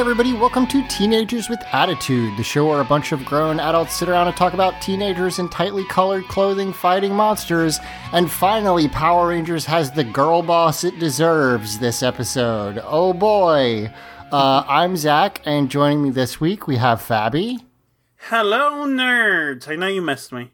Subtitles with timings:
[0.00, 4.08] Everybody, welcome to Teenagers with Attitude, the show where a bunch of grown adults sit
[4.08, 7.78] around and talk about teenagers in tightly colored clothing fighting monsters.
[8.14, 12.80] And finally, Power Rangers has the girl boss it deserves this episode.
[12.82, 13.92] Oh boy.
[14.32, 17.62] Uh, I'm Zach, and joining me this week, we have Fabi.
[18.16, 19.68] Hello, nerds.
[19.68, 20.50] I know you missed me.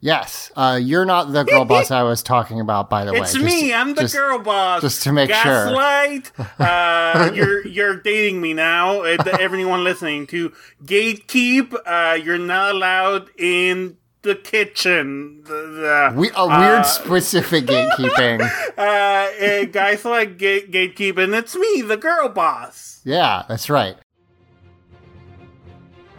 [0.00, 3.20] Yes, uh, you're not the girl boss I was talking about, by the way.
[3.20, 3.72] It's me.
[3.72, 4.82] I'm the just- girl boss.
[4.82, 5.42] just to make sure.
[5.72, 6.32] Gaslight.
[6.58, 9.02] Uh, you're you're dating me now.
[9.02, 10.52] Uh, everyone listening to
[10.84, 11.74] gatekeep.
[11.86, 15.42] Uh, you're not allowed in the kitchen.
[15.44, 18.42] The, the, We, a weird specific gatekeeping.
[18.76, 23.00] uh, uh, guys like gate gatekeep, and it's me, the girl boss.
[23.04, 23.96] Yeah, that's right.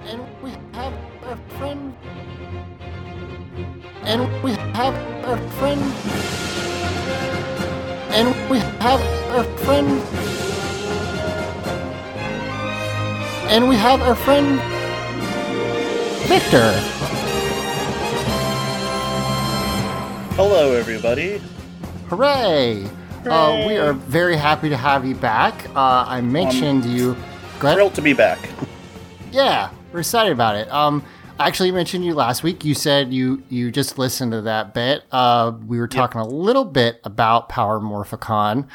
[0.02, 0.94] And we have
[4.08, 5.81] And we have a friend.
[8.14, 9.02] And we have
[9.36, 10.02] a friend.
[13.52, 14.61] And we have a friend.
[16.30, 16.72] Victor.
[20.36, 21.42] Hello, everybody.
[22.08, 22.86] Hooray!
[23.25, 25.67] Uh, we are very happy to have you back.
[25.75, 27.14] Uh, I mentioned you.
[27.59, 27.75] Go ahead.
[27.75, 28.39] Thrilled to be back.
[29.33, 30.71] Yeah, we're excited about it.
[30.71, 31.03] Um,
[31.39, 32.63] actually mentioned you last week.
[32.66, 35.03] You said you you just listened to that bit.
[35.11, 38.67] Uh, we were talking a little bit about Power Morphicon,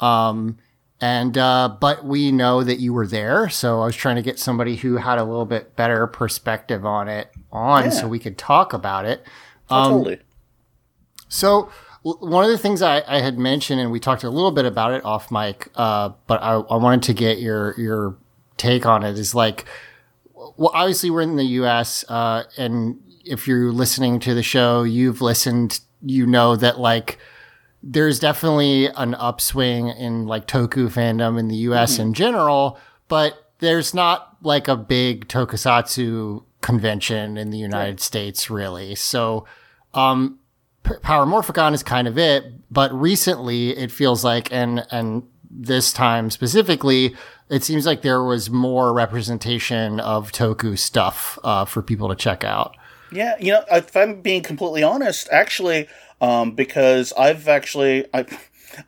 [0.00, 0.58] um,
[1.00, 3.48] and uh, but we know that you were there.
[3.48, 7.08] So I was trying to get somebody who had a little bit better perspective on
[7.08, 7.90] it on, Yeah.
[7.90, 9.24] so we could talk about it.
[9.68, 10.18] Um, totally.
[11.28, 11.70] So
[12.02, 14.92] one of the things I, I had mentioned, and we talked a little bit about
[14.92, 18.16] it off mic, uh, but I, I wanted to get your your
[18.56, 19.18] take on it.
[19.18, 19.64] Is like,
[20.56, 25.20] well, obviously we're in the U.S., uh, and if you're listening to the show, you've
[25.20, 27.18] listened, you know that like
[27.82, 32.78] there's definitely an upswing in like toku fandom in the US in general,
[33.08, 38.94] but there's not like a big tokusatsu convention in the United States really.
[38.94, 39.46] So,
[39.94, 40.38] um,
[40.82, 45.92] P- Power Morphicon is kind of it, but recently it feels like, and, and this
[45.92, 47.14] time specifically,
[47.48, 52.44] it seems like there was more representation of toku stuff, uh, for people to check
[52.44, 52.76] out.
[53.12, 55.88] Yeah, you know, if I'm being completely honest, actually,
[56.20, 58.26] um, because I've actually, I,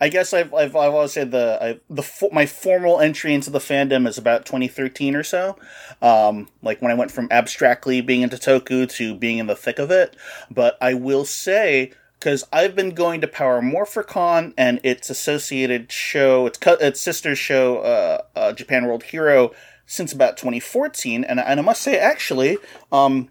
[0.01, 3.51] I guess I've, I've, I've always said the, I, the, fo- my formal entry into
[3.51, 5.57] the fandom is about 2013 or so.
[6.03, 9.79] Um, like when I went from abstractly being into Toku to being in the thick
[9.79, 10.17] of it.
[10.51, 16.47] But I will say, because I've been going to Power Morphicon and its associated show,
[16.47, 19.53] its, co- its sister show, uh, uh, Japan World Hero,
[19.87, 21.25] since about 2014.
[21.25, 22.59] And, and I must say, actually,
[22.91, 23.29] um,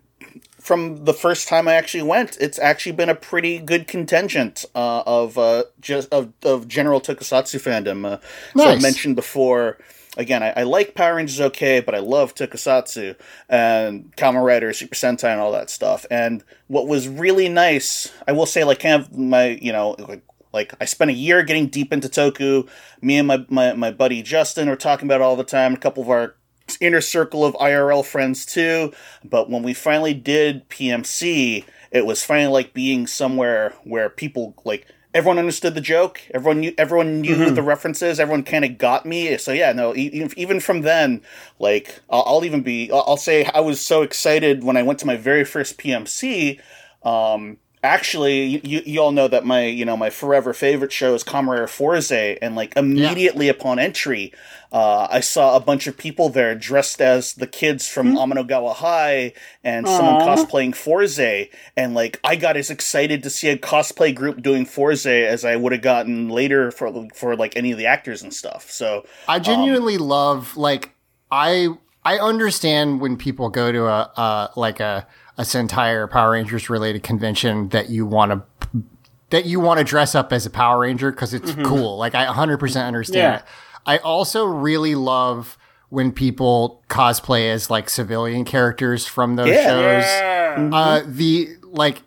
[0.59, 5.04] from the first time I actually went, it's actually been a pretty good contingent uh,
[5.06, 8.06] of uh, just of, of general tokusatsu fandom.
[8.06, 8.18] Uh,
[8.56, 8.81] So I Nice.
[8.81, 9.78] mentioned before.
[10.18, 13.16] Again, I, I like Power Rangers okay, but I love Tokusatsu
[13.48, 16.06] and Kamen Rider, Super Sentai, and all that stuff.
[16.10, 20.24] And what was really nice, I will say, like kind of my, you know, like,
[20.54, 22.68] like I spent a year getting deep into Toku.
[23.00, 25.76] Me and my, my, my buddy Justin were talking about it all the time.
[25.76, 26.36] A couple of our
[26.82, 28.92] inner circle of IRL friends too.
[29.24, 34.88] But when we finally did PMC, it was finally like being somewhere where people like
[35.18, 36.22] everyone understood the joke.
[36.32, 38.20] Everyone knew everyone knew the references.
[38.20, 39.36] Everyone kind of got me.
[39.38, 41.22] So yeah, no, even from then,
[41.60, 45.00] like I'll, I'll even be, I'll I'll say I was so excited when I went
[45.00, 46.62] to my very first PMC.
[47.04, 51.24] Um, actually, you, you, all know that my, you know, my forever favorite show is
[51.24, 54.33] Kamen Rider Fourze, and like immediately upon entry,
[54.71, 59.33] uh, I saw a bunch of people there dressed as the kids from Amanogawa High
[59.63, 64.41] and someone cosplaying Fourze, and like I got as excited to see a cosplay group
[64.41, 68.21] doing Fourze as I would have gotten later for for like any of the actors
[68.21, 68.69] and stuff.
[68.69, 70.94] So I genuinely love like
[71.31, 71.69] I
[72.03, 75.07] I understand when people go to a uh like a
[75.38, 78.81] a Sentai or Power Rangers related convention that you want to
[79.30, 81.98] that you want to dress up as a Power Ranger because it's cool.
[81.98, 83.36] Like I 100% understand Yeah.
[83.39, 83.44] it.
[83.86, 85.57] I also really love
[85.89, 89.63] when people cosplay as like civilian characters from those Yeah.
[89.68, 90.04] shows.
[90.06, 90.69] Yeah.
[90.74, 92.04] Uh, the like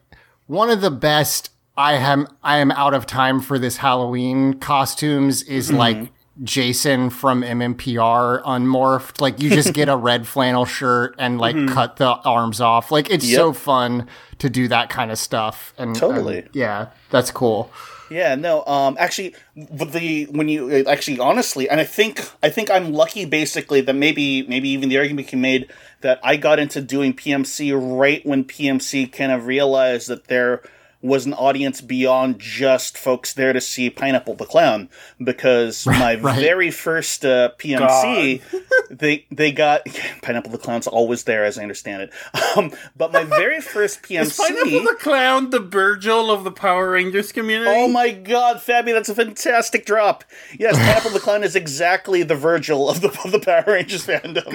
[0.47, 5.43] one of the best I am I am out of time for this Halloween costumes
[5.43, 6.11] is like
[6.43, 9.21] Jason from MMPR unmorphed.
[9.21, 12.91] Like you just get a red flannel shirt and like cut the arms off.
[12.91, 14.09] Like it's so fun
[14.39, 15.75] to do that kind of stuff.
[15.77, 16.39] And Totally.
[16.39, 17.71] and, yeah, that's cool.
[18.11, 18.65] Yeah, no.
[18.65, 23.81] Um, actually, the when you actually honestly, and I think I think I'm lucky basically
[23.83, 25.71] that maybe maybe even the argument can be made
[26.01, 30.63] that I got into doing PMC right when PMC kind of realized that there
[31.03, 34.89] was an audience beyond just folks there to see Pineapple the Clown
[35.23, 36.39] because my right.
[36.39, 38.43] very first uh, PMC
[38.91, 39.87] they they got
[40.23, 42.13] Pineapple the Clown's always there, as I understand it.
[42.57, 47.31] Um, but my very first Is Pineapple the Clown the Virgil of the Power Rangers
[47.31, 47.71] community?
[47.73, 50.25] Oh my god, Fabi, that's a fantastic drop.
[50.59, 54.49] Yes, Pineapple the Clown is exactly the Virgil of the, of the Power Rangers fandom.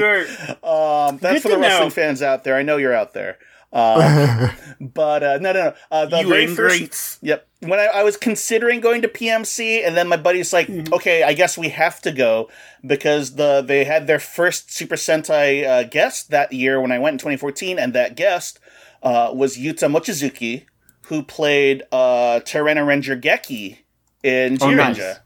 [0.61, 1.89] Um, that's Good for the wrestling know.
[1.89, 2.57] fans out there.
[2.57, 3.37] I know you're out there.
[3.75, 4.49] Uh,
[4.81, 5.73] but uh, no, no, no.
[5.91, 7.47] Uh, the You very first, yep.
[7.59, 10.93] When I, I was considering going to PMC, and then my buddy's like, Mm-hmm.
[10.93, 12.49] "Okay, I guess we have to go
[12.85, 17.15] because the they had their first Super Sentai uh, guest that year when I went
[17.15, 18.59] in 2014, and that guest
[19.03, 20.63] uh, was Yuta Mochizuki,
[21.07, 23.79] who played uh, Tyranno Ranger Geki
[24.23, 25.19] in Oh, nice.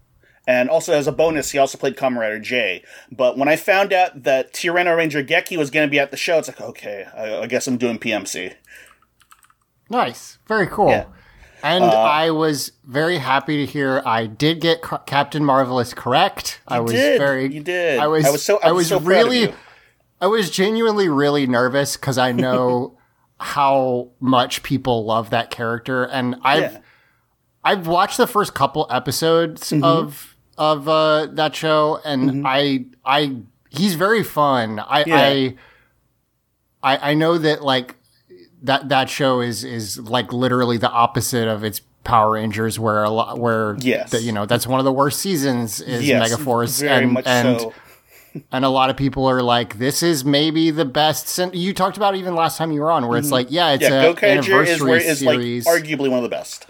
[0.47, 2.83] And also, as a bonus, he also played Kamen Rider J.
[3.11, 6.17] But when I found out that Tyranno Ranger Geki was going to be at the
[6.17, 8.53] show, it's like, okay, I, I guess I'm doing PMC.
[9.89, 10.37] Nice.
[10.47, 10.89] Very cool.
[10.89, 11.05] Yeah.
[11.61, 16.61] And Uh, I was very happy to hear I did get C- Captain Marvelous correct.
[16.67, 17.19] I was did.
[17.19, 17.99] very You did.
[17.99, 19.53] I was I was so- I was so really.
[20.21, 22.97] I was genuinely really nervous cuz I know
[23.39, 26.79] how much people love that character and I've Yeah.
[27.63, 29.83] I've watched the first couple episodes Mm-hmm.
[29.83, 30.28] of
[30.59, 33.37] of uh, that show, and I I
[33.69, 34.77] he's very fun.
[34.79, 35.15] I, Yeah.
[35.17, 35.55] I
[36.83, 37.95] I I know that like
[38.63, 43.09] that that show is is like literally the opposite of its Power Rangers, where a
[43.09, 44.11] lot where Yes.
[44.11, 47.25] the- you know that's one of the worst seasons is Yes, Megaforce, very and much
[47.27, 47.73] and so.
[48.51, 51.39] and a lot of people are like, this is maybe the best.
[51.53, 53.83] You talked about it even last time you were on, where it's like, yeah, it's
[53.83, 53.93] Mm-hmm.
[53.93, 56.67] Yeah, a Gokaiger anniversary is where is like series arguably one of the best.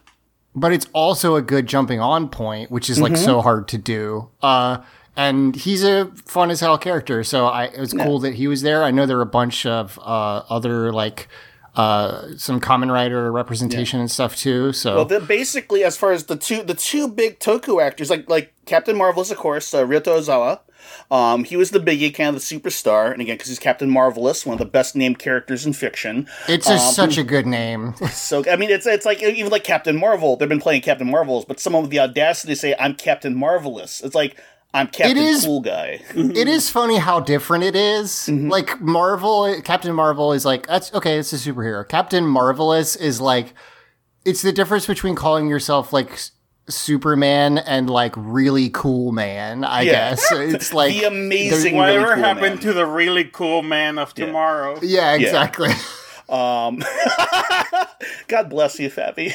[0.55, 3.23] But it's also a good jumping on point, which is like Mm-hmm.
[3.25, 4.29] so hard to do.
[4.41, 4.79] Uh,
[5.15, 8.61] and he's a fun as hell character, so I, it was cool that he was
[8.61, 8.83] there.
[8.83, 11.27] I know there are a bunch of uh, other like
[11.75, 14.71] uh, some Kamen Rider representation and stuff too.
[14.73, 18.29] So Well, the, basically, as far as the two the two big Toku actors, like
[18.29, 20.59] like Captain Marvelous, of course, uh, Ryota Ozawa.
[21.11, 24.45] Um, he was the biggie, kind of the superstar, and again, because he's Captain Marvelous,
[24.45, 26.27] one of the best named characters in fiction.
[26.47, 27.95] it's a, such a good name.
[28.09, 30.35] So I mean, it's it's like even like Captain Marvel.
[30.35, 34.01] They've been playing Captain Marvels, but someone with the audacity to say I'm Captain Marvelous.
[34.01, 34.39] It's like
[34.73, 36.01] I'm Captain is- Cool Guy.
[36.15, 38.11] it is funny how different it is.
[38.11, 38.49] Mm-hmm.
[38.49, 41.17] Like Marvel, Captain Marvel is like that's okay.
[41.17, 41.87] It's a superhero.
[41.87, 43.53] Captain Marvelous is like
[44.25, 46.19] it's the difference between calling yourself like
[46.69, 49.63] Superman and like really cool man.
[49.63, 49.91] I Yeah.
[50.11, 51.75] guess it's like the amazing.
[51.75, 52.57] Whatever really cool happened man.
[52.59, 54.79] to the really cool man of tomorrow?
[54.81, 55.69] Yeah, exactly.
[56.29, 56.83] Um,
[58.27, 59.33] God bless you, Fabi.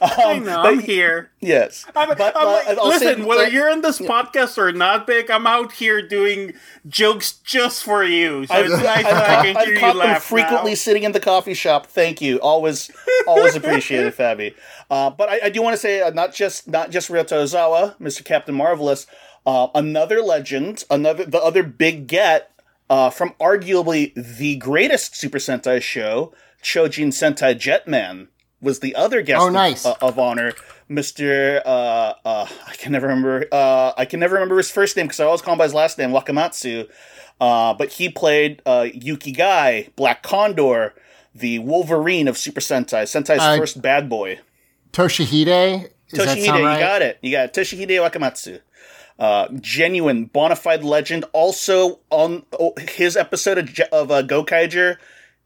[0.00, 1.30] I know, I'm here.
[1.40, 4.56] Yes, I'm, But, I'm uh, like, I'll say- listen, whether but- you're in this podcast
[4.58, 6.54] or not, Big, I'm out here doing
[6.88, 8.46] jokes just for you.
[8.46, 10.74] So it's nice that I can I've hear you caught them laugh frequently now.
[10.76, 11.86] sitting in the coffee shop.
[11.86, 12.38] Thank you.
[12.40, 12.90] Always,
[13.26, 14.54] always appreciated, Fabi.
[14.90, 17.96] Uh, but I, I do want to say uh, not just not just Ryota Ozawa,
[17.98, 18.24] Mr.
[18.24, 19.06] Captain Marvelous,
[19.46, 22.50] uh, another legend, another the other big get
[22.90, 28.28] uh, from arguably the greatest Super Sentai show, Chojin Sentai Jetman,
[28.60, 29.86] was the other guest Oh, of- nice.
[29.86, 30.54] uh, of honor.
[30.90, 31.62] Mr.
[31.64, 33.46] Uh, uh, I can never remember.
[33.52, 35.74] Uh, I can never remember his first name because I always call him by his
[35.74, 36.88] last name, Wakamatsu.
[37.40, 40.94] Uh, but he played uh, Yuki Gai, Black Condor,
[41.32, 44.40] the Wolverine of Super Sentai, Sentai's first bad boy.
[44.92, 45.90] Toshihide.
[46.12, 46.80] That Toshihide, you right?
[46.80, 47.18] got it.
[47.22, 47.52] You got it.
[47.52, 48.60] Toshihide Wakamatsu.
[49.18, 51.24] Uh, genuine, bona fide legend.
[51.32, 54.96] Also, on oh, his episode of, of uh, Gokaiger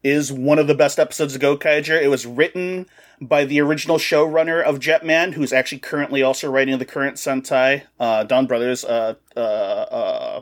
[0.01, 2.01] is one of the best episodes of Gokaiger.
[2.01, 2.85] It was written
[3.19, 8.23] by the original showrunner of Jetman, who's actually currently also writing the current Sentai, uh,
[8.23, 10.41] Don Brothers, uh, uh, uh,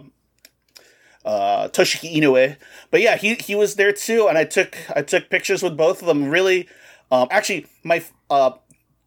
[1.26, 2.58] uh, Toshiki Inoue.
[2.92, 6.02] But yeah, he he was there too, and I took I took pictures with both
[6.02, 6.30] of them.
[6.30, 6.68] Really,
[7.12, 8.52] um, actually, my uh,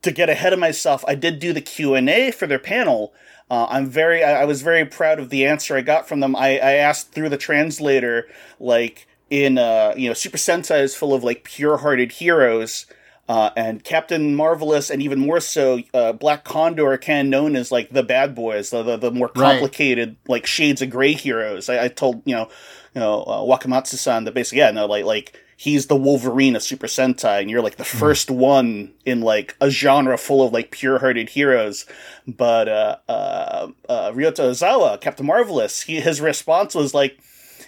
[0.06, 3.12] to get ahead of myself, I did do the Q and A for their panel.
[3.50, 6.34] Uh, I'm very I, I was very proud of the answer I got from them.
[6.34, 8.26] I, I asked through the translator,
[8.58, 12.86] like in uh, you know, Super Sentai is full of like pure-hearted heroes.
[13.28, 17.90] Uh, and Captain Marvelous, and even more so, uh, Black Condor of known as like
[17.90, 19.58] the bad boys, the the, the more Right.
[19.58, 21.68] complicated, like shades of gray heroes.
[21.68, 22.48] I, I told you know,
[22.94, 26.86] you know uh, Wakamatsu-san that basically, yeah, no, like like he's the Wolverine of Super
[26.86, 31.30] Sentai, and you're like the first one in like a genre full of like pure-hearted
[31.30, 31.86] heroes.
[32.26, 37.18] But uh, uh, uh, Ryota Ozawa, Captain Marvelous, he, his response was like.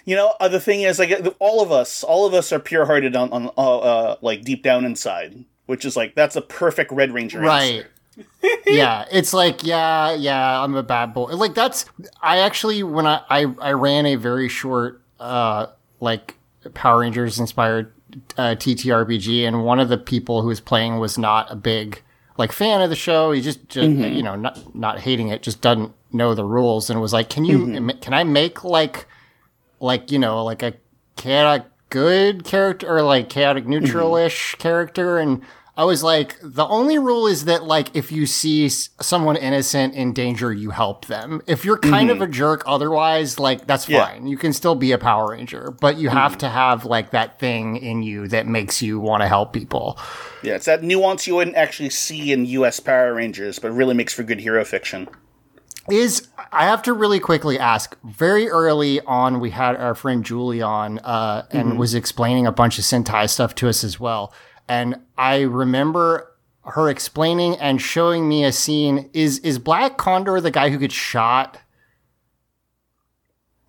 [0.05, 3.15] You know, uh, the thing is, like, all of us, all of us are pure-hearted
[3.15, 7.11] on, on uh, uh, like deep down inside, which is like that's a perfect Red
[7.11, 7.85] Ranger Right.
[8.15, 8.59] answer.
[8.65, 11.35] yeah, it's like yeah, yeah, I'm a bad boy.
[11.35, 11.85] Like that's
[12.21, 15.67] I actually when I I, I ran a very short uh
[15.99, 16.35] like
[16.73, 17.93] Power Rangers inspired
[18.37, 22.01] uh, TTRPG, and one of the people who was playing was not a big
[22.37, 23.31] like fan of the show.
[23.31, 24.15] He just, just Mm-hmm.
[24.15, 27.45] you know not not hating it, just doesn't know the rules, and was like, "Can
[27.45, 27.99] you Mm-hmm.
[27.99, 29.05] can I make like
[29.79, 30.73] like you know like a
[31.15, 35.41] chaotic good character or like chaotic neutral-ish character and
[35.79, 40.11] I was like, the only rule is that like if you see someone innocent in
[40.11, 41.41] danger, you help them.
[41.47, 42.23] If you're kind of mm-hmm.
[42.23, 44.05] a jerk otherwise, like that's Yeah.
[44.05, 44.27] fine.
[44.27, 46.39] You can still be a Power Ranger, but you have mm-hmm.
[46.39, 49.97] to have like that thing in you that makes you want to help people.
[50.43, 52.81] Yeah, it's that nuance you wouldn't actually see in U.S.
[52.81, 55.07] Power Rangers, but really makes for good hero fiction.
[55.89, 57.95] is I have to really quickly ask.
[58.03, 61.77] Very early on, we had our friend Julie on uh, and mm-hmm.
[61.77, 64.33] was explaining a bunch of Sentai stuff to us as well.
[64.69, 66.31] And I remember
[66.63, 69.09] her explaining and showing me a scene.
[69.13, 71.57] Is is Black Condor the guy who gets shot?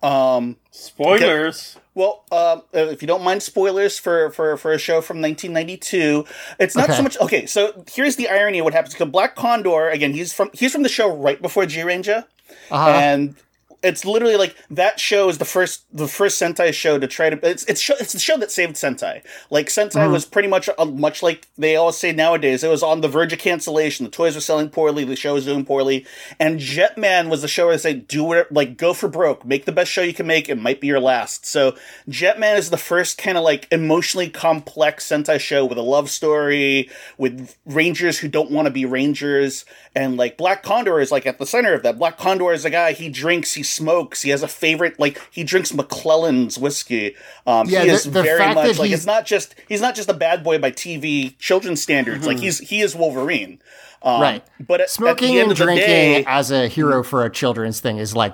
[0.03, 1.77] Um, Spoilers.
[1.93, 6.25] well, um, uh, if you don't mind spoilers for, for, for a show from 1992,
[6.59, 6.93] it's not Okay.
[6.97, 7.17] so much.
[7.19, 8.95] Okay, so here's the irony of what happens.
[8.95, 12.25] Because Black Condor, again, he's from he's from the show right before G Ranger,
[12.71, 12.89] Uh-huh.
[12.89, 13.35] and
[13.83, 17.49] it's literally like that show is the first the first Sentai show to try to
[17.49, 19.23] it's it's show, it's the show that saved Sentai.
[19.49, 22.63] Like Sentai was pretty much uh, much like they always say nowadays.
[22.63, 24.05] It was on the verge of cancellation.
[24.05, 25.03] The toys were selling poorly.
[25.03, 26.05] The show was doing poorly.
[26.39, 29.65] And Jetman was the show where they say do whatever, like go for broke, make
[29.65, 30.47] the best show you can make.
[30.47, 31.45] It might be your last.
[31.45, 31.75] So
[32.07, 36.89] Jetman is the first kind of like emotionally complex Sentai show with a love story
[37.17, 39.65] with Rangers who don't want to be Rangers.
[39.95, 41.97] And like Black Condor is like at the center of that.
[41.97, 45.43] Black Condor is a guy, he drinks, he smokes, he has a favorite, like he
[45.43, 47.15] drinks McClellan's whiskey.
[47.47, 49.95] Um, Yeah, he the- is the very fact much like, it's not just, he's not
[49.95, 52.25] just a bad boy by TV children's standards.
[52.27, 53.59] Like he's, he is Wolverine.
[54.03, 54.43] Um, Right.
[54.59, 57.79] But at, Smoking at the end and drinking day, as a hero for a children's
[57.79, 58.33] thing is like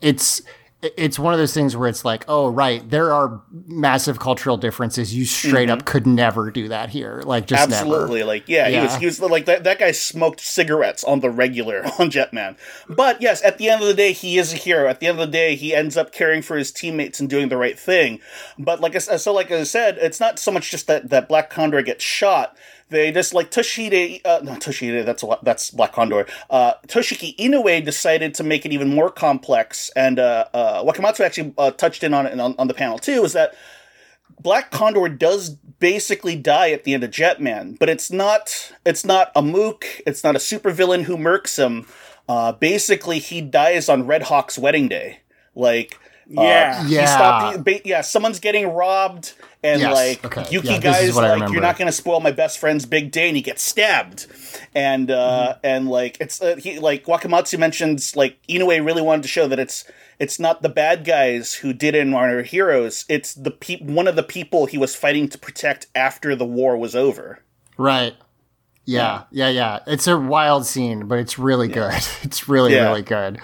[0.00, 0.42] it's
[0.96, 5.14] it's one of those things where it's like, oh right, there are massive cultural differences.
[5.14, 7.22] You straight up could never do that here.
[7.24, 7.84] Like just never.
[7.84, 7.92] Mm-hmm.
[7.92, 9.64] Absolutely, like yeah, he was he was like that.
[9.64, 12.56] That guy smoked cigarettes on the regular on Jetman.
[12.88, 14.88] But yes, at the end of the day, he is a hero.
[14.88, 17.48] At the end of the day, he ends up caring for his teammates and doing
[17.48, 18.20] the right thing.
[18.58, 21.50] But like I so, like I said, it's not so much just that that Black
[21.50, 22.56] Condor gets shot.
[22.90, 24.60] They just like Toshide, uh, not.
[24.60, 26.26] That's a lot, that's Black Condor.
[26.50, 31.54] Uh, Toshiki Inoue decided to make it even more complex, and uh, uh, Wakamatsu actually
[31.56, 33.24] uh, touched in on it on, on the panel too.
[33.24, 33.54] Is that
[34.40, 39.32] Black Condor does basically die at the end of Jetman, but it's not it's not
[39.34, 41.86] a mook, it's not a supervillain who murks him.
[42.28, 45.20] Uh, basically, he dies on Red Hawk's wedding day.
[45.54, 45.98] Like,
[46.36, 46.84] uh, Yeah.
[46.84, 47.06] he Yeah.
[47.06, 47.64] stopped.
[47.64, 50.44] ba- Yeah, someone's getting robbed, and Yes, like okay.
[50.50, 53.42] Yuki Yeah, guys, like you're not gonna spoil my best friend's big day, and he
[53.42, 54.26] gets stabbed.
[54.74, 55.14] And uh,
[55.54, 55.58] Mm-hmm.
[55.66, 59.58] and like it's uh, he like Wakamatsu mentions like Inoue really wanted to show that
[59.58, 59.84] it's
[60.18, 63.04] it's not the bad guys who did it and are heroes.
[63.08, 66.76] It's the peop- one of the people he was fighting to protect after the war
[66.76, 67.40] was over.
[67.76, 68.14] Right.
[68.86, 69.78] Yeah, yeah, yeah.
[69.86, 71.94] It's a wild scene, but it's really good.
[72.22, 72.88] It's really, Yeah.
[72.88, 73.40] really good.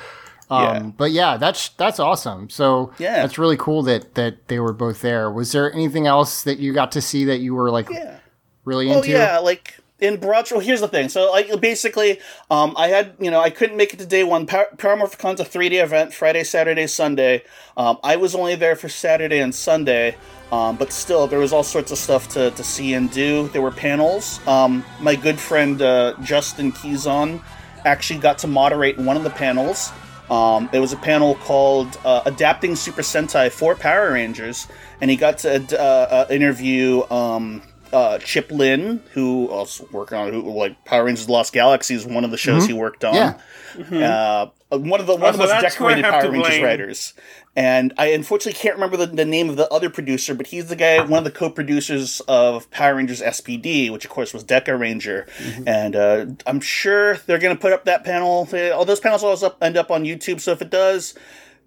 [0.50, 0.83] Um, Yeah.
[0.97, 2.50] But yeah, that's that's awesome.
[2.50, 3.23] So Yeah.
[3.23, 5.30] that's really cool that that they were both there.
[5.30, 8.16] Was there anything else that you got to see that you were like Yeah.
[8.64, 9.14] really Oh into?
[9.14, 10.50] Oh yeah, like in broad.
[10.50, 11.09] Well, here's the thing.
[11.11, 12.19] So like basically,
[12.50, 14.47] um, I had you know I couldn't make it to day one.
[14.47, 17.42] Par- Power Morphicon's a three day event, Friday, Saturday, Sunday.
[17.76, 20.16] Um, I was only there for Saturday and Sunday.
[20.52, 23.47] Um, but still, there was all sorts of stuff to, to see and do.
[23.52, 24.40] There were panels.
[24.49, 27.40] Um, my good friend uh, Justin Keyson
[27.85, 29.92] actually got to moderate one of the panels.
[30.30, 34.68] Um, it was a panel called uh, "Adapting Super Sentai for Power Rangers,"
[35.00, 40.32] and he got to uh, uh, interview um, uh, Chip Lynn, who also working on
[40.32, 43.14] who like Power Rangers: Lost Galaxy is one of the shows he worked on.
[43.14, 44.08] Yeah.
[44.08, 46.48] Uh, one of the one of the Oh, most that's who I decorated Power Rangers
[46.48, 46.64] blame.
[46.64, 47.14] writers.
[47.56, 50.76] And I unfortunately can't remember the, the name of the other producer, but he's the
[50.76, 55.28] guy, one of the co-producers of Power Rangers SPD, which of course was Dekaranger.
[55.28, 55.68] Mm-hmm.
[55.68, 58.48] And uh, I'm sure they're going to put up that panel.
[58.72, 60.40] All those panels always up, end up on YouTube.
[60.40, 61.14] So if it does,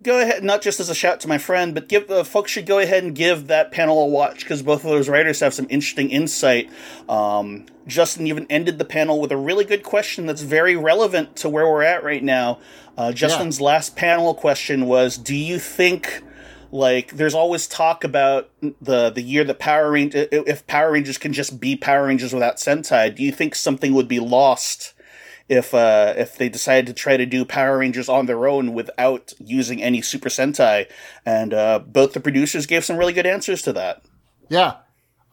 [0.03, 0.43] go ahead.
[0.43, 3.03] Not just as a shout to my friend, but give uh, folks should go ahead
[3.03, 6.69] and give that panel a watch because both of those writers have some interesting insight.
[7.09, 11.49] Um, Justin even ended the panel with a really good question that's very relevant to
[11.49, 12.59] where we're at right now.
[12.97, 16.23] Uh, Justin's last panel question was: Do you think?
[16.71, 18.49] Like, there's always talk about
[18.81, 22.55] the the year that Power Rangers, if Power Rangers can just be Power Rangers without
[22.55, 24.93] Sentai, do you think something would be lost
[25.49, 29.33] if uh, if they decided to try to do Power Rangers on their own without
[29.39, 30.89] using any Super Sentai?
[31.25, 34.03] And uh, both the producers gave some really good answers to that.
[34.49, 34.75] Yeah.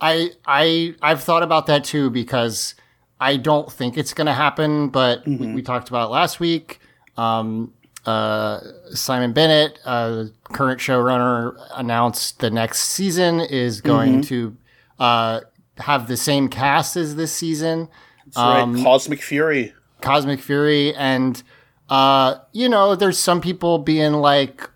[0.00, 2.74] I I I've thought about that too because
[3.20, 6.80] I don't think it's going to happen, but we, we talked about last week.
[7.18, 7.74] Um,
[8.06, 8.60] uh,
[8.94, 14.56] Simon Bennett, uh, current showrunner, announced the next season is going to
[14.98, 15.40] uh,
[15.76, 17.88] have the same cast as this season.
[18.24, 19.74] That's right, Cosmic Fury.
[20.02, 21.42] Cosmic Fury, and
[21.88, 24.68] uh, you know, there's some people being like,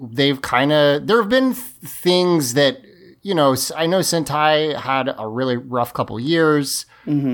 [0.00, 2.80] they've kind of there have been th- things that
[3.22, 6.86] you know I know Sentai had a really rough couple years,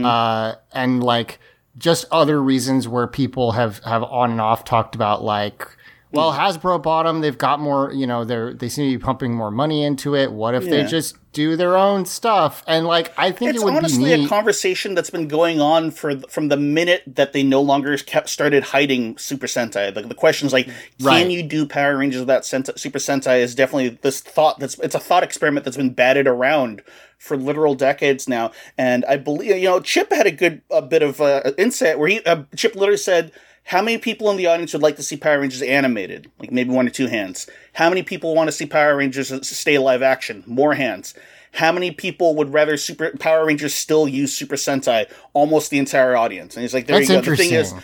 [0.05, 1.39] uh, and like
[1.77, 5.67] just other reasons where people have have on and off talked about like.
[6.11, 7.21] Well, Hasbro bought them.
[7.21, 10.33] They've got more, you know, they're, they seem to be pumping more money into it.
[10.33, 12.65] What if they just do their own stuff?
[12.67, 15.91] And like, I think It's it would honestly be a conversation that's been going on
[15.91, 19.93] for from the minute that they no longer kept started hiding Super Sentai.
[19.93, 21.31] The, the question is like, can Right.
[21.31, 23.41] you do Power Rangers without Senta- Super Sentai?
[23.41, 26.81] Is definitely this thought that's it's a thought experiment that's been batted around
[27.19, 28.51] for literal decades now.
[28.79, 32.09] And I believe you know Chip had a good a bit of uh, insight where
[32.09, 33.31] he uh, Chip literally said.
[33.69, 36.31] How many people in the audience would like to see Power Rangers animated?
[36.39, 37.47] Like maybe one or two hands.
[37.75, 40.43] How many people want to see Power Rangers uh, stay live action?
[40.47, 41.13] More hands.
[41.53, 45.07] How many people would rather Super Power Rangers still use Super Sentai?
[45.35, 46.57] Almost the entire audience.
[46.57, 47.31] And he's like, there That's you go.
[47.31, 47.75] The thing is.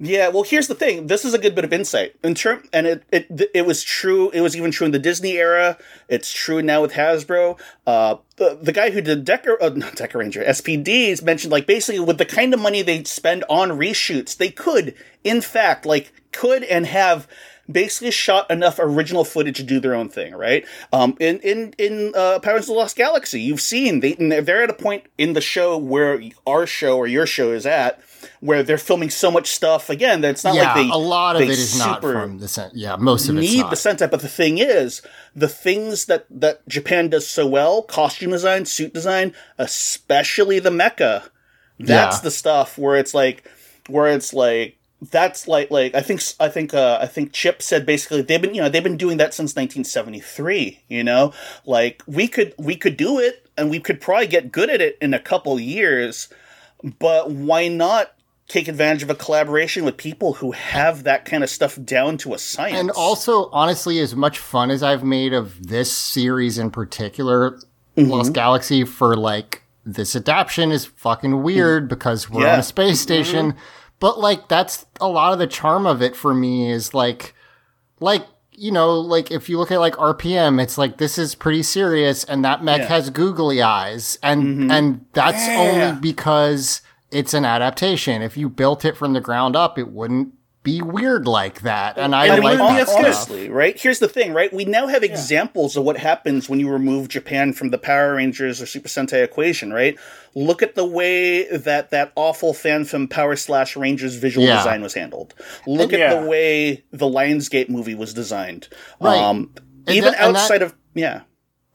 [0.00, 1.06] Yeah, well, here's the thing.
[1.06, 4.30] This is a good bit of insight in term, and it, it it was true.
[4.30, 5.78] It was even true in the Disney era.
[6.08, 7.60] It's true now with Hasbro.
[7.86, 12.18] Uh, the, the guy who did Decker, uh, not Dekaranger, SPDs mentioned like basically with
[12.18, 16.86] the kind of money they spend on reshoots, they could, in fact, like could and
[16.86, 17.28] have
[17.70, 20.64] basically shot enough original footage to do their own thing, right?
[20.92, 24.70] Um, in in in uh, Powers of the Lost Galaxy, you've seen they they're at
[24.70, 28.00] a point in the show where our show or your show is at,
[28.40, 31.36] where they're filming so much stuff again that it's not yeah, like they a lot
[31.36, 34.10] of it is not from the Sen- yeah, most of it's need the Sentai.
[34.10, 35.00] But the thing is,
[35.34, 41.28] the things that that Japan does so well, costume design, suit design, especially the mecha,
[41.78, 42.22] that's Yeah.
[42.22, 43.48] the stuff where it's like,
[43.88, 44.78] where it's like.
[45.10, 48.54] That's like like I think I think uh, I think Chip said basically they've been
[48.54, 51.32] you know they've been doing that since 1973 you know?
[51.66, 54.98] Like we could we could do it and we could probably get good at it
[55.00, 56.28] in a couple years
[56.98, 58.14] but why not
[58.48, 62.34] take advantage of a collaboration with people who have that kind of stuff down to
[62.34, 62.78] a science?
[62.78, 67.58] And also, honestly, as much fun as I've made of this series in particular,
[67.96, 68.10] mm-hmm.
[68.10, 71.88] Lost Galaxy, for like this adaptation is fucking weird mm.
[71.88, 73.02] because we're on a space mm-hmm.
[73.02, 73.54] station.
[74.04, 77.34] But like, that's a lot of the charm of it for me is like,
[78.00, 81.62] like, you know, like if you look at like RPM, it's like this is pretty
[81.62, 82.88] serious, and that mech Yeah.
[82.88, 84.70] has googly eyes, and mm-hmm.
[84.70, 85.56] and that's Yeah.
[85.58, 88.20] only because it's an adaptation.
[88.20, 91.96] If you built it from the ground up, it wouldn't be weird like that.
[91.96, 93.78] And I And like that honestly, right?
[93.78, 94.52] Here's the thing, right?
[94.52, 98.60] We now have examples of what happens when you remove Japan from the Power Rangers
[98.60, 99.98] or Super Sentai equation, right?
[100.34, 104.58] Look at the way that that awful fan film Power Slash Rangers visual Yeah.
[104.58, 105.34] design was handled.
[105.66, 106.20] Look at Yeah.
[106.20, 108.68] the way the Lionsgate movie was designed.
[109.00, 109.18] Right.
[109.18, 109.50] Um,
[109.88, 111.22] even that- and that- outside of yeah.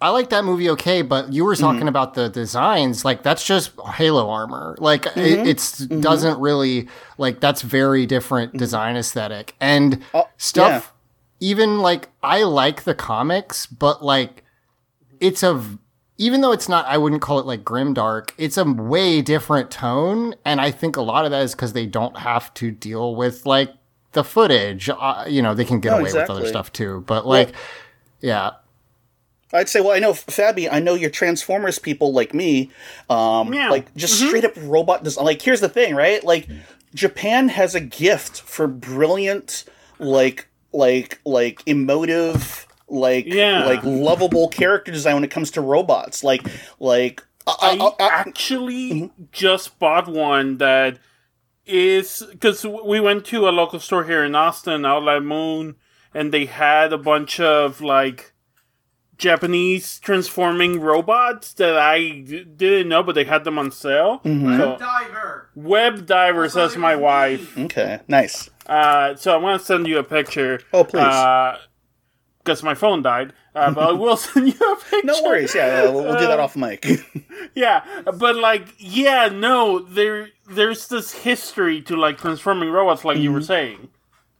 [0.02, 1.89] I like that movie okay, but you were talking mm-hmm.
[1.89, 3.04] about the designs.
[3.04, 4.78] Like that's just Halo armor.
[4.80, 5.48] Like it mm-hmm.
[5.48, 6.00] it's mm-hmm.
[6.00, 10.93] doesn't really like that's very different design aesthetic and oh, stuff.
[11.41, 14.45] Even like I like the comics, but like
[15.19, 15.78] it's a v-
[16.20, 18.36] even though it's not, I wouldn't call it like grim dark.
[18.38, 21.86] It's a way different tone, and I think a lot of that is because they
[21.88, 23.74] don't have to deal with like
[24.12, 24.90] the footage.
[24.90, 27.04] Uh, you know, they can get No, away with other stuff too.
[27.08, 27.54] But like,
[28.20, 28.52] yeah.
[29.54, 30.68] I'd say, well, I know Fabi.
[30.72, 32.70] I know you're Transformers people like me.
[33.10, 33.70] Um, Yeah.
[33.70, 35.26] like just straight up robot design.
[35.26, 36.24] Like, here's the thing, right?
[36.24, 36.48] Like,
[36.94, 39.64] Japan has a gift for brilliant,
[40.00, 43.65] like, like, like emotive, like, Yeah.
[43.65, 46.23] like lovable character design when it comes to robots.
[46.23, 46.45] Like,
[46.80, 47.23] like.
[47.47, 49.23] uh, I uh, uh, actually Mm-hmm.
[49.32, 50.99] just bought one that
[51.65, 55.75] is because we went to a local store here in Austin, Outlet Moon,
[56.13, 58.34] and they had a bunch of like
[59.17, 64.19] Japanese transforming robots that I d- didn't know, but they had them on sale.
[64.23, 64.58] Mm-hmm.
[64.58, 65.49] So, Diver.
[65.56, 67.58] Web Diver says my wife.
[67.58, 68.49] okay, nice.
[68.65, 70.62] Uh, so I'm gonna send you a picture.
[70.73, 71.02] Oh, please.
[72.50, 75.06] Because my phone died, uh, but I will send you a picture.
[75.06, 75.54] No worries.
[75.54, 76.84] Yeah, we'll, we'll do that Uh, off mic.
[77.54, 77.84] Yeah,
[78.18, 83.24] but like, yeah, no, there, there's this history to like transforming robots, like Mm-hmm.
[83.24, 83.90] you were saying.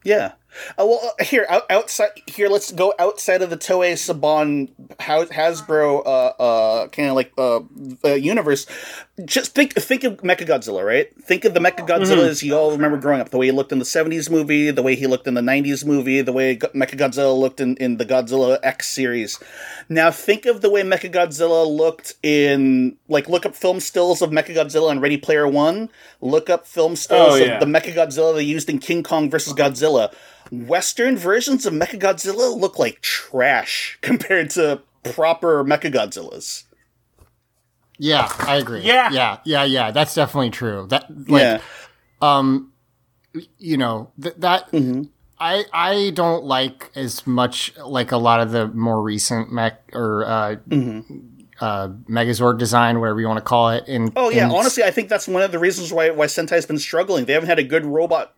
[0.04, 0.34] Yeah.
[0.72, 5.30] Uh, well, uh, here out, outside here, let's go outside of the Toei Saban Has-
[5.30, 6.10] Hasbro uh,
[6.42, 7.60] uh, kind of like uh,
[8.04, 8.66] uh, universe.
[9.26, 11.10] Just think think of Mechagodzilla, right?
[11.24, 13.30] Think of the Mechagodzilla as you all remember growing up.
[13.30, 15.86] The way he looked in the '70s movie, the way he looked in the '90s
[15.86, 19.40] movie, the way Go- Mechagodzilla looked in, in the Godzilla X series.
[19.88, 24.92] Now think of the way Mechagodzilla looked in like look up film stills of Mechagodzilla
[24.92, 25.90] in Ready Player One.
[26.22, 27.54] Look up film stills Oh, yeah.
[27.54, 30.14] of the Mechagodzilla they used in King Kong versus Godzilla.
[30.52, 36.64] Western versions of Mechagodzilla look like trash compared to proper Mechagodzillas.
[37.98, 38.82] Yeah, I agree.
[38.82, 39.12] Yeah.
[39.12, 39.92] yeah, yeah, yeah.
[39.92, 40.88] That's definitely true.
[40.88, 41.62] That like, yeah.
[42.22, 42.72] um,
[43.58, 44.72] you know th- that.
[44.72, 45.04] Mm-hmm.
[45.42, 50.26] I I don't like as much like a lot of the more recent mech or
[50.26, 50.56] uh,
[51.62, 53.88] uh, Megazord design, whatever you want to call it.
[53.88, 56.66] In Oh yeah, in- honestly, I think that's one of the reasons why why Sentai's
[56.66, 57.26] been struggling.
[57.26, 58.34] They haven't had a good robot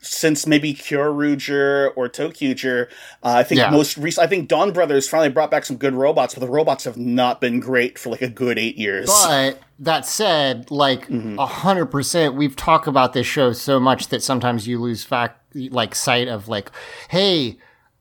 [0.00, 2.86] since maybe Kyoryuger or Tokyuger.
[3.22, 3.70] Uh, I think Yeah.
[3.70, 6.84] most recent, I think Don Brothers finally brought back some good robots, but the robots
[6.84, 9.06] have not been great for like a good eight years.
[9.06, 14.22] But that said, like a hundred percent, we've talked about this show so much that
[14.22, 16.70] sometimes you lose fact like sight of like,
[17.08, 17.56] hey.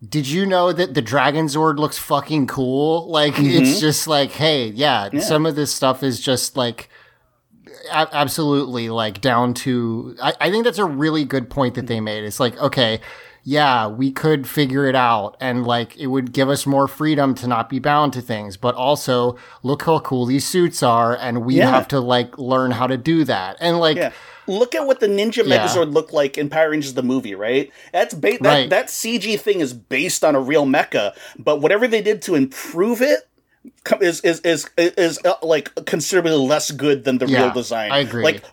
[0.07, 3.09] Did you know that the Dragon Zord looks fucking cool?
[3.09, 6.89] Like, it's just like, hey, yeah, some of this stuff is just like,
[7.91, 12.23] absolutely like down to I, I think that's a really good point that they made
[12.23, 12.99] it's like okay
[13.43, 17.47] yeah we could figure it out and like it would give us more freedom to
[17.47, 21.55] not be bound to things but also look how cool these suits are and we
[21.55, 21.69] Yeah.
[21.71, 24.11] have to like learn how to do that and like Yeah.
[24.47, 25.59] Look at what the Ninja Yeah.
[25.67, 27.71] Megazord looked like in Power Rangers the movie, right?
[27.93, 28.69] That's ba- that Right.
[28.71, 32.99] that CG thing is based on a real mecha, but whatever they did to improve
[32.99, 33.28] it
[34.01, 37.91] is is is is uh, like considerably less good than the Yeah, real design.
[37.91, 38.23] I agree.
[38.23, 38.43] Like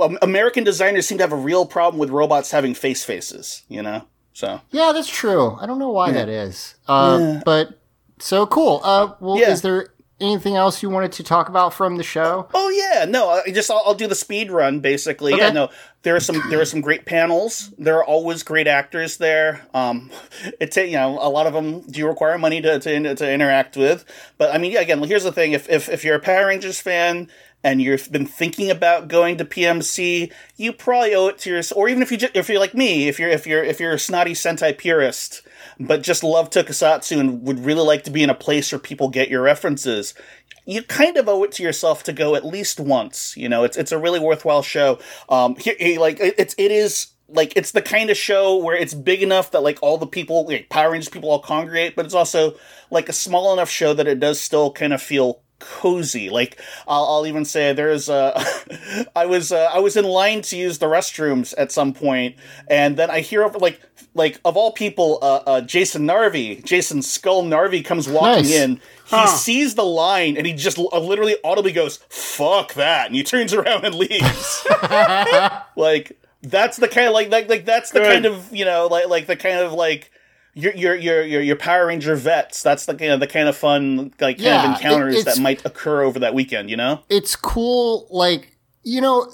[0.00, 3.82] um, American designers seem to have a real problem with robots having face faces, you
[3.82, 4.06] know?
[4.34, 7.82] So, yeah that's true i don't know why that is uh but
[8.18, 9.50] so cool uh well Yeah.
[9.50, 9.88] is there
[10.20, 13.70] anything else you wanted to talk about from the show Oh yeah, no, I just
[13.70, 15.32] I'll, I'll do the speed run basically.
[15.36, 15.52] Yeah, Okay.
[15.54, 15.68] no,
[16.02, 17.70] there are some there are some great panels.
[17.78, 19.66] There are always great actors there.
[19.72, 20.10] Um,
[20.60, 23.76] it ta- you know a lot of them do require money to, to to interact
[23.76, 24.04] with.
[24.36, 26.80] But I mean, yeah, again, here's the thing: if if if you're a Power Rangers
[26.80, 27.28] fan
[27.64, 31.88] and you've been thinking about going to PMC, you probably owe it to your or
[31.88, 34.32] even if you if you're like me, if you're if you're if you're a snotty
[34.32, 35.42] Sentai purist.
[35.78, 39.08] But just love Tokusatsu and would really like to be in a place where people
[39.08, 40.14] get your references
[40.64, 43.36] you kind of owe it to yourself to go at least once.
[43.36, 44.98] You know, it's it's a really worthwhile show.
[45.28, 48.76] Um, he, he- like it- it's it is like it's the kind of show where
[48.76, 52.04] it's big enough that like all the people, like Power Rangers people, all congregate, but
[52.04, 52.54] it's also
[52.90, 56.28] like a small enough show that it does still kind of feel cozy.
[56.28, 58.32] Like I'll, I'll even say there's uh,
[59.16, 62.36] I was uh, I was in line to use the restrooms at some point,
[62.68, 63.80] and then I hear over like
[64.14, 68.52] like of all people, uh, uh, Jason Narvy, Jason Skull Narvy comes walking Nice.
[68.54, 68.76] in.
[68.76, 68.80] He
[69.16, 69.26] Huh.
[69.26, 73.22] sees the line and he just l- uh, literally audibly goes "fuck that," and he
[73.22, 74.66] turns around and leaves.
[75.76, 78.12] like that's the kind of like like like that's the Good.
[78.12, 80.10] kind of you know like like the kind of like.
[80.54, 82.62] Your, your your your your Power Ranger vets.
[82.62, 85.40] That's the kind of the kind of fun like kind Yeah, of encounters it's- that
[85.42, 86.68] might occur over that weekend.
[86.68, 87.00] You know.
[87.08, 89.32] it's cool like you know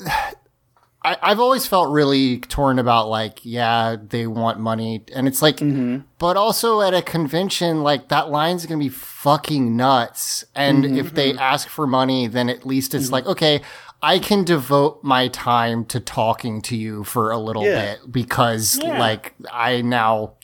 [1.05, 5.59] I, i've always felt really torn about like yeah they want money and it's like
[5.59, 5.99] mm-hmm.
[6.19, 10.97] but also at a convention like that line's gonna be fucking nuts and mm-hmm.
[10.97, 13.33] if they ask for money then at least it's like mm-hmm.
[13.33, 13.61] okay
[14.01, 17.97] I can devote my time to talking to you for a little Yeah.
[17.97, 18.99] bit because Yeah.
[18.99, 20.35] like I now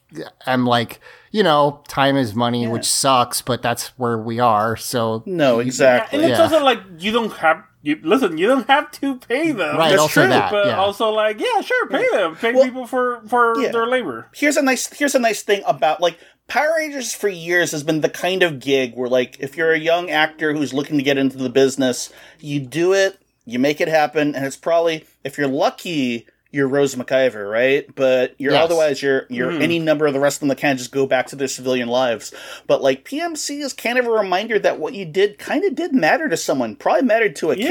[0.47, 4.77] am like, you know, time is money, which sucks, but that's where we are.
[4.77, 6.19] So No, exactly.
[6.19, 6.45] And it's Yeah.
[6.45, 8.39] also like you don't have you listen.
[8.39, 10.77] You don't have to pay them, right, That's also true, that, but yeah.
[10.79, 13.71] also like yeah, sure, pay them, pay Well, people for for yeah.
[13.71, 14.29] their labor.
[14.35, 16.19] here's a nice here's a nice thing about like
[16.49, 19.79] Power Rangers for years has been the kind of gig where like if you're a
[19.79, 23.89] young actor who's looking to get into the business, you do it, you make it
[23.89, 27.93] happen, and it's probably if you're lucky, you're Rose McIver, right?
[27.95, 28.65] But you're Yes.
[28.65, 31.27] otherwise you're you're any number of the rest of them that can just go back
[31.29, 32.33] to their civilian lives.
[32.67, 35.93] But like PMC is kind of a reminder that what you did kind of did
[35.95, 37.67] matter to someone, probably mattered to a Yeah.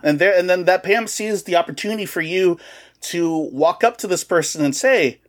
[0.08, 2.58] And there and then that PMC is the opportunity for you
[3.02, 5.20] to walk up to this person and say,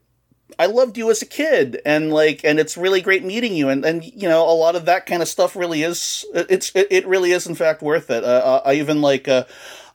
[0.60, 3.84] I loved you as a kid, and like, and it's really great meeting you, and
[3.84, 7.08] and you know, a lot of that kind of stuff really is, it's it, it
[7.08, 8.24] really is in fact worth it.
[8.24, 9.46] Uh, I even like, uh,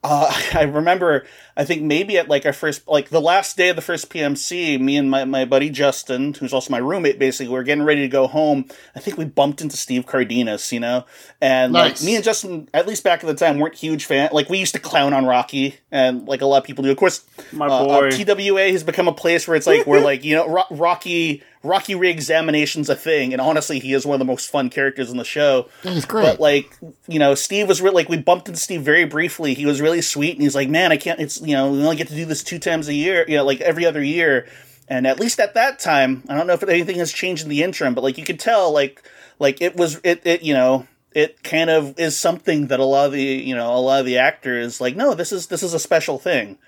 [0.04, 3.76] uh, I remember, I think maybe at like our first, like the last day of
[3.76, 7.54] the first PMC, me and my my buddy Justin, who's also my roommate, basically, we
[7.54, 8.66] were getting ready to go home.
[8.94, 11.04] I think we bumped into Steve Cardenas, you know,
[11.40, 12.00] and Nice.
[12.00, 14.30] like me and Justin, at least back at the time, weren't huge fan.
[14.32, 16.90] Like we used to clown on Rocky, and like a lot of people do.
[16.90, 18.10] Of course, My uh, uh.
[18.10, 21.94] TWA has become a place where it's like we're like you know Ro- Rocky Rocky
[21.94, 25.24] re-examination's a thing, and honestly, he is one of the most fun characters in the
[25.24, 25.68] show.
[25.82, 26.22] He's great.
[26.22, 29.54] But like you know, Steve was really like we bumped into Steve very briefly.
[29.54, 31.20] He was really sweet, and he's like, man, I can't.
[31.20, 33.44] It's you know we only get to do this two times a year, you know,
[33.44, 34.46] like every other year.
[34.90, 37.62] And at least at that time, I don't know if anything has changed in the
[37.62, 39.02] interim, but like you could tell, like
[39.38, 43.06] like it was it it you know it kind of is something that a lot
[43.06, 45.74] of the you know a lot of the actors like no this is this is
[45.74, 46.58] a special thing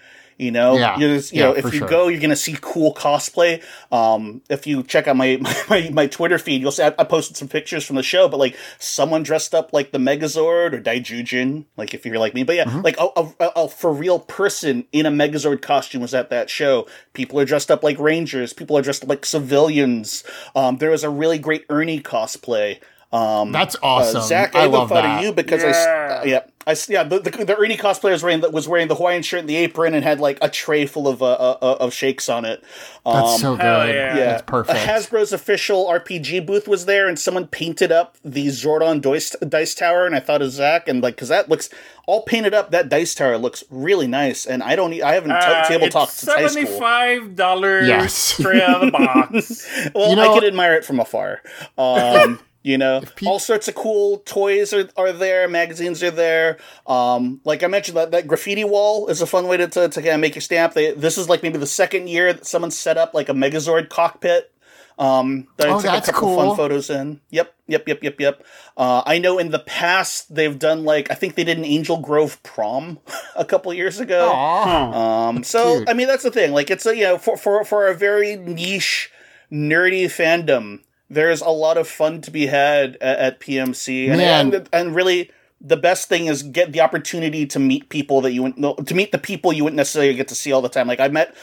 [0.40, 0.98] You know, Yeah.
[0.98, 1.88] you, just, you Yeah, know, if you sure.
[1.88, 3.62] go, you're gonna see cool cosplay.
[3.92, 7.37] Um, if you check out my, my my Twitter feed, you'll see I, I posted
[7.37, 11.66] some pictures from the show, but like someone dressed up like the Megazord or Daijujin,
[11.76, 12.42] like if you're like me.
[12.42, 12.81] But yeah, Mm-hmm.
[12.81, 16.48] like a, a, a, a for real person in a Megazord costume was at that
[16.50, 16.87] show.
[17.12, 18.53] People are dressed up like Rangers.
[18.53, 20.24] People are dressed up like civilians.
[20.55, 22.79] Um, there was a really great Ernie cosplay.
[23.12, 24.22] Um, That's uh, awesome.
[24.22, 25.18] Zach, I I love that.
[25.18, 26.14] of you because I, s- Yeah.
[26.20, 28.88] uh, yeah, I, s- yeah, the, the, the Ernie cosplayer was wearing, the, was wearing
[28.88, 31.59] the Hawaiian shirt and the apron and had like a tray full of, uh, uh,
[31.62, 32.62] uh, of shakes on it.
[33.07, 33.62] Um, That's so good.
[33.64, 33.87] yeah.
[33.88, 34.79] yeah, That's perfect.
[34.79, 40.05] Hasbro's official RPG booth was there, and someone painted up the Zordon dice, dice tower,
[40.05, 41.70] and I thought of Zach, and like, because that looks
[42.07, 42.73] all painted up.
[42.73, 46.18] That dice tower looks really nice, and I don't, I haven't t- Uh, tabletop it's
[46.18, 46.64] since high school.
[46.66, 48.12] seventy-five dollars Yes.
[48.12, 49.66] straight out of the box.
[49.94, 51.40] Well, You know- I could admire it from afar.
[51.79, 56.59] Um, you know, all sorts of cool toys are, are there, magazines are there.
[56.87, 60.01] Um, like I mentioned, that, that graffiti wall is a fun way to, to, to
[60.03, 60.75] kind of make your stamp.
[60.75, 63.88] They, this is like maybe the second year that someone set up like a Megazord
[63.88, 64.53] cockpit.
[64.99, 66.49] Um, that I Oh, took that's a couple cool.
[66.49, 67.23] fun photos in.
[67.31, 68.44] Yep, yep, yep, yep, yep.
[68.77, 71.96] Uh, I know in the past they've done like I think they did an Angel
[71.96, 72.99] Grove prom
[73.37, 74.31] a couple years ago.
[74.31, 75.88] Um, so cute.
[75.88, 76.53] I mean that's the thing.
[76.53, 79.11] Like it's a you know for for for a very niche
[79.51, 84.68] nerdy fandom, there's a lot of fun to be had at, at PMC, and, and
[84.73, 88.87] and really the best thing is get the opportunity to meet people that you wouldn't
[88.87, 90.87] to meet the people you wouldn't necessarily get to see all the time.
[90.87, 91.35] Like I met,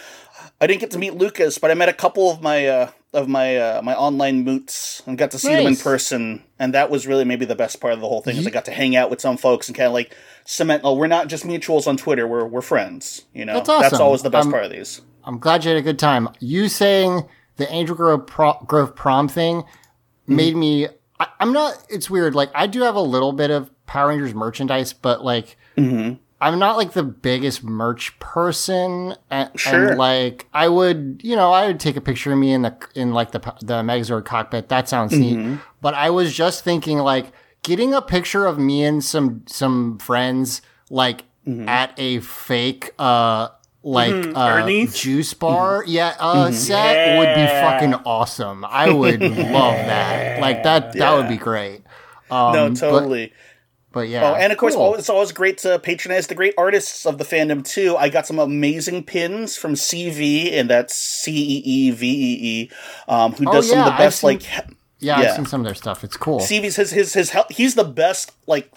[0.60, 3.28] I didn't get to meet Lucas, but I met a couple of my uh, of
[3.28, 7.06] my uh, my online moots and got to see them in person, and that was
[7.06, 8.38] really maybe the best part of the whole thing.
[8.38, 10.82] Is I got to hang out with some folks and kind of like cement.
[10.84, 12.26] Oh, we're not just mutuals on Twitter.
[12.26, 13.26] We're we're friends.
[13.34, 14.02] You know, That's awesome.
[14.02, 15.02] always the best Um, part of these.
[15.26, 16.30] I'm glad you had a good time.
[16.40, 17.28] You saying
[17.58, 19.64] the Angel Grove, pro- Grove prom thing
[20.26, 20.60] made mm-hmm.
[20.60, 20.88] me.
[21.20, 21.86] I, I'm not.
[21.90, 22.36] It's weird.
[22.36, 26.16] Like I do have a little bit of Power Rangers merchandise, but like mm-hmm.
[26.40, 29.16] I'm not like the biggest merch person.
[29.30, 29.90] And, Sure.
[29.90, 32.78] and like I would, you know, I would take a picture of me in the
[32.96, 34.70] in like the the Megazord cockpit.
[34.70, 35.38] That sounds neat.
[35.38, 35.56] Mm-hmm.
[35.82, 37.32] But I was just thinking like
[37.64, 41.24] getting a picture of me and some some friends like
[41.66, 43.48] at a fake uh
[43.88, 48.66] like uh, juice bar yeah uh set would be fucking awesome.
[48.66, 50.40] I would love that.
[50.42, 51.84] Like that that would be great.
[52.30, 53.32] Um No, totally.
[53.94, 54.96] but, yeah Oh, and of course, Cool.
[54.96, 57.96] it's always great to patronize the great artists of the fandom too.
[57.96, 62.72] I got some amazing pins from CV, and that's C E E V E E,
[63.08, 64.44] um, who Oh, does some of the best seen- like
[65.00, 65.30] yeah, yeah.
[65.30, 66.04] i've seen some of their stuff.
[66.04, 66.40] It's cool.
[66.40, 68.70] CV's his his his hel- he's the best like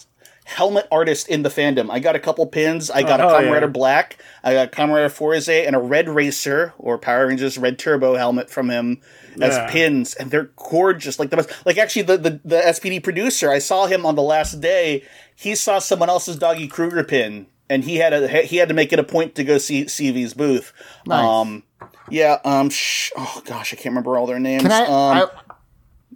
[0.57, 1.91] helmet artist in the fandom.
[1.91, 2.91] I got a couple pins.
[2.91, 3.73] I got Oh, a hell Kamen Rider yeah.
[3.73, 4.17] Black.
[4.43, 8.51] I got Kamen Rider Fourze and a Red Racer or Power Rangers Red Turbo helmet
[8.51, 9.01] from him
[9.41, 9.71] as Yeah.
[9.71, 11.19] pins, and they're gorgeous.
[11.19, 14.23] Like the most, Like actually, the, the the SPD producer, I saw him on the
[14.23, 15.05] last day.
[15.37, 18.93] He saw someone else's Doggy Kruger pin, and he had a he had to make
[18.93, 20.73] it a point to go see CV's booth.
[21.07, 21.25] Nice.
[21.25, 21.63] Um,
[22.11, 22.39] yeah.
[22.45, 22.71] Um.
[22.71, 24.63] Sh- oh gosh, I can't remember all their names.
[24.63, 25.27] can i um, I,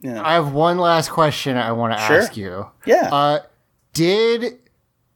[0.03, 0.23] yeah.
[0.23, 2.19] I have one last question i want to Sure.
[2.21, 3.09] ask you yeah.
[3.11, 3.39] uh
[3.95, 4.59] did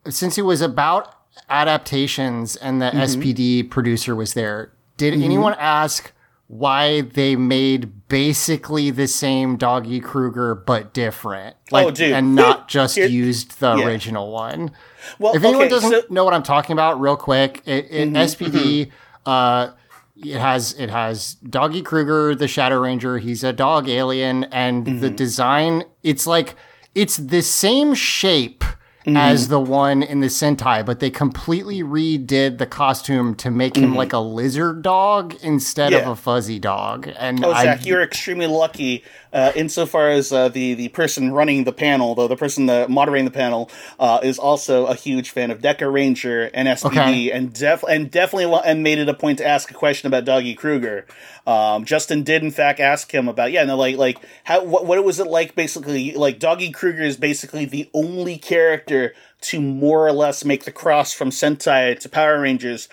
[0.09, 1.15] since it was about
[1.51, 3.21] adaptations and the Mm-hmm.
[3.21, 6.13] SPD producer was there, did anyone ask
[6.47, 11.57] why they made basically the same Doggy Kruger but different?
[11.71, 12.13] Like, Oh, dude.
[12.13, 13.85] and not just used the yeah.
[13.87, 14.71] original one.
[15.19, 17.87] well, If anyone okay, doesn't so- Mm-hmm, know what I'm talking about, real quick, it,
[17.91, 18.91] it, SPD,
[19.27, 19.71] uh,
[20.17, 23.19] it has it has Doggy Kruger, the Shadow Ranger.
[23.19, 24.99] He's a dog alien, and Mm-hmm.
[25.01, 26.57] the design it's like
[27.03, 28.65] it's the same shape
[29.07, 29.17] Mm-hmm.
[29.17, 33.95] as the one in the Sentai, but they completely redid the costume to make him
[33.95, 36.11] like a lizard dog instead of Mm-hmm.
[36.11, 37.09] A fuzzy dog.
[37.17, 41.65] And Oh, I, Zach, you're extremely lucky uh, insofar as uh, the the person running
[41.65, 45.51] the panel, though the person uh, moderating the panel, uh, is also a huge fan
[45.51, 47.31] of Dekaranger and SPD, Okay.
[47.31, 50.55] and def and definitely and made it a point to ask a question about Doggy
[50.55, 51.07] Kruger.
[51.47, 55.03] Um, Justin did in fact ask him about yeah, no, like like how what what
[55.05, 60.13] was it like basically like Doggy Kruger is basically the only character to more or
[60.13, 62.89] less make the cross from Sentai to Power Rangers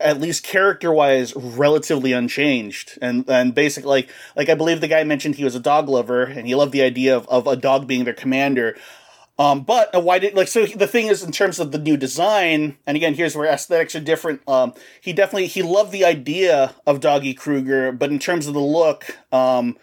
[0.00, 2.98] at least character wise, relatively unchanged.
[3.02, 6.24] And and basically, like like I believe the guy mentioned he was a dog lover
[6.24, 8.76] and he loved the idea of, of a dog being their commander.
[9.38, 11.96] Um, but uh, why did like so the thing is in terms of the new
[11.96, 14.46] design, and again here's where aesthetics are different.
[14.48, 18.60] Um, he definitely he loved the idea of Doggy Kruger, but in terms of the
[18.60, 19.76] look, um,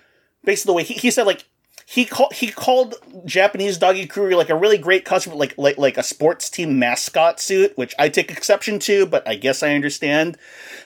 [0.43, 1.45] basically the way he, he said like
[1.87, 2.95] he called he called
[3.25, 7.39] Japanese Doggy Kruger like a really great costume, like like like a sports team mascot
[7.39, 10.35] suit, which I take exception to, but I guess I understand.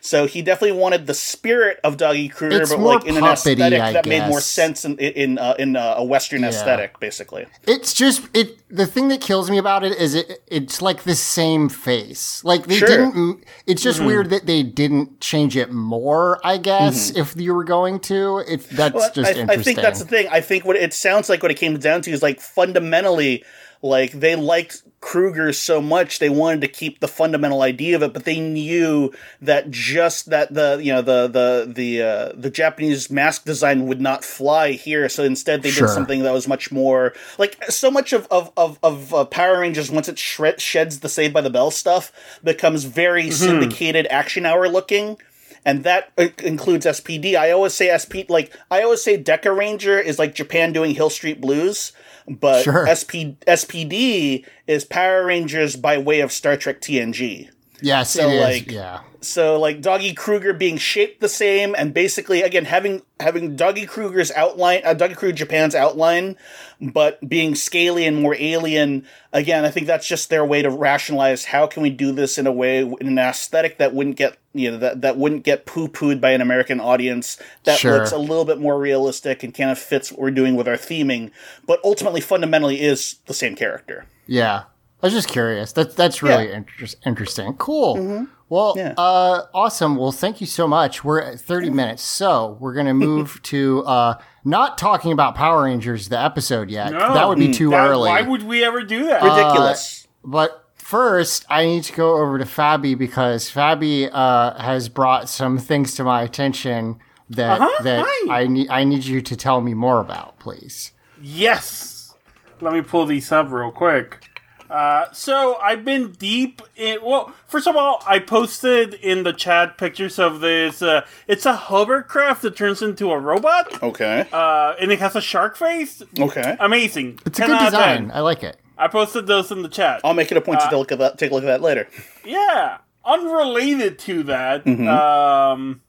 [0.01, 3.93] So he definitely wanted the spirit of Doggy It's but like in an aesthetic I
[3.93, 7.45] that made more sense in in uh, in uh, a Western aesthetic, basically.
[7.65, 8.57] It's just it.
[8.69, 10.43] The thing that kills me about it is it.
[10.47, 12.43] It's like the same face.
[12.43, 12.88] Like they Sure.
[12.89, 13.45] didn't.
[13.65, 16.39] It's just weird that they didn't change it more.
[16.43, 19.49] I guess if you were going to, if that's Well, just I, interesting.
[19.59, 20.27] I think that's the thing.
[20.29, 23.43] I think what it sounds like what it came down to is like fundamentally,
[23.82, 28.12] like they liked Kruger so much they wanted to keep the fundamental idea of it,
[28.12, 33.10] but they knew that just that the you know the the the uh, the Japanese
[33.10, 35.08] mask design would not fly here.
[35.08, 35.88] So instead, they Sure.
[35.88, 39.62] did something that was much more like so much of of of, of uh, Power
[39.62, 42.12] Rangers once it shred, sheds the Saved by the Bell stuff
[42.43, 45.17] becomes very syndicated action hour looking
[45.65, 47.36] and that uh, includes SPD.
[47.36, 51.41] I always say SP, like I always say, Dekaranger is like Japan doing Hill Street
[51.41, 51.91] Blues,
[52.28, 52.86] but Sure.
[52.88, 57.50] SP, SPD is Power Rangers by way of Star Trek TNG.
[57.82, 58.41] yes, so, it is.
[58.41, 63.56] like, yeah, So like Doggy Kruger being shaped the same, and basically again having having
[63.56, 66.38] Doggy Kruger's outline, uh, Doggy Kruger Japan's outline,
[66.82, 69.06] but being scaly and more alien.
[69.34, 72.48] Again, I think that's just their way to rationalize how can we do this in
[72.48, 75.88] a way in an aesthetic that wouldn't get you know that that wouldn't get poo
[75.88, 77.98] pooed by an American audience that Sure.
[78.00, 80.76] looks a little bit more realistic and kind of fits what we're doing with our
[80.78, 81.32] theming,
[81.65, 84.06] but ultimately fundamentally is the same character.
[84.28, 84.63] yeah.
[85.02, 85.72] I was just curious.
[85.72, 86.58] That's that's really Yeah.
[86.58, 87.54] inter- interesting.
[87.54, 88.28] Cool.
[88.50, 88.95] Well, Yeah.
[88.98, 89.95] uh, awesome.
[89.95, 91.06] Well, thank you so much.
[91.06, 96.10] We're at 30 minutes, so we're gonna move to uh, not talking about Power Rangers
[96.10, 96.91] the episode yet.
[96.91, 97.13] No.
[97.13, 98.10] that would be too That- early.
[98.10, 99.24] Why would we ever do that?
[99.24, 100.06] Ridiculous.
[100.26, 105.60] But first, I need to go over to Fabi because Fabi uh, has brought some
[105.60, 106.99] things to my attention
[107.30, 108.41] that Uh-huh, that hi.
[108.41, 110.91] I need I need you to tell me more about, please.
[111.21, 112.15] Yes.
[112.60, 114.25] Let me pull these up real quick.
[114.69, 116.99] Uh, so I've been deep in.
[117.04, 120.82] Well, first of all, I posted in the chat pictures of this.
[120.82, 124.28] Uh, it's a hovercraft that turns into a robot, okay.
[124.32, 126.04] uh, and it has a shark face.
[126.19, 126.56] okay.
[126.60, 127.19] Amazing.
[127.25, 128.12] It's a good design.
[128.13, 128.58] I like it.
[128.80, 130.02] I posted those in the chat.
[130.04, 131.18] I'll make it a point to look at that.
[131.18, 131.88] Take a look at that later.
[132.26, 132.78] Yeah.
[133.06, 134.88] Unrelated to that, Mm-hmm.
[134.88, 135.82] um,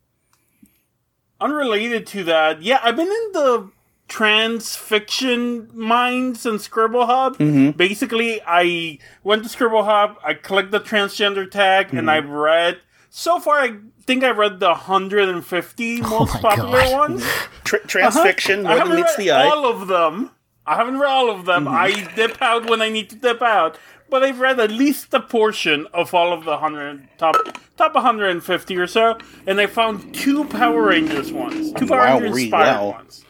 [1.41, 3.71] unrelated to that, yeah, I've been in the
[4.09, 7.39] trans fiction minds and Scribble Hub.
[7.39, 7.71] Mm-hmm.
[7.73, 11.99] Basically, I went to Scribble Hub, I clicked the transgender tag, Mm-hmm.
[11.99, 12.79] and I've read.
[13.11, 13.77] So far, I
[14.07, 16.93] think I read the 150 most Oh popular God.
[16.93, 17.25] ones.
[17.65, 18.75] Tra- trans fiction Uh-huh.
[18.75, 19.47] I more than haven't meets read the eye.
[19.49, 20.31] all of them.
[20.71, 21.67] I haven't read all of them.
[21.67, 23.77] I dip out when I need to dip out.
[24.09, 27.37] But I've read at least a portion of all of the hundred top
[27.77, 32.35] top 150 or so, and I found two Power Rangers ones, two Power Wow, Ranger
[32.35, 32.91] re- inspired wow.
[32.91, 33.25] ones.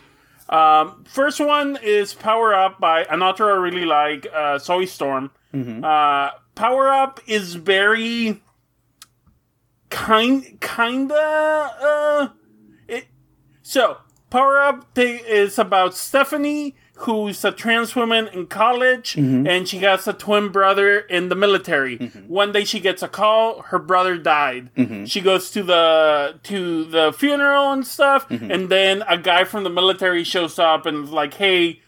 [0.49, 5.31] Um, first one is Power Up by an author I really like, uh, Zoe Storm.
[5.55, 8.41] Uh, Power Up is very
[9.91, 11.15] kind, kinda.
[11.83, 12.29] Uh,
[12.89, 13.07] it
[13.63, 13.99] so
[14.31, 19.47] Power Up th- is about Stephanie, who's a trans woman in college, mm-hmm.
[19.47, 21.99] and she has a twin brother in the military.
[21.99, 22.29] Mm-hmm.
[22.29, 24.75] One day she gets a call, her brother died.
[24.75, 25.05] Mm-hmm.
[25.05, 29.71] She goes to the to the funeral and stuff, and then a guy from the
[29.71, 31.81] military shows up and is like, "Hey."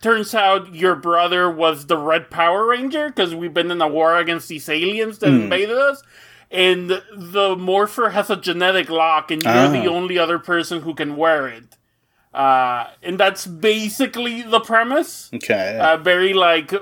[0.00, 4.16] Turns out your brother was the Red Power Ranger because we've been in a war
[4.16, 5.42] against these aliens that mm.
[5.42, 6.04] invaded us
[6.50, 9.94] and the morpher has a genetic lock, and you're the Ah.
[9.94, 11.76] only other person who can wear it.
[12.32, 15.30] Uh, and that's basically the premise.
[15.34, 15.78] Okay.
[15.80, 16.72] Uh, very like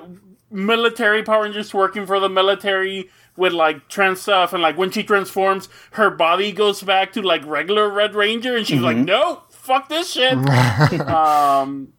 [0.51, 5.03] military Power Rangers working for the military with like trans stuff, and like when she
[5.03, 9.89] transforms, her body goes back to like regular Red Ranger, and she's like, "No, fuck
[9.89, 10.33] this shit."
[11.01, 11.93] um,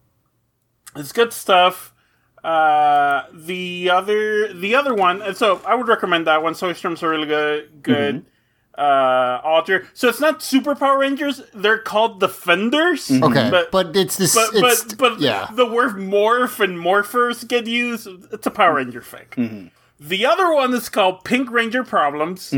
[0.96, 1.94] it's good stuff.
[2.42, 6.54] Uh, the other the other one, and so I would recommend that one.
[6.54, 8.24] Zoe Storm's a really good good
[8.78, 9.86] uh author.
[9.92, 13.10] So it's not Super Power Rangers; they're called Defenders.
[13.10, 14.34] Okay, But- but, it's this.
[14.34, 15.48] But it's, but but yeah.
[15.52, 18.06] the word morph and morphers get used.
[18.32, 19.70] It's a Power Ranger fic.
[20.00, 22.54] The other one is called Pink Ranger Problems.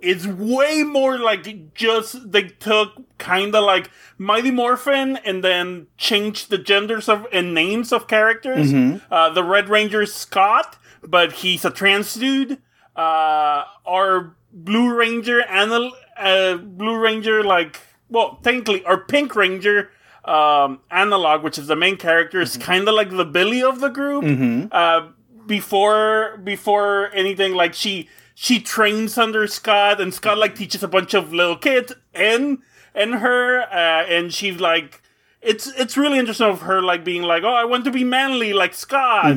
[0.00, 6.50] It's way more like just they took kind of like Mighty Morphin and then changed
[6.50, 8.72] the genders of and names of characters.
[9.10, 12.58] Uh, the Red Ranger is Scott, but he's a trans dude.
[12.94, 19.90] Uh, our Blue Ranger and uh, Blue Ranger like well technically or Pink Ranger
[20.24, 23.88] um, analog, which is the main character, is kind of like the Billy of the
[23.90, 24.24] group.
[24.72, 25.08] Uh,
[25.46, 31.12] before before anything, like she she trains under Scott, and Scott like teaches a bunch
[31.14, 32.58] of little kids and
[32.94, 35.02] and her, uh, and she's like.
[35.42, 38.54] it's it's really interesting of her like being like, oh, I want to be manly
[38.54, 39.36] like Scott,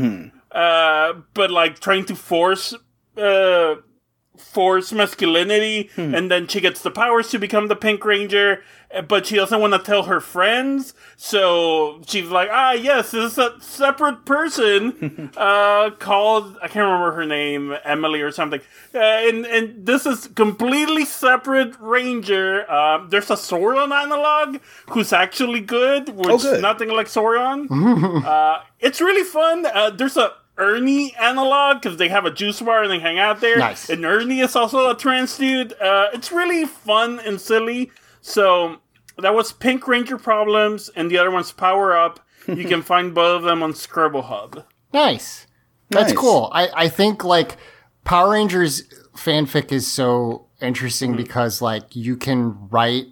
[0.53, 2.73] uh, but like trying to force
[3.17, 3.75] uh
[4.37, 8.61] force masculinity, and then she gets the powers to become the Pink Ranger,
[8.93, 13.33] uh, but she doesn't want to tell her friends, so she's like, ah, yes, this
[13.33, 18.61] is a separate person uh, called I can't remember her name, Emily or something,
[18.93, 22.69] uh, and and this is completely separate Ranger.
[22.71, 24.57] Um, there's a Zordon analog
[24.91, 26.61] who's actually good, which Oh, good.
[26.61, 27.67] nothing like Zordon.
[28.25, 29.65] uh, it's really fun.
[29.65, 33.41] Uh, there's a Ernie analog because they have a juice bar and they hang out
[33.41, 33.57] there.
[33.57, 33.89] Nice.
[33.89, 35.73] And Ernie is also a trans dude.
[35.73, 37.91] Uh, it's really fun and silly.
[38.21, 38.77] So
[39.19, 42.19] that was Pink Ranger Problems, and the other one's Power Up.
[42.47, 44.63] You can find both of them on Scribble Hub.
[44.93, 45.47] Nice.
[45.89, 46.17] That's Nice.
[46.17, 46.49] cool.
[46.53, 47.57] I, I think like
[48.03, 48.83] Power Rangers
[49.15, 51.17] fanfic is so interesting Mm-hmm.
[51.23, 53.07] because like you can write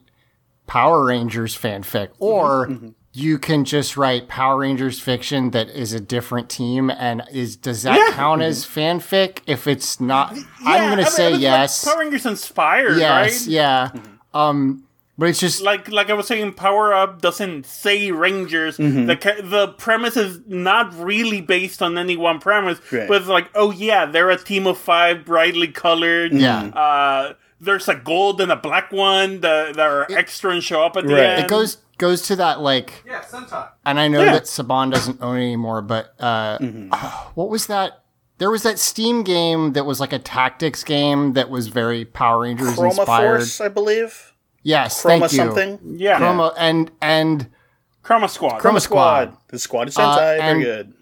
[0.67, 2.89] Power Rangers fanfic or Mm-hmm.
[3.18, 7.84] You can just write Power Rangers fiction that is a different team and is does
[7.84, 8.13] that Yeah.
[8.16, 11.86] count as fanfic if it's not Yeah, I'm gonna mean, say it's like yes.
[11.86, 13.47] Power Rangers inspired, yes, right?
[13.51, 13.89] yeah.
[14.34, 14.84] Um
[15.18, 18.78] but it's just like like I was saying, Power Up doesn't say Rangers.
[18.78, 19.05] Mm-hmm.
[19.05, 23.07] The the premise is not really based on any one premise, Right.
[23.07, 26.34] but it's like, oh yeah, they're a team of five, brightly colored.
[26.34, 26.63] Yeah.
[26.66, 30.97] Uh, there's a gold and a black one that, that are extra and show up
[30.97, 31.24] at the Right.
[31.24, 31.45] end.
[31.45, 33.69] it goes goes to that like Yeah, Sentai.
[33.85, 34.33] and I know Yeah.
[34.33, 36.89] that Saban doesn't own it anymore, but uh, Mm-hmm.
[37.35, 38.01] what was that?
[38.37, 42.41] There was that Steam game that was like a tactics game that was very Power
[42.41, 43.37] Rangers Chroma inspired.
[43.37, 44.33] Force, I believe.
[44.63, 45.37] Yes, Chroma thank you.
[45.37, 45.79] something.
[45.97, 47.47] yeah, Chroma and and
[48.03, 48.59] Chroma Squad.
[48.61, 49.37] Chroma Chroma Squad.
[49.47, 50.37] The Squad is Sentai.
[50.39, 50.93] Uh, and- Very good.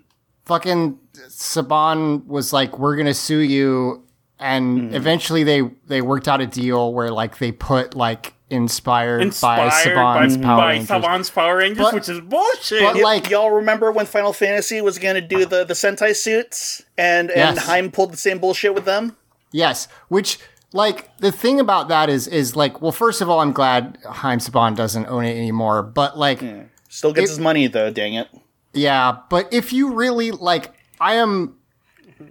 [0.46, 1.00] fucking
[1.48, 4.04] Saban was like, "We're gonna sue you,"
[4.40, 4.96] and Mm-hmm.
[4.96, 9.70] eventually they they worked out a deal where like they put like inspired, Inspired by
[9.70, 10.90] by, Saban's Power by Rangers.
[10.90, 12.82] Saban's Power Rangers, But- which is bullshit.
[12.82, 16.16] but, Y- like- y'all remember when Final Fantasy was going to do the, the Sentai
[16.16, 17.66] suits, and and Yes.
[17.66, 19.18] Haim pulled the same bullshit with them?
[19.52, 20.40] Yes, which
[20.72, 24.40] like the thing about that is is like well, first of all, I'm glad Haim
[24.40, 26.42] Saban doesn't own it anymore, but like.
[26.90, 27.90] Still gets It- his money though.
[27.90, 28.28] Dang it!
[28.74, 31.58] Yeah, but if you really like, I am.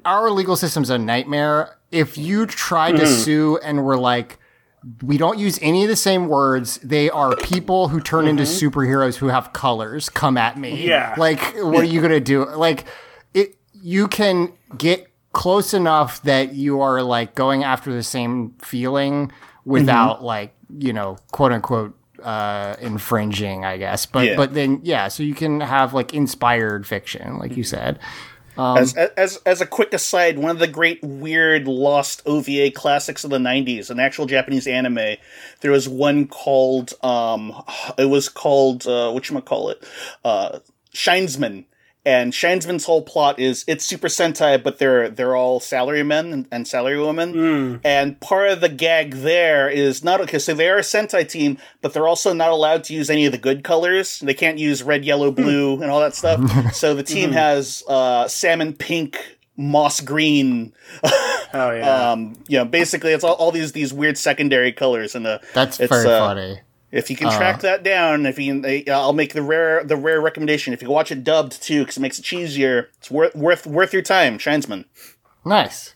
[0.05, 1.77] Our legal system's a nightmare.
[1.91, 3.13] If you tried to hmm.
[3.13, 4.39] sue and were like,
[5.03, 6.79] we don't use any of the same words.
[6.79, 8.67] They are people who turn into mm-hmm.
[8.67, 10.09] superheroes who have colors.
[10.09, 10.87] Come at me.
[10.87, 11.15] Yeah.
[11.17, 12.45] Like, what are you gonna do?
[12.45, 12.85] Like,
[13.35, 13.57] it.
[13.73, 19.71] You can get close enough that you are like going after the same feeling mm-hmm.
[19.71, 24.37] without like you know quote unquote uh infringing i guess but Yeah.
[24.37, 27.77] but then yeah so you can have like inspired fiction like you mm-hmm.
[27.77, 27.99] said
[28.57, 33.31] as, as as a quick aside, one of the great weird lost OVA classics of
[33.31, 35.17] the '90s, an actual Japanese anime.
[35.61, 37.63] There was one called um,
[37.99, 39.83] it was called uh, what you call it,
[40.25, 40.59] uh,
[40.95, 41.65] Shinesman.
[42.05, 46.67] And Shinesman's whole plot is it's Super Sentai, but they're they're all salarymen and, and
[46.67, 47.33] salarywomen.
[47.85, 50.41] And part of the gag there is not okay.
[50.41, 53.31] So they are a Sentai team, but they're also not allowed to use any of
[53.31, 54.19] the good colors.
[54.19, 56.75] They can't use red, yellow, blue, and all that stuff.
[56.75, 60.73] so the team has uh, salmon pink, moss green.
[61.05, 61.93] oh yeah.
[62.13, 65.15] Um, you know, basically it's all, all these these weird secondary colors.
[65.15, 66.61] And the that's it's, very uh, funny
[66.93, 69.97] if you can track that down, if you, can, uh, I'll make the rare the
[69.97, 70.73] rare recommendation.
[70.75, 72.87] If you watch it dubbed too, because it makes it cheesier.
[72.99, 74.85] It's worth worth worth your time, Shinesman.
[75.45, 75.95] nice.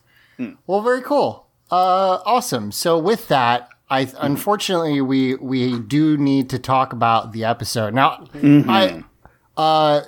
[0.67, 1.47] Well very cool.
[1.71, 2.73] Uh awesome.
[2.73, 7.95] So with that i unfortunately we we do need to talk about the episode.
[7.95, 9.05] Now i
[9.57, 10.03] uh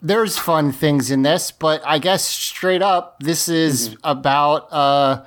[0.00, 5.24] there's fun things in this but i guess straight up this is about uh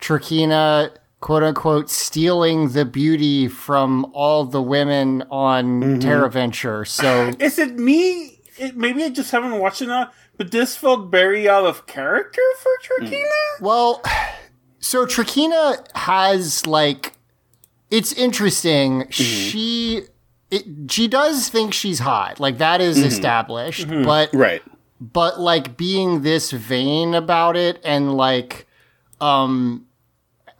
[0.00, 0.90] Trakina,
[1.20, 5.98] quote unquote, stealing the beauty from all the women on mm-hmm.
[5.98, 6.84] Terra Venture.
[6.84, 8.40] So, Is it me?
[8.56, 12.70] It, maybe I just haven't watched enough, but this felt very out of character for
[12.98, 13.04] hmm.
[13.04, 13.60] Trakina.
[13.60, 14.02] well,
[14.80, 17.14] so Trakina has like,
[17.90, 19.02] it's interesting.
[19.02, 19.10] Mm-hmm.
[19.10, 20.02] She,
[20.50, 22.40] it, she does think she's hot.
[22.40, 23.06] Like, that is mm-hmm.
[23.06, 23.88] established.
[23.88, 24.62] But, Right.
[25.00, 28.66] but like being this vain about it and like,
[29.20, 29.87] um,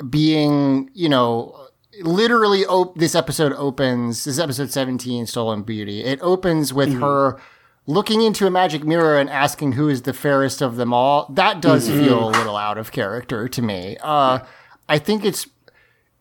[0.09, 1.69] being, you know,
[2.03, 6.05] literally op- this episode opens this is episode 17 stolen beauty.
[6.05, 7.01] It opens with mm-hmm.
[7.01, 7.41] her
[7.87, 11.27] looking into a magic mirror and asking who is the fairest of them all.
[11.31, 12.05] That does mm-hmm.
[12.05, 13.97] feel a little out of character to me.
[14.01, 14.41] Uh
[14.89, 15.47] i think it's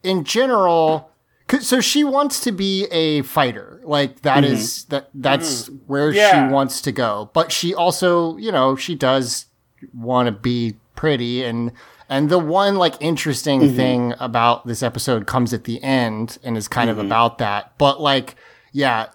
[0.03, 1.11] in general.
[1.59, 3.82] so she wants to be a fighter.
[3.84, 4.53] Like that mm-hmm.
[4.53, 6.47] is that that's where Yeah.
[6.47, 7.30] she wants to go.
[7.34, 9.45] But she also you know she does
[9.93, 11.71] want to be pretty and
[12.10, 13.76] and the one like interesting mm-hmm.
[13.76, 17.08] thing about this episode comes at the end and is kind of mm-hmm.
[17.08, 18.36] about that but like
[18.72, 19.08] yeah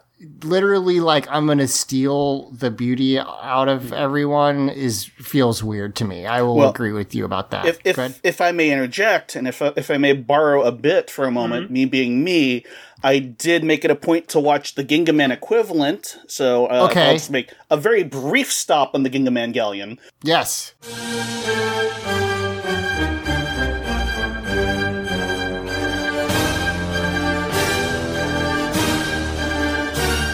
[0.43, 3.95] literally like I'm gonna steal the beauty out of mm-hmm.
[3.95, 6.27] everyone is feels weird to me.
[6.27, 7.67] I will Well, agree with you about that.
[7.67, 11.25] if if, if I may interject, and if if I may borrow a bit for
[11.25, 12.65] a moment, me being me,
[13.03, 16.19] I did make it a point to watch the Gingaman equivalent.
[16.29, 17.09] So uh, Okay.
[17.09, 19.99] I'll just make a very brief stop on the Gingaman Galleon.
[20.23, 20.75] yes.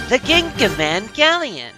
[0.08, 1.77] The Gingaman Galleon.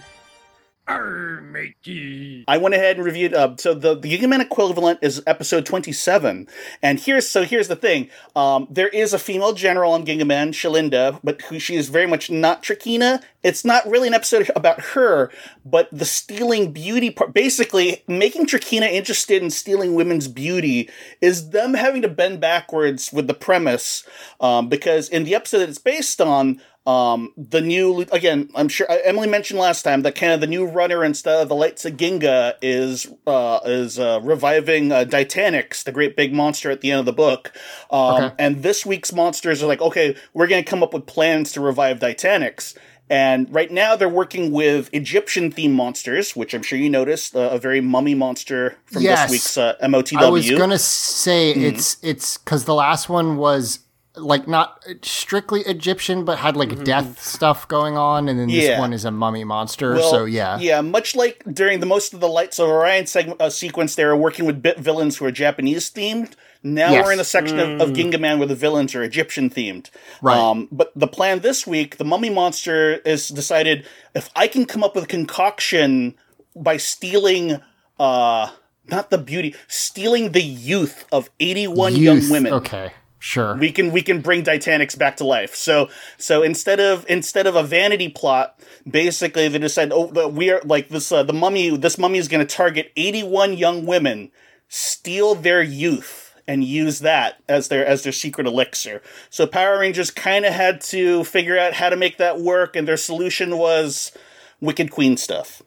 [2.47, 3.33] I went ahead and reviewed.
[3.33, 6.47] Uh, so the the Gingaman equivalent is episode twenty seven,
[6.81, 8.09] and here's so here's the thing.
[8.35, 12.29] Um, there is a female general on Gingaman, Shelinda, but who she is very much
[12.29, 13.21] not Trakina.
[13.43, 15.31] It's not really an episode about her,
[15.65, 17.33] but the stealing beauty part.
[17.33, 20.89] Basically, making Trakina interested in stealing women's beauty
[21.21, 24.05] is them having to bend backwards with the premise,
[24.39, 26.61] um, because in the episode that it's based on.
[26.87, 30.65] Um, the new again, I'm sure Emily mentioned last time that kind of the new
[30.65, 35.91] runner instead of the Lights of Ginga is uh, is uh, reviving uh, Daitanix, the
[35.91, 37.51] great big monster at the end of the book.
[37.91, 38.35] Um, Okay.
[38.39, 41.61] And this week's monsters are like, okay, we're going to come up with plans to
[41.61, 42.75] revive Daitanix.
[43.11, 47.49] And right now they're working with Egyptian themed monsters, which I'm sure you noticed, uh,
[47.51, 49.23] a very mummy monster from Yes.
[49.23, 50.17] this week's uh, MOTW.
[50.17, 51.61] I was gonna say Mm-hmm.
[51.75, 53.79] it's it's because the last one was
[54.15, 58.71] like not strictly Egyptian, but had like death stuff going on, and then this Mm-hmm.
[58.71, 58.79] Yeah.
[58.79, 59.93] one is a mummy monster.
[59.95, 60.81] Well, so yeah, yeah.
[60.81, 64.15] Much like during the most of the Lights of Orion segment, uh, sequence, they were
[64.17, 66.33] working with bit villains who are Japanese themed.
[66.63, 67.05] Now Yes.
[67.05, 69.89] we're in a section of, of Gingaman where the villains are Egyptian themed.
[70.21, 70.37] Right.
[70.37, 74.83] Um, but the plan this week, the Mummy Monster is decided if I can come
[74.83, 76.15] up with a concoction
[76.55, 77.61] by stealing,
[77.99, 78.51] uh,
[78.87, 82.91] not the beauty, stealing the youth of eighty-one young women Okay,
[83.21, 83.55] sure.
[83.55, 85.55] we can we can bring Daitanix back to life.
[85.55, 88.59] So so instead of instead of a vanity plot,
[88.89, 92.45] basically they decide oh we are like this uh, the mummy this mummy is going
[92.45, 94.31] to target eighty one young women,
[94.67, 99.01] steal their youth and use that as their as their secret elixir.
[99.29, 102.87] So Power Rangers kind of had to figure out how to make that work, and
[102.87, 104.11] their solution was
[104.59, 105.61] Wicked Queen stuff.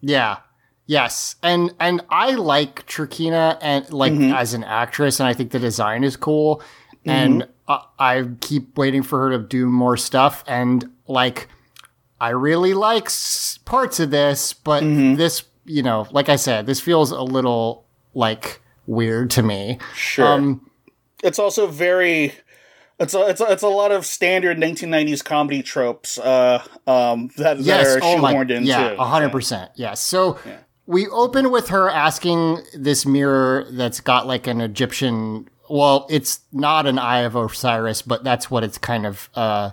[0.00, 0.38] Yeah.
[0.90, 1.36] Yes.
[1.40, 4.32] And and I like Trakina and like Mm-hmm.
[4.34, 6.62] as an actress and I think the design is cool
[7.06, 11.46] and I, I keep waiting for her to do more stuff and like
[12.20, 15.14] I really like s- parts of this but Mm-hmm.
[15.14, 19.78] this you know like I said this feels a little like weird to me.
[19.94, 20.26] Sure.
[20.26, 20.68] Um
[21.22, 22.34] it's also very
[22.98, 27.56] it's a, it's a, it's a lot of standard 1990s comedy tropes uh, um, that,
[27.58, 28.96] that yes, are oh my, shoehorned in yeah, too.
[29.00, 30.02] a hundred percent, yes.
[30.90, 35.48] We open with her asking this mirror that's got like an Egyptian.
[35.68, 39.70] Well, it's not an Eye of Osiris, but that's what it's kind of uh,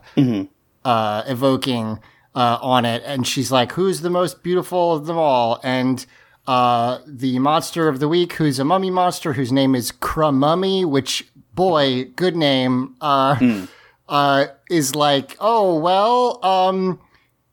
[0.86, 1.99] uh, evoking
[2.36, 3.01] uh, on it.
[3.05, 6.05] And she's like, "Who's the most beautiful of them all?" And
[6.45, 11.28] uh, the monster of the week, who's a mummy monster, whose name is Crumummy, which
[11.55, 12.95] boy, good name.
[13.01, 13.65] Uh,
[14.09, 16.99] uh, is like, oh well, um,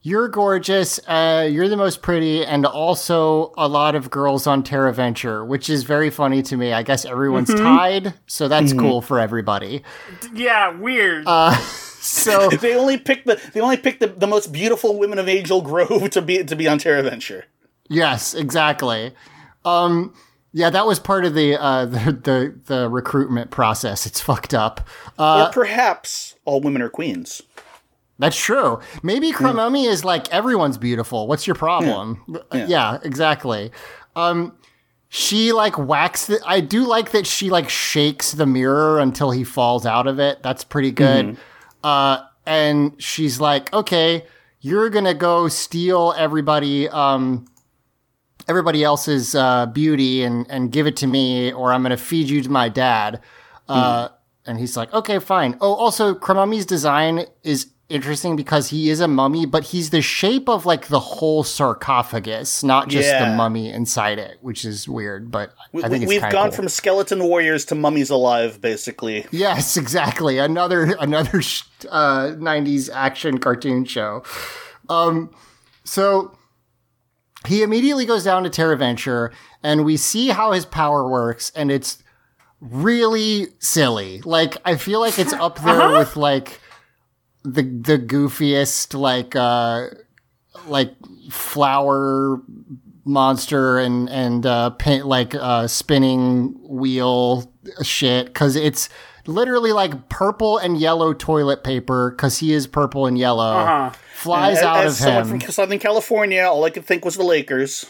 [0.07, 4.93] you're gorgeous, uh, you're the most pretty, and also a lot of girls on Terra
[4.93, 6.75] Venture, which is very funny to me.
[6.75, 9.83] I guess everyone's tied, so that's cool for everybody.
[10.33, 11.25] Yeah, weird.
[12.05, 15.63] So they only picked the they only picked the, the most beautiful women of Angel
[15.63, 17.47] Grove to be to be on Terra Venture.
[17.89, 19.15] yes, exactly.
[19.65, 20.13] Um,
[20.53, 24.05] yeah, that was part of the uh, the, the the recruitment process.
[24.05, 24.87] It's fucked up.
[25.19, 27.41] Uh, or perhaps all women are queens.
[28.19, 28.81] That's true.
[29.03, 31.27] Maybe Crumummy is like everyone's beautiful.
[31.27, 32.23] What's your problem?
[32.53, 33.73] Yeah, exactly.
[34.15, 34.57] Um,
[35.09, 36.41] she like whacks the.
[36.47, 40.43] I do like that she like shakes the mirror until he falls out of it.
[40.43, 41.37] That's pretty good.
[41.83, 44.25] Uh, and she's like, okay,
[44.61, 46.89] you're gonna go steal everybody.
[46.89, 47.47] Um,
[48.49, 52.43] everybody else's uh, beauty and and give it to me, or I'm gonna feed you
[52.43, 53.21] to my dad.
[53.69, 54.09] Uh,
[54.47, 55.57] and he's like, okay, fine.
[55.61, 60.49] Oh, also, Crumummy's design is interesting because he is a mummy, but he's the shape
[60.49, 65.31] of like the whole sarcophagus, not just the mummy inside it, which is weird.
[65.31, 66.53] But I think We've gone cool.
[66.53, 69.27] from skeleton warriors to mummies alive, basically.
[69.31, 70.39] Yes, exactly.
[70.39, 71.39] Another another
[71.89, 74.25] uh, '90s action cartoon show.
[74.89, 75.35] Um,
[75.85, 76.37] so
[77.47, 79.33] he immediately goes down to Terra Venture,
[79.63, 82.03] and we see how his power works, and it's
[82.61, 84.21] really silly.
[84.23, 86.61] Like I feel like it's up there with like
[87.45, 89.87] the the goofiest like uh
[90.67, 90.95] like
[91.31, 92.41] flower
[93.05, 98.89] monster and and uh pin, like uh spinning wheel shit cuz it's
[99.27, 103.53] literally like purple and yellow toilet paper because he is purple and yellow.
[103.57, 103.91] Uh-huh.
[104.15, 105.41] Flies As- out of someone him.
[105.41, 107.87] from Southern California, all I could think was the Lakers.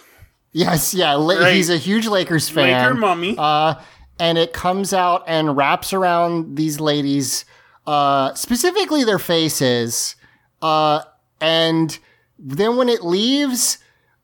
[0.52, 1.16] Yes, yeah.
[1.16, 1.54] Li- Right.
[1.54, 2.70] He's a huge Lakers fan.
[2.88, 3.34] Laker mummy.
[3.36, 3.74] Uh,
[4.20, 7.44] and it comes out and wraps around these ladies,
[7.86, 10.16] uh, specifically their faces.
[10.62, 11.02] Uh,
[11.40, 11.98] and
[12.38, 13.78] then when it leaves,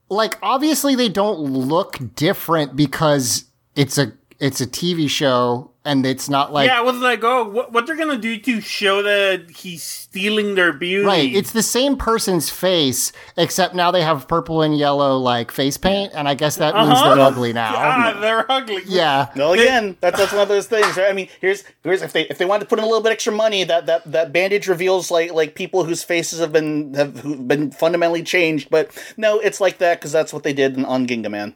[0.08, 3.44] like obviously they don't look different because
[3.76, 7.44] it's a it's a TV show and it's not like yeah, I was like, oh,
[7.48, 11.06] what, what they're gonna do to show that he's stealing their beauty?
[11.06, 15.76] Right, it's the same person's face, except now they have purple and yellow like face
[15.76, 17.14] paint, and I guess that means Uh-huh.
[17.14, 17.72] they're ugly now.
[17.76, 18.82] ah, they're ugly.
[18.86, 20.96] Yeah, No, again, that's that's one of those things.
[20.96, 21.08] Right?
[21.08, 23.12] I mean, here's here's if they if they wanted to put in a little bit
[23.12, 27.48] extra money, that that that bandage reveals like like people whose faces have been have
[27.48, 28.68] been fundamentally changed.
[28.70, 31.54] But no, it's like that because that's what they did on Gingaman.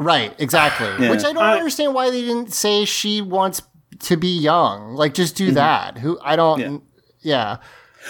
[0.00, 0.88] Right, exactly.
[0.98, 1.10] Yeah.
[1.12, 3.62] Which I don't I- understand why they didn't say she wants
[4.00, 4.94] to be young.
[4.94, 5.98] Like, just do that.
[5.98, 6.58] Who I don't.
[6.60, 6.78] Yeah.
[7.22, 7.56] Yeah.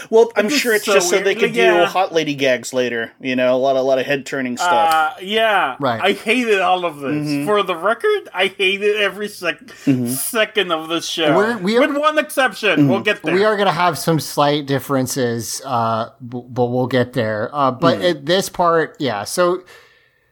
[0.08, 1.80] Well, I'm It's sure it's so just so they could yeah.
[1.80, 3.10] do hot lady gags later.
[3.20, 4.70] You know, a lot a lot of head turning stuff.
[4.70, 6.00] Uh, yeah, Right.
[6.00, 7.10] I hated all of this.
[7.26, 7.44] Mm-hmm.
[7.44, 9.68] For the record, I hated every sec-
[10.06, 11.36] second of this show.
[11.36, 13.34] We're- we are- With one exception, we'll get there.
[13.34, 17.50] We are going to have some slight differences, uh, b- but we'll get there.
[17.52, 19.24] Uh, but at this part, yeah.
[19.24, 19.64] So,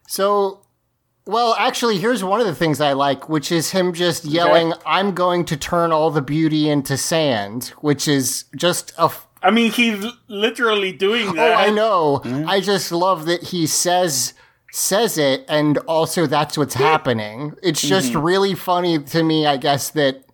[0.06, 0.60] so,
[1.28, 5.14] well, actually, here's one of the things I like, which is him just yelling, "I'm
[5.14, 9.02] going to turn all the beauty into sand," which is just a.
[9.02, 11.46] F- I mean, he's literally doing oh, that.
[11.46, 11.68] oh, that.
[11.68, 12.22] I know.
[12.24, 12.48] Mm-hmm.
[12.48, 14.32] I just love that he says
[14.72, 17.54] says it, and also that's what's happening.
[17.62, 18.22] It's just mm-hmm.
[18.22, 20.24] really funny to me, I guess that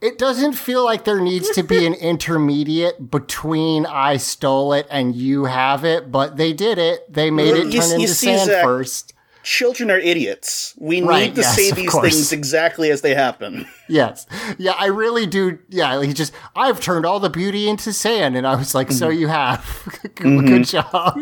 [0.00, 5.14] it doesn't feel like there needs to be an intermediate between I stole it and
[5.14, 7.12] you have it, but they did it.
[7.12, 9.14] They made it turn you into see, sand Zach, first.
[9.42, 10.74] Children are idiots.
[10.78, 12.12] We Right, need to yes, say these course.
[12.14, 13.66] things exactly as they happen.
[13.88, 14.26] Yes.
[14.56, 15.58] Yeah, I really do.
[15.68, 18.36] Yeah, he just, I've turned all the beauty into sand.
[18.38, 19.62] And I was like, so you have.
[20.14, 21.18] Good job.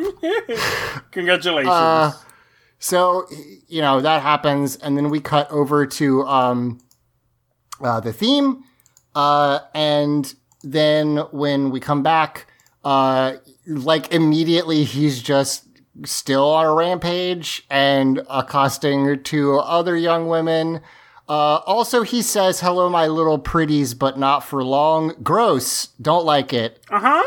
[1.11, 1.73] Congratulations.
[1.73, 2.13] Uh,
[2.79, 3.27] So,
[3.69, 4.77] you know, that happens.
[4.77, 6.79] And then we cut over to um,
[7.83, 8.63] uh, the theme.
[9.17, 12.47] Uh, and then when we come back,
[12.85, 13.35] uh,
[13.67, 15.65] like immediately he's just
[16.05, 20.81] still on a rampage and accosting two other young women.
[21.29, 25.15] Uh, also, he says, hello, my little pretties, but not for long.
[25.23, 25.89] Gross.
[26.01, 26.81] Don't like it.
[26.91, 27.25] uh huh.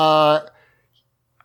[0.00, 0.40] Uh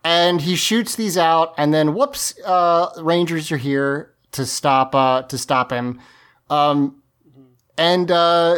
[0.04, 5.22] and he shoots these out and then whoops uh rangers are here to stop uh
[5.24, 6.00] to stop him
[6.50, 7.02] um
[7.78, 8.58] and uh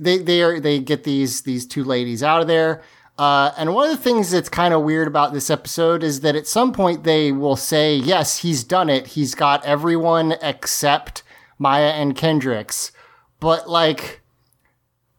[0.00, 2.82] they they are they get these these two ladies out of there
[3.16, 6.34] uh, and one of the things that's kind of weird about this episode is that
[6.34, 9.08] at some point they will say, yes, he's done it.
[9.08, 11.22] He's got everyone except
[11.58, 12.90] Maya and Kendricks.
[13.38, 14.20] But like,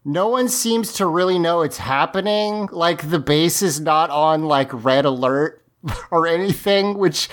[0.04, 2.68] no one seems to really know it's happening.
[2.72, 5.64] Like the base is not on like red alert
[6.12, 7.30] or anything, which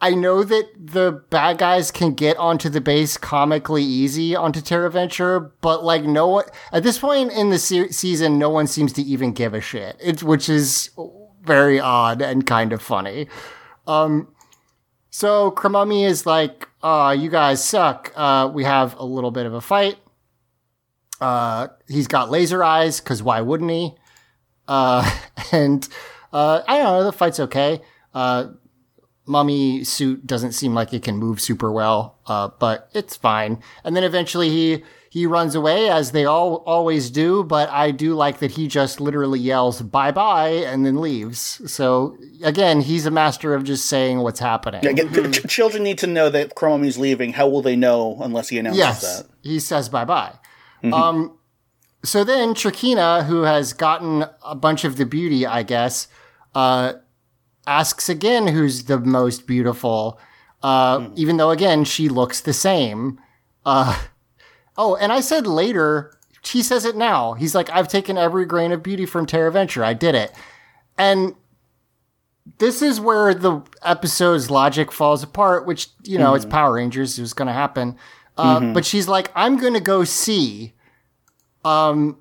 [0.00, 4.90] I know that the bad guys can get onto the base comically easy onto Terra
[4.90, 8.92] Venture, but like no one at this point in the se- season, no one seems
[8.94, 9.96] to even give a shit.
[10.00, 10.90] It's which is
[11.42, 13.28] very odd and kind of funny.
[13.86, 14.28] Um,
[15.10, 18.12] so Crumummy is like, uh, you guys suck.
[18.16, 19.98] Uh, we have a little bit of a fight.
[21.20, 23.94] Uh, he's got laser eyes because why wouldn't he?
[24.66, 25.08] Uh,
[25.52, 25.88] and
[26.32, 27.04] uh, I don't know.
[27.04, 27.82] The fight's okay.
[28.14, 28.48] Uh,
[29.26, 33.62] mummy suit doesn't seem like it can move super well, uh, but it's fine.
[33.84, 37.44] And then eventually he he runs away as they all always do.
[37.44, 41.60] But I do like that he just literally yells bye bye and then leaves.
[41.70, 44.86] So again, he's a master of just saying what's happening.
[44.86, 47.32] Again, ch- children need to know that Crumummy's leaving.
[47.34, 49.28] How will they know unless he announces Yes, that?
[49.42, 50.32] he says bye bye.
[50.82, 51.38] Um,
[52.04, 56.08] so then Trakina, who has gotten a bunch of the beauty, I guess,
[56.56, 56.94] uh,
[57.66, 60.18] asks again who's the most beautiful,
[60.62, 63.20] uh, even though again she looks the same.
[63.64, 64.00] Uh,
[64.76, 66.16] oh, and I said later.
[66.44, 67.34] He says it now.
[67.34, 69.84] He's like, I've taken every grain of beauty from Terra Venture.
[69.84, 70.32] I did it.
[70.98, 71.36] And
[72.58, 77.16] this is where the episode's logic falls apart, which, you know, it's Power Rangers.
[77.16, 77.96] It was going to happen.
[78.36, 80.72] Uh, But she's like, I'm going to go see.
[81.64, 82.18] Um,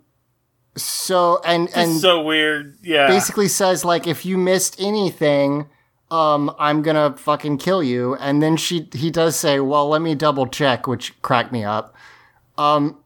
[0.76, 2.78] so, and, and so weird.
[2.82, 3.08] Yeah.
[3.08, 5.68] basically says, like, if you missed anything,
[6.10, 8.16] um, I'm to fucking kill you.
[8.16, 11.96] And then she, he does say, well, let me double check, which cracked me up.
[12.58, 12.98] Um,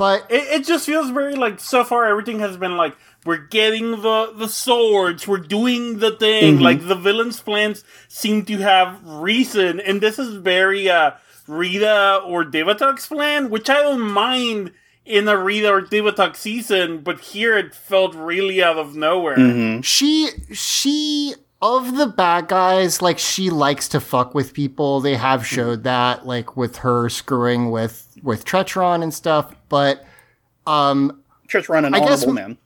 [0.00, 2.96] but It, it just feels very like so far everything has been like
[3.26, 6.54] we're getting the the swords, we're doing the thing.
[6.54, 6.62] Mm-hmm.
[6.62, 11.10] Like the villains' plans seem to have reason, and this is very uh
[11.46, 14.72] Rita or Divatox's plan, which I don't mind
[15.04, 19.36] in a Rita or Divatox season, but here it felt really out of nowhere.
[19.36, 19.80] Mm-hmm.
[19.80, 25.00] She she of the bad guys, like she likes to fuck with people.
[25.00, 29.54] They have showed that, like with her screwing with with Treacheron and stuff.
[29.68, 30.04] But
[30.66, 32.58] um, Treacheron an I guess honorable man.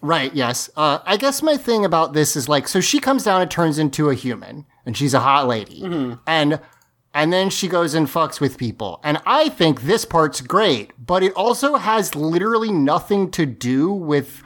[0.00, 0.70] Right, yes.
[0.76, 3.80] Uh, I guess my thing about this is like, so she comes down and turns
[3.80, 5.82] into a human, and she's a hot lady,
[6.24, 6.60] and
[7.18, 11.24] and then she goes and fucks with people, and I think this part's great, but
[11.24, 14.42] it also has literally nothing to do with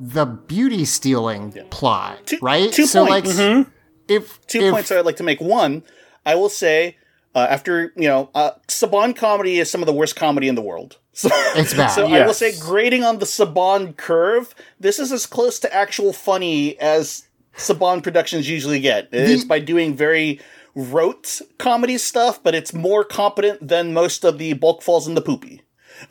[0.00, 2.72] the beauty stealing plot, Two- right?
[2.72, 3.38] two so points.
[3.38, 3.66] like,
[4.08, 5.40] if Two if, points I'd like to make.
[5.42, 5.82] One,
[6.24, 6.96] I will say,
[7.34, 10.62] uh, after you know, uh, Saban comedy is some of the worst comedy in the
[10.62, 10.98] world.
[11.16, 11.88] So, It's bad.
[11.88, 16.12] So I will say, grading on the Saban curve, this is as close to actual
[16.12, 17.24] funny as
[17.56, 19.08] Saban productions usually get.
[19.12, 20.40] It's by doing very
[20.76, 25.22] rote comedy stuff, but it's more competent than most of the bulk falls in the
[25.22, 25.62] poopy.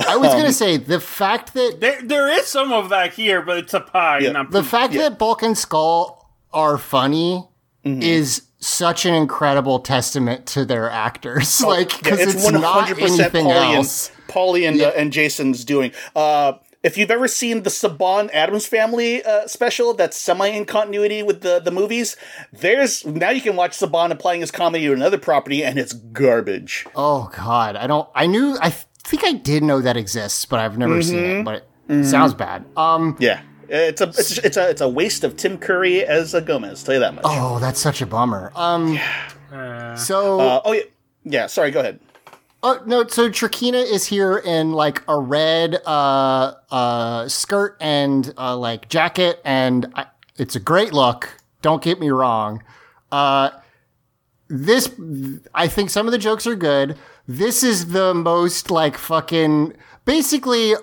[0.06, 3.60] I was gonna say the fact that There, there is some of that here, but
[3.60, 4.20] it's a pie.
[4.20, 4.32] Yeah.
[4.32, 4.70] not the poop.
[4.72, 7.48] fact that Bulk and Skull are funny
[7.86, 8.02] Mm-hmm.
[8.02, 11.62] is such an incredible testament to their actors.
[11.68, 14.10] like, Oh, Yeah, because it's, not anything Paulie else.
[14.10, 15.92] and, Paulie and, uh, and Jason's doing.
[16.16, 16.54] Uh,
[16.86, 21.42] if you've ever seen the Saban Addams Family uh, special, that's semi in continuity with
[21.42, 22.16] the, the movies,
[22.54, 26.86] there's now you can watch Saban applying his comedy to another property, and it's garbage.
[26.96, 28.08] Oh God, I don't.
[28.14, 28.56] I knew.
[28.62, 31.40] I think I did know that exists, but I've never seen Mm-hmm.
[31.40, 31.44] it.
[31.44, 32.64] But it sounds bad.
[32.78, 33.16] Um.
[33.20, 36.84] Yeah, it's a it's, it's a it's a waste of Tim Curry as a Gomez.
[36.84, 37.24] Tell you that much.
[37.28, 38.52] Oh, that's such a bummer.
[38.56, 39.00] Um.
[39.98, 40.40] So.
[40.40, 40.82] Uh, oh yeah,
[41.24, 41.48] yeah.
[41.48, 42.00] Sorry, go ahead.
[42.68, 43.06] Oh no!
[43.06, 49.40] So Trakina is here in like a red uh uh skirt and uh like jacket,
[49.46, 50.08] and I,
[50.38, 51.30] it's a great look.
[51.62, 52.64] Don't get me wrong.
[53.12, 53.52] Uh,
[54.48, 54.90] this
[55.54, 56.98] I think some of the jokes are good.
[57.28, 59.74] This is the most like fucking
[60.06, 60.74] basically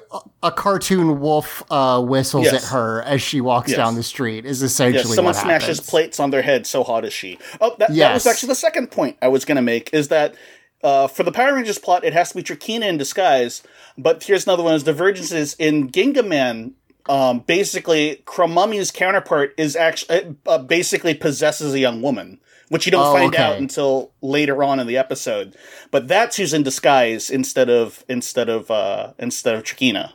[0.40, 2.62] a, cartoon wolf uh whistles Yes.
[2.64, 3.76] at her as she walks Yes.
[3.76, 4.44] down the street.
[4.44, 5.90] Is essentially someone what smashes happens.
[5.90, 6.64] plates on their head.
[6.64, 7.38] So hot is she?
[7.60, 9.92] Oh, that, that was actually the second point I was going to make.
[9.92, 10.36] Is that
[10.82, 13.62] uh, for the Power Rangers plot, it has to be Trakina in disguise.
[13.98, 16.72] But here's another one: is divergences in Gingaman.
[17.08, 23.06] Um, basically, Crumummy's counterpart is actually uh, basically possesses a young woman, which you don't
[23.06, 23.42] Oh, find okay.
[23.42, 25.56] out until later on in the episode.
[25.90, 30.12] But that's who's in disguise instead of instead of uh, instead of Trakina.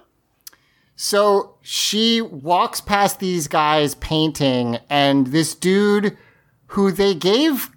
[0.96, 6.18] So she walks past these guys painting, and this dude
[6.72, 7.70] who they gave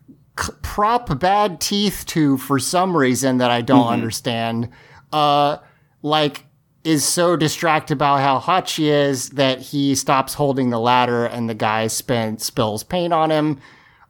[0.62, 4.68] prop bad teeth to for some reason that I don't understand,
[5.12, 5.58] uh,
[6.02, 6.46] like
[6.82, 11.48] is so distracted about how hot she is that he stops holding the ladder and
[11.48, 13.60] the guy spin- spills paint on him.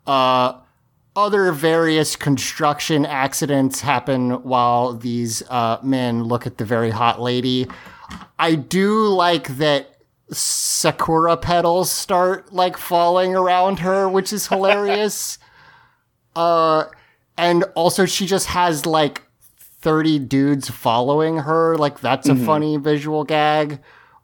[0.07, 0.53] Uh,
[1.17, 7.67] other various construction accidents happen while these uh, men look at the very hot lady.
[8.39, 9.97] I do like that
[10.31, 15.39] sakura petals start like falling around her, which is hilarious.
[16.37, 16.85] Uh,
[17.37, 19.23] and also she just has like
[19.81, 21.77] 30 dudes following her.
[21.77, 23.81] Like that's a funny visual gag.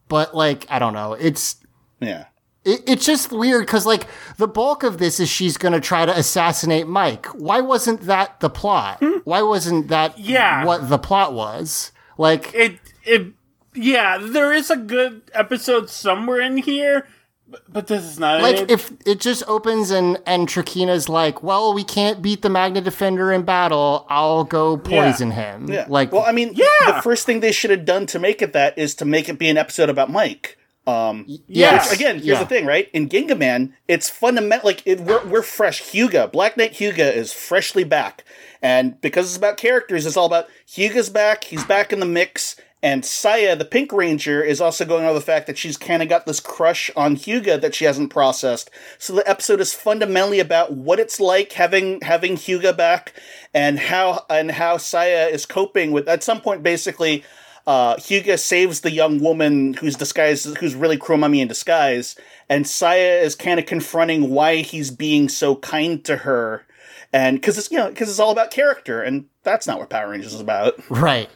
[0.08, 1.14] But like, I don't know.
[1.14, 1.56] It's
[2.00, 2.26] Yeah.
[2.64, 6.16] it, it's just weird because like the bulk of this is she's gonna try to
[6.16, 7.26] assassinate Mike.
[7.34, 9.02] Why wasn't that the plot?
[9.24, 10.64] Why wasn't that Yeah.
[10.64, 11.90] what the plot was?
[12.18, 13.28] Like it it
[13.74, 17.06] yeah, there is a good episode somewhere in here,
[17.48, 18.70] but, but this is not like it.
[18.70, 23.32] if it just opens and and Trakina's like, well, we can't beat the Magna Defender
[23.32, 24.06] in battle.
[24.08, 25.70] I'll go poison him.
[25.70, 25.86] Yeah.
[25.88, 26.66] Like, well, I mean, Yeah.
[26.92, 29.38] the first thing they should have done to make it that is to make it
[29.38, 30.58] be an episode about Mike.
[30.88, 32.38] Um, yes, which, again, here's yeah.
[32.38, 32.88] the thing, right?
[32.92, 34.68] In Gingaman, it's fundamental.
[34.68, 35.82] Like it, we're we're fresh.
[35.82, 38.24] Hyuga, Black Knight Hyuga is freshly back,
[38.62, 41.42] and because it's about characters, it's all about Hyuga's back.
[41.42, 45.24] He's back in the mix, and Saya, the Pink Ranger, is also going over the
[45.24, 48.70] fact that she's kind of got this crush on Hyuga that she hasn't processed.
[48.98, 53.14] So the episode is fundamentally about what it's like having having Hyuga back,
[53.54, 56.06] and how and how Saya is coping with.
[56.08, 57.24] At some point, basically
[57.66, 62.14] uh, saves the young woman who's disguised, who's really Crumummy in disguise,
[62.48, 66.64] and Saya is kind of confronting why he's being so kind to her,
[67.12, 70.10] and because it's you know because it's all about character, and that's not what Power
[70.10, 70.74] Rangers is about.
[70.90, 71.28] Right.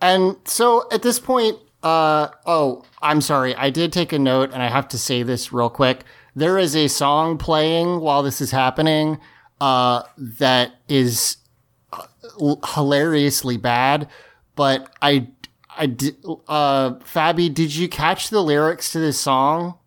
[0.00, 3.54] And so at this point, uh, oh, I'm sorry.
[3.54, 6.04] I did take a note and I have to say this real quick.
[6.34, 9.18] There is a song playing while this is happening,
[9.60, 11.38] uh, that is
[11.92, 14.08] uh, hilariously bad,
[14.54, 15.28] but I,
[15.76, 16.16] I did,
[16.46, 19.78] uh, Fabi, did you catch the lyrics to this song?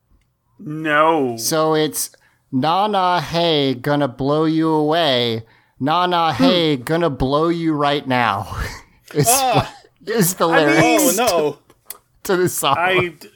[0.60, 1.38] no.
[1.38, 2.12] So it's
[2.52, 5.44] na na hey, gonna blow you away.
[5.80, 8.58] Na na hey, gonna blow you right now.
[9.14, 9.28] is,
[10.06, 11.18] is the lyrics.
[11.20, 11.58] Oh
[11.90, 11.98] no!
[12.24, 12.76] to this song.
[12.78, 13.30] I d-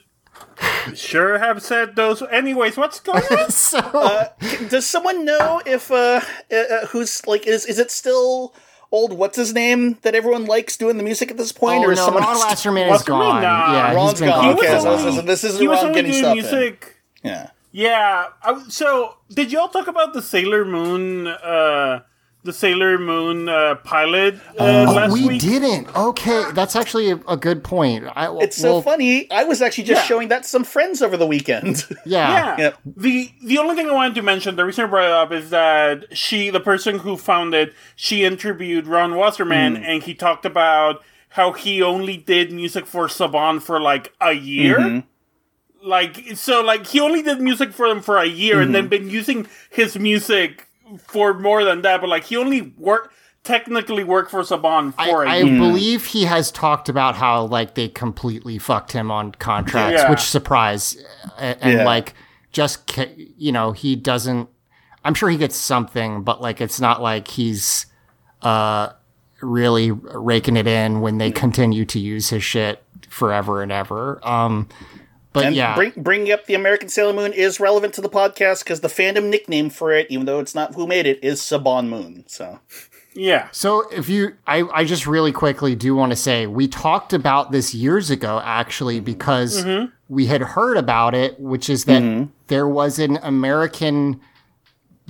[0.94, 2.22] sure have said those.
[2.22, 3.50] Anyways, what's going on?
[3.50, 4.28] so Uh,
[4.68, 6.20] Does someone know if uh,
[6.52, 8.54] uh, uh, who's like is is it still
[8.92, 11.92] old what's his name that everyone likes doing the music at this point oh or
[11.92, 13.18] is no, someone Ron else- Wasserman is Wasserman?
[13.20, 13.42] gone.
[13.42, 13.72] Nah.
[13.72, 14.44] yeah, Ron's he's been gone.
[14.44, 14.54] gone.
[14.58, 14.98] Okay, for a so- while.
[14.98, 16.60] so- so this isn't he was Ron only getting doing stuff in.
[16.60, 16.96] music.
[17.24, 17.50] Yeah.
[17.72, 18.26] Yeah.
[18.42, 22.02] I, so, did y'all talk about the Sailor Moon, uh,
[22.44, 25.40] the Sailor Moon uh, pilot uh, Oh, last we week?
[25.40, 25.88] didn't.
[25.96, 28.04] Okay, that's actually a, a good point.
[28.14, 29.30] I, It's so well, funny.
[29.30, 30.06] I was actually just Yeah.
[30.06, 31.84] showing that to some friends over the weekend.
[32.06, 32.30] Yeah.
[32.30, 32.56] Yeah.
[32.58, 32.78] Yep.
[32.96, 35.50] The the only thing I wanted to mention, the reason I brought it up is
[35.50, 41.02] that she, the person who found it, she interviewed Ron Wasserman, and he talked about
[41.30, 45.02] how he only did music for Saban for like a year.
[45.82, 49.10] Like so, like he only did music for them for a year, and then been
[49.10, 50.66] using his music
[50.98, 52.00] for more than that.
[52.00, 53.12] But like he only worked
[53.42, 55.58] technically worked for Saban I, for a I year.
[55.58, 60.10] believe he has talked about how like they completely fucked him on contracts, Yeah.
[60.10, 60.96] which surprise,
[61.38, 61.84] and, and Yeah.
[61.84, 62.14] like
[62.52, 62.96] just
[63.36, 64.48] you know he doesn't.
[65.04, 67.86] I'm sure he gets something, but like it's not like he's
[68.42, 68.90] uh
[69.42, 74.18] really raking it in when they continue to use his shit forever and ever.
[74.26, 74.68] Um,
[75.34, 78.62] but and yeah, bring, bringing up the American Sailor Moon is relevant to the podcast
[78.62, 81.88] because the fandom nickname for it, even though it's not who made it, is Saban
[81.88, 82.24] Moon.
[82.28, 82.60] So
[83.14, 83.48] Yeah.
[83.50, 87.50] So if you, I, I just really quickly do want to say we talked about
[87.50, 89.92] this years ago actually because mm-hmm.
[90.08, 92.30] we had heard about it, which is that mm-hmm.
[92.46, 94.20] there was an American,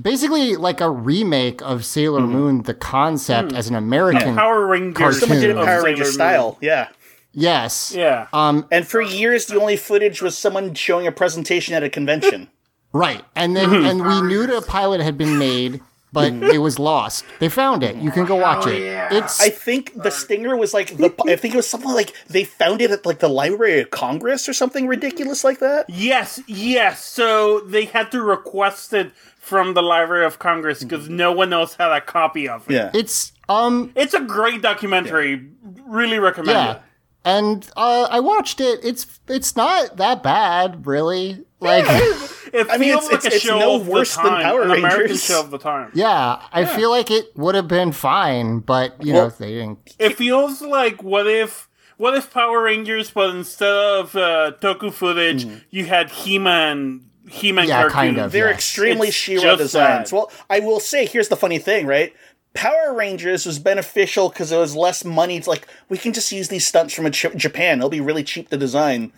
[0.00, 2.32] basically like a remake of Sailor mm-hmm.
[2.32, 3.58] Moon, the concept mm.
[3.58, 4.36] as an American.
[4.36, 4.96] Power Rangers.
[4.96, 5.20] Cartoon.
[5.20, 6.12] someone did it Power Sailor Ranger Moon.
[6.12, 6.58] style.
[6.62, 6.88] Yeah.
[7.34, 7.92] Yes.
[7.94, 8.28] Yeah.
[8.32, 8.66] Um.
[8.70, 12.48] And for years, the only footage was someone showing a presentation at a convention.
[12.94, 13.24] Right.
[13.34, 15.80] And then and we knew the pilot had been made,
[16.12, 17.24] but it was lost.
[17.40, 17.96] They found it.
[17.96, 18.80] You can go watch it.
[19.10, 21.12] It's I think the stinger was like the.
[21.26, 24.48] I think it was something like they found it at like the Library of Congress
[24.48, 25.90] or something ridiculous like that.
[25.90, 27.02] Yes, yes.
[27.04, 29.10] So they had to request it
[29.40, 32.74] from the Library of Congress because no one else had a copy of it.
[32.74, 32.90] Yeah.
[32.94, 35.48] it's um It's a great documentary.
[35.84, 36.72] Really recommend yeah.
[36.74, 36.82] it.
[37.24, 38.80] And uh, I watched it.
[38.84, 41.44] It's it's not that bad, really.
[41.60, 41.84] Like,
[42.52, 44.70] It I mean, it's- like it's- a it's show no worse the than Power an
[44.70, 45.24] American Rangers.
[45.24, 45.90] show of the time.
[45.94, 49.94] yeah, I feel like it would have been fine, but you know, Well- they didn't.
[49.98, 55.46] It feels like what if what if Power Rangers, but instead of uh, Toku footage,
[55.70, 57.92] you had He-Man, He-Man Yeah, cartoons.
[57.94, 58.32] kind of.
[58.32, 58.56] They're Yes.
[58.56, 60.10] extremely It's She-Ra just designs.
[60.10, 60.16] that.
[60.16, 62.12] Well, I will say, here's the funny thing, right?
[62.54, 65.36] Power Rangers was beneficial because it was less money.
[65.36, 67.78] It's like we can just use these stunts from a J- Japan.
[67.78, 69.12] It'll be really cheap to design,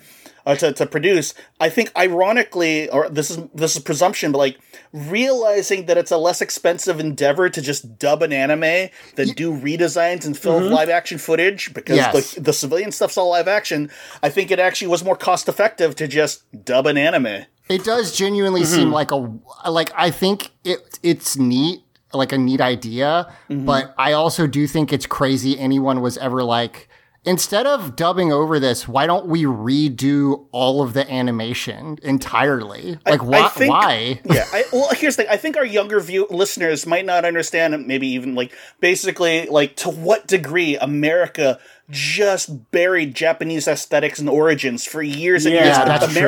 [0.46, 1.34] uh, to to produce.
[1.60, 4.58] I think, ironically, or this is this is presumption, but like
[4.92, 10.24] realizing that it's a less expensive endeavor to just dub an anime than do redesigns
[10.24, 12.34] and film live action footage because Yes.
[12.34, 13.90] the the civilian stuff's all live action.
[14.22, 17.44] I think it actually was more cost effective to just dub an anime.
[17.68, 18.74] It does genuinely Mm-hmm.
[18.74, 19.30] seem like a
[19.70, 21.82] like I think it it's neat,
[22.12, 23.64] like a neat idea, Mm-hmm.
[23.66, 26.88] but I also do think it's crazy anyone was ever like
[27.24, 32.98] instead of dubbing over this, why don't we redo all of the animation entirely?
[33.04, 34.20] Like I why think- why?
[34.24, 34.44] yeah.
[34.52, 35.32] I, well, here's the thing.
[35.32, 37.74] I think our younger view listeners might not understand.
[37.74, 41.58] and Maybe even like basically like to what degree America
[41.90, 45.76] just buried Japanese aesthetics and origins for years and Yeah, years.
[45.78, 46.20] that's true.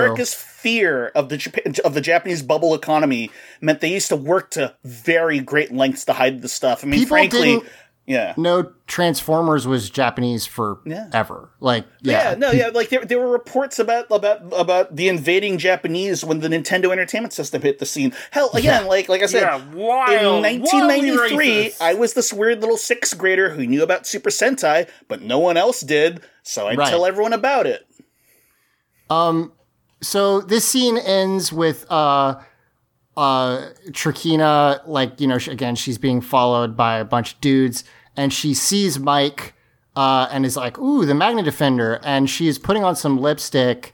[0.58, 3.30] America's fear of the Japan, of the Japanese bubble economy
[3.60, 6.84] meant they used to work to very great lengths to hide the stuff.
[6.84, 7.60] I mean, People frankly,
[8.06, 8.32] yeah.
[8.38, 11.10] No Transformers was Japanese for Yeah.
[11.12, 11.50] ever.
[11.60, 12.34] Like Yeah, yeah.
[12.36, 16.48] no, yeah, like there, there were reports about about about the invading Japanese when the
[16.48, 18.14] Nintendo Entertainment System hit the scene.
[18.30, 21.72] Hell, again, like like I said, Yeah, wild, in 1993.
[21.80, 25.56] I was this weird little sixth grader who knew about Super Sentai, but no one
[25.58, 26.22] else did.
[26.42, 26.88] So I Right.
[26.88, 27.84] tell everyone about it.
[29.10, 29.52] Um,
[30.00, 32.40] so this scene ends with uh
[33.16, 37.84] uh Trakina like you know again she's being followed by a bunch of dudes
[38.16, 39.54] and she sees Mike
[39.96, 43.92] uh and is like ooh the Magna Defender and she is putting on some lipstick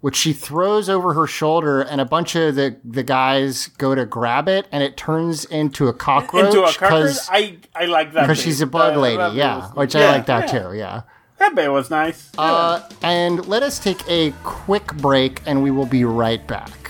[0.00, 4.04] which she throws over her shoulder and a bunch of the the guys go to
[4.04, 6.90] grab it and it turns into a cockroach Into a cockroach.
[6.90, 10.08] because I I like that because she's a bug lady yeah which Yeah.
[10.08, 10.62] I like that Yeah.
[10.70, 11.02] too yeah
[11.38, 12.30] that bit was nice.
[12.38, 16.83] uh, and let us take a quick break and we will be right back.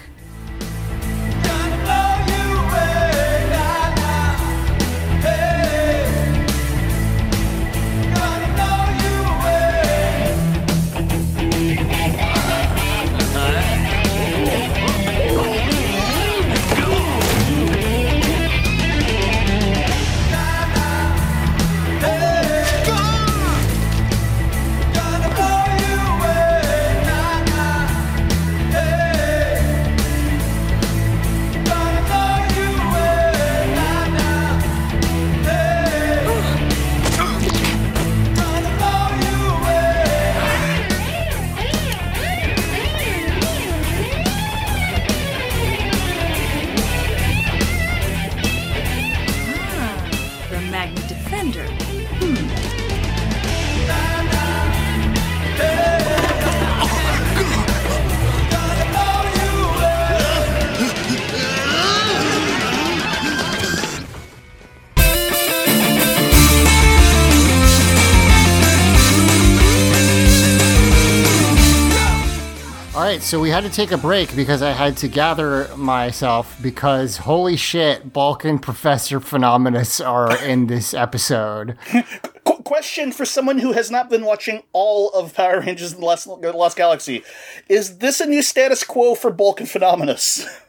[73.54, 78.44] Had to take a break because I had to gather myself because holy shit, Bulk
[78.44, 81.76] and Professor Phenomenus are in this episode.
[82.44, 86.04] Qu- question for someone who has not been watching all of Power Rangers in the
[86.04, 87.22] Lost, the Lost Galaxy:
[87.68, 90.44] Is this a new status quo for Bulk and Phenomenus?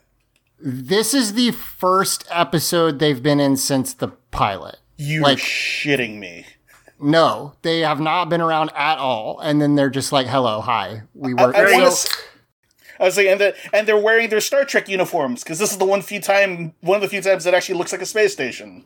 [0.60, 4.78] This is the first episode they've been in since the pilot.
[4.96, 6.46] You're Like- shitting me.
[7.00, 9.38] No, they have not been around at all.
[9.42, 11.02] And then they're just like, hello, hi.
[11.14, 11.54] We were.
[11.54, 12.08] I, so- wanna s-
[13.00, 15.78] I was like, and, the, and they're wearing their Star Trek uniforms because this is
[15.78, 18.34] the one few time, one of the few times that actually looks like a space
[18.34, 18.86] station.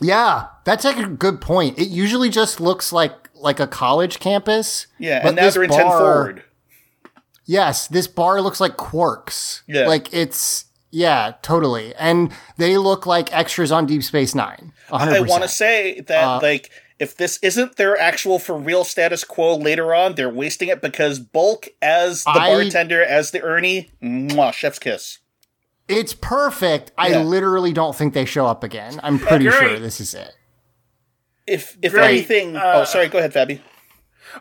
[0.00, 1.78] yeah, that's like a good point.
[1.78, 4.86] It usually just looks like like a college campus.
[4.98, 6.42] Yeah, but and now they're in ten bar- forward.
[7.44, 9.62] Yes, this bar looks like Quarks.
[9.66, 9.86] Yeah.
[9.86, 11.94] Like it's yeah, totally.
[11.94, 14.72] And they look like extras on Deep Space 9.
[14.88, 14.98] 100%.
[14.98, 19.22] I want to say that Uh, like if this isn't their actual for real status
[19.24, 23.90] quo later on, they're wasting it because Bulk as the I- bartender as the Ernie,
[24.02, 25.18] mwah, chef's kiss.
[25.88, 26.90] it's perfect.
[26.98, 28.98] I literally don't think they show up again.
[29.02, 29.58] I'm pretty Great.
[29.58, 30.34] sure this is it.
[31.46, 32.08] If if Great.
[32.10, 33.60] anything, Uh, oh sorry, go ahead, Fabi.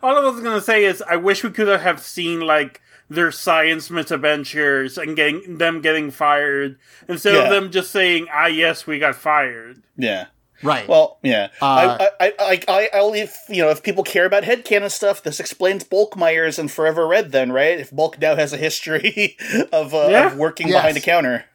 [0.01, 3.91] All I was gonna say is I wish we could have seen like their science
[3.91, 6.77] misadventures and getting them getting fired
[7.07, 7.41] instead Yeah.
[7.43, 10.25] of them just saying, "Ah, yes, we got fired." Yeah.
[10.63, 10.87] Right.
[10.87, 11.49] Well, yeah.
[11.61, 15.21] Uh, I, I, I, I, I'll if you know if people care about headcanon stuff,
[15.23, 17.31] this explains Bulk Myers and Forever Red.
[17.31, 17.79] Then, right?
[17.79, 19.37] If Bulk now has a history
[19.71, 20.27] of, uh, Yeah.
[20.31, 20.77] of working Yes.
[20.77, 21.45] behind a counter.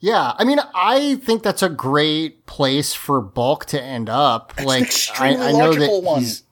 [0.00, 4.52] yeah, I mean, I think that's a great place for Bulk to end up.
[4.64, 6.20] like, I, I know logical that one.
[6.20, 6.42] he's,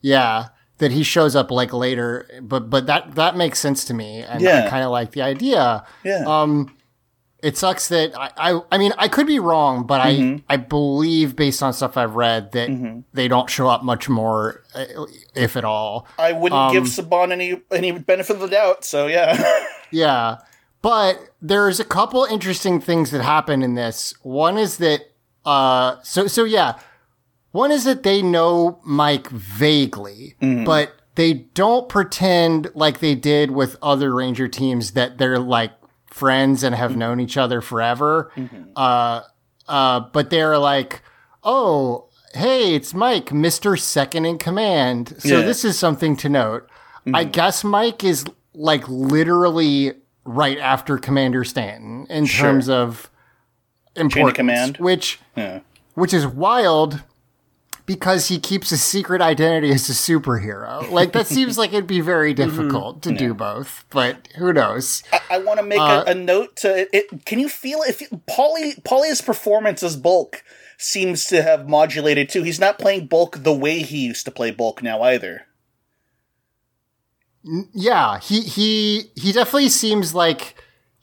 [0.00, 4.20] yeah, that he shows up like later, but but that that makes sense to me,
[4.22, 5.84] and I kind of like the idea.
[6.04, 6.24] Yeah.
[6.26, 6.75] Um,
[7.42, 10.44] it sucks that I, I, I mean, I could be wrong, but Mm-hmm.
[10.48, 14.62] I, I believe based on stuff I've read that they don't show up much more,
[14.74, 14.84] uh,
[15.34, 16.06] if at all.
[16.18, 18.84] I wouldn't um, give Saban any any benefit of the doubt.
[18.84, 19.42] So yeah.
[19.90, 20.38] Yeah.
[20.82, 24.14] But there's a couple interesting things that happen in this.
[24.22, 25.00] One is that,
[25.44, 26.78] uh, so, so yeah.
[27.52, 33.76] One is that they know Mike vaguely, but they don't pretend like they did with
[33.80, 35.72] other Ranger teams that they're like
[36.20, 38.32] friends and have known each other forever.
[38.74, 39.20] Uh,
[39.68, 41.02] uh, but they're like,
[41.44, 43.78] oh, hey, it's Mike, Mr.
[43.78, 45.14] Second in Command.
[45.18, 45.44] So Yeah.
[45.46, 46.68] this is something to note.
[47.12, 49.92] I guess Mike is like literally
[50.24, 52.46] right after Commander Stanton in Sure.
[52.52, 53.10] terms of
[53.94, 54.76] importance, command.
[54.78, 55.60] which yeah.
[55.94, 57.02] which is wild
[57.86, 60.90] because he keeps a secret identity as a superhero.
[60.90, 65.04] Like that seems like it'd be very difficult to do both, but who knows?
[65.12, 67.24] I, I want to make Uh, a, a note to it.
[67.24, 70.42] Can you feel if Polly Polly's performance as Bulk
[70.76, 72.42] seems to have modulated too?
[72.42, 75.46] He's not playing Bulk the way he used to play Bulk now either.
[77.72, 80.56] Yeah, he he he definitely seems like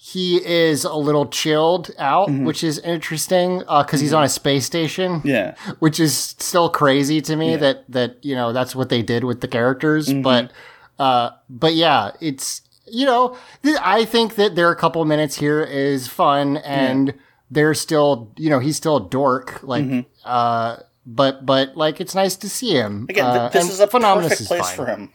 [0.06, 5.22] he is a little chilled out, which is interesting because he's on a space station.
[5.24, 5.56] Yeah.
[5.80, 9.40] which is still crazy to me that that you know that's what they did with
[9.40, 10.52] the characters but
[11.00, 15.38] uh but yeah it's you know th- i think that there are a couple minutes
[15.38, 17.14] here is fun and
[17.50, 20.76] they're still you know he's still a dork like uh
[21.06, 23.88] but but like it's nice to see him Again, th- Uh, this and is a
[23.88, 24.76] phenomenal place fine.
[24.76, 25.12] for him.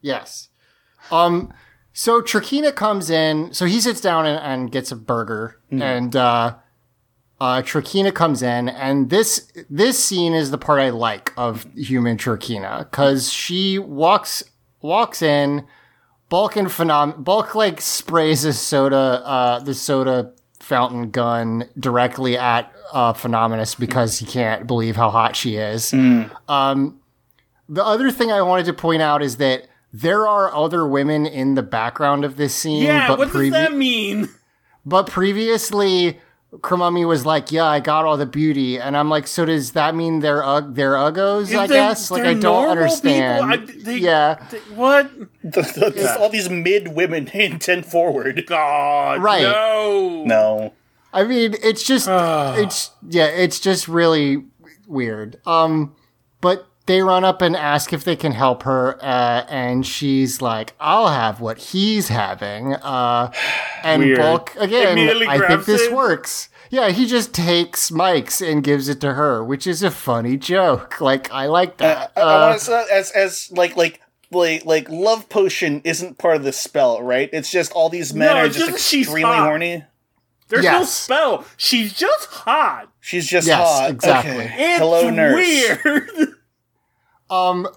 [0.00, 0.48] Yes.
[1.10, 1.52] Um.
[1.98, 3.52] So Trakina comes in.
[3.52, 6.54] So he sits down and, and gets a burger, and uh,
[7.40, 12.16] uh, Trakina comes in, and this this scene is the part I like of human
[12.16, 14.44] Trakina because she walks
[14.80, 15.66] walks in.
[16.28, 22.72] Bulk and phenom Bulk like sprays a soda, uh, the soda fountain gun directly at
[22.92, 25.92] uh, Phenomenus because he can't believe how hot she is.
[26.46, 27.00] Um,
[27.68, 31.54] the other thing I wanted to point out is that there are other women in
[31.54, 32.82] the background of this scene.
[32.82, 34.28] Yeah, but what does that mean?
[34.84, 36.18] But previously,
[36.62, 39.94] Crumummy was like, "Yeah, I got all the beauty," and I'm like, "So does that
[39.94, 42.10] mean they're ug- they're uggos?" I They're- guess.
[42.10, 43.50] Like, they're I don't normal understand.
[43.50, 43.74] people?
[43.76, 45.10] I- they- yeah, Th- What?
[45.44, 48.44] The- the- the- All these mid women in ten forward.
[48.46, 49.42] God, Right.
[49.42, 50.24] No.
[50.24, 50.72] No.
[51.12, 54.44] I mean, it's just, it's yeah, it's just really
[54.86, 55.40] weird.
[55.46, 55.94] Um,
[56.42, 60.74] but they run up and ask if they can help her, uh, and she's like,
[60.80, 63.30] "I'll have what he's having." Uh,
[63.84, 64.18] and Weird.
[64.18, 64.98] Bulk again.
[65.28, 65.92] I think this it.
[65.92, 66.48] works.
[66.70, 71.00] yeah, he just takes Mike's and gives it to her, which is a funny joke.
[71.00, 72.12] Like I like that.
[72.16, 74.00] I, I Uh, want to as as like like
[74.32, 77.30] like like love potion isn't part of the spell, right?
[77.32, 79.46] It's just all these men No, are just just extremely hot.
[79.48, 79.84] horny.
[80.48, 81.44] There's no spell.
[81.58, 82.88] She's just hot.
[83.00, 83.90] She's just Yes, hot.
[83.90, 84.44] exactly.
[84.46, 84.54] Okay.
[84.72, 85.34] It's Hello, nurse.
[85.84, 86.34] weird.
[87.30, 87.68] Um,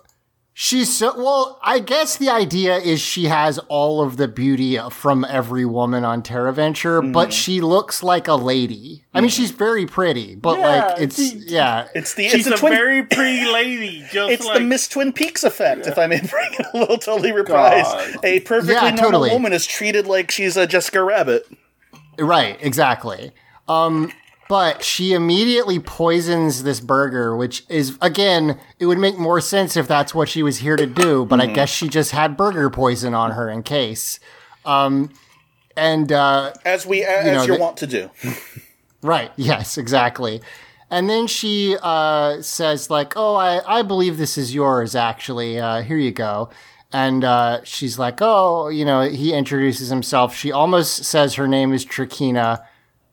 [0.53, 1.59] she's so well.
[1.63, 6.21] I guess the idea is she has all of the beauty from every woman on
[6.21, 7.11] TerraVenture, Mm-hmm.
[7.11, 9.05] but she looks like a lady.
[9.13, 11.87] I mean, she's very pretty, but Yeah, like it's she- yeah.
[11.95, 12.73] It's the She's it's a the twin.
[12.73, 14.05] very pretty lady.
[14.11, 16.97] Just it's like the Miss Twin Peaks effect, if I may bring it a little
[16.97, 17.83] totally reprised.
[18.15, 18.25] God.
[18.25, 19.29] A perfectly Yeah, normal totally.
[19.31, 21.45] woman is treated like she's a Jessica Rabbit.
[22.19, 23.31] Right, exactly.
[23.67, 24.11] Um,
[24.51, 29.87] but she immediately poisons this burger, which is again, it would make more sense if
[29.87, 31.25] that's what she was here to do.
[31.25, 34.19] But I guess she just had burger poison on her in case.
[34.65, 35.09] Um,
[35.77, 38.11] and uh, As we as know, you're the- wont to do.
[39.01, 39.31] Right.
[39.37, 40.41] Yes, exactly.
[40.89, 45.59] And then she uh, says, like, oh, I, I believe this is yours, actually.
[45.59, 46.49] Uh, here you go.
[46.91, 50.35] And uh, she's like, oh, you know, he introduces himself.
[50.35, 52.63] She almost says her name is Trakina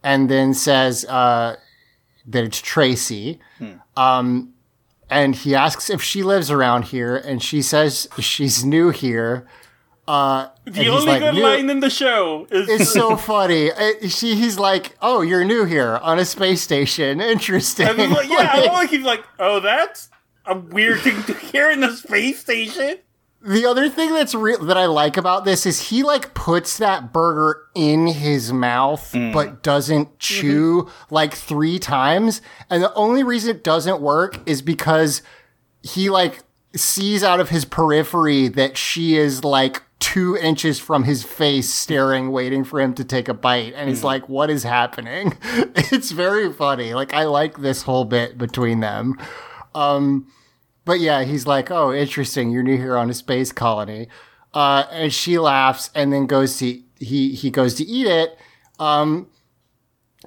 [0.09, 1.57] and then says uh,
[2.27, 3.39] that it's Tracy.
[3.95, 4.55] Um,
[5.11, 7.15] and he asks if she lives around here.
[7.15, 9.47] And she says she's new here.
[10.07, 13.71] Uh, the only like, good line in the show is it's so funny.
[13.71, 17.21] Uh, She, he's like, "Oh, you're new here on a space station.
[17.35, 20.09] Interesting." I like, yeah, I Like, like he's like, oh, that's
[20.47, 22.97] a weird thing to hear in a space station.
[23.41, 27.13] The other thing that's real that I like about this is he like puts that
[27.13, 29.33] burger in his mouth, mm.
[29.33, 30.19] but doesn't mm-hmm.
[30.19, 32.43] chew like three times.
[32.69, 35.23] And the only reason it doesn't work is because
[35.83, 36.41] he like
[36.75, 42.31] sees out of his periphery that she is like two inches from his face staring
[42.31, 43.73] waiting for him to take a bite.
[43.75, 44.05] And he's mm.
[44.05, 45.37] like what is happening?
[45.91, 46.93] It's very funny.
[46.93, 49.17] Like i like this whole bit between them.
[49.75, 50.27] Um
[50.89, 52.51] but yeah he's like oh interesting.
[52.51, 54.09] You're new here on a space colony.
[54.55, 58.39] Uh and she laughs and then goes to he he goes to eat it.
[58.79, 59.29] Um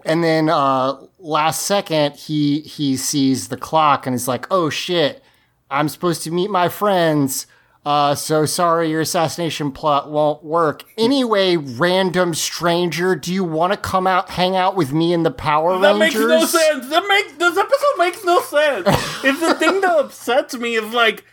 [0.06, 5.24] and then uh last second he he sees the clock and is like oh shit.
[5.72, 7.48] I'm supposed to meet my friends.
[7.84, 10.84] Uh, so sorry, your assassination plot won't work.
[11.00, 15.32] Anyway, random stranger, do you want to come out, hang out with me in the
[15.32, 15.82] Power room?
[15.82, 16.28] That Rangers?
[16.28, 16.90] makes no sense.
[16.90, 18.88] That make this episode makes no sense.
[19.24, 21.26] if the thing that upsets me is like,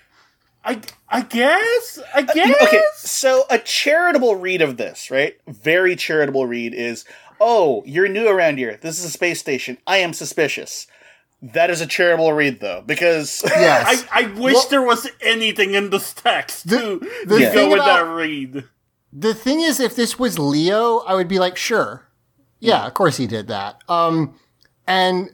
[0.65, 5.39] I I guess I guess Okay, so a charitable read of this, right?
[5.47, 7.05] Very charitable read is,
[7.41, 8.79] oh, you're new around here.
[8.81, 9.79] This is a space station.
[9.87, 10.87] I am suspicious.
[11.41, 14.05] That is a charitable read, though, because Yes.
[14.11, 17.55] I, I wish Well- there was anything in this text The- to, the to thing
[17.55, 18.65] go with about- that read.
[19.13, 22.09] the thing is, if this was Leo, I would be like, sure.
[22.61, 22.87] Yeah, mm.
[22.89, 23.83] of course he did that.
[23.89, 24.35] Um,
[24.87, 25.31] and,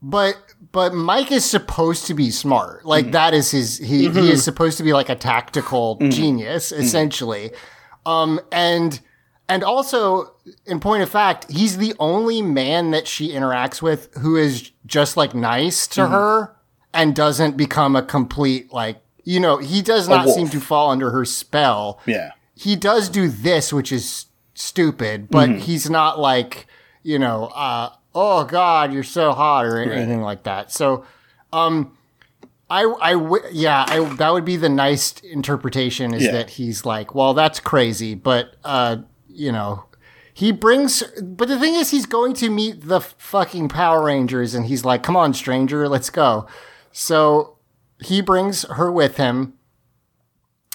[0.00, 0.36] but,
[0.72, 2.86] but Mike is supposed to be smart.
[2.86, 3.12] Like mm-hmm.
[3.12, 4.36] that is his, he, he is mm-hmm.
[4.36, 6.10] supposed to be like a tactical mm-hmm.
[6.10, 7.50] genius, essentially.
[8.06, 8.98] Um, and,
[9.48, 10.34] and also,
[10.66, 15.16] in point of fact, he's the only man that she interacts with who is just
[15.16, 16.56] like nice to her
[16.92, 21.10] and doesn't become a complete, like, you know, he does not seem to fall under
[21.10, 22.30] her spell yeah.
[22.54, 26.66] he does do this, which is stupid, but he's not like,
[27.02, 30.72] you know, uh, oh God, you're so hot or anything like that.
[30.72, 31.04] So,
[31.52, 31.96] um,
[32.68, 36.32] I, I, w- yeah, I, that would be the nice interpretation is Yeah.
[36.32, 38.98] that he's like, well, that's crazy, but, uh,
[39.36, 39.84] you know,
[40.32, 44.66] he brings, but the thing is, he's going to meet the fucking Power Rangers and
[44.66, 46.46] he's like, come on, stranger, let's go.
[46.92, 47.56] So
[48.00, 49.54] he brings her with him.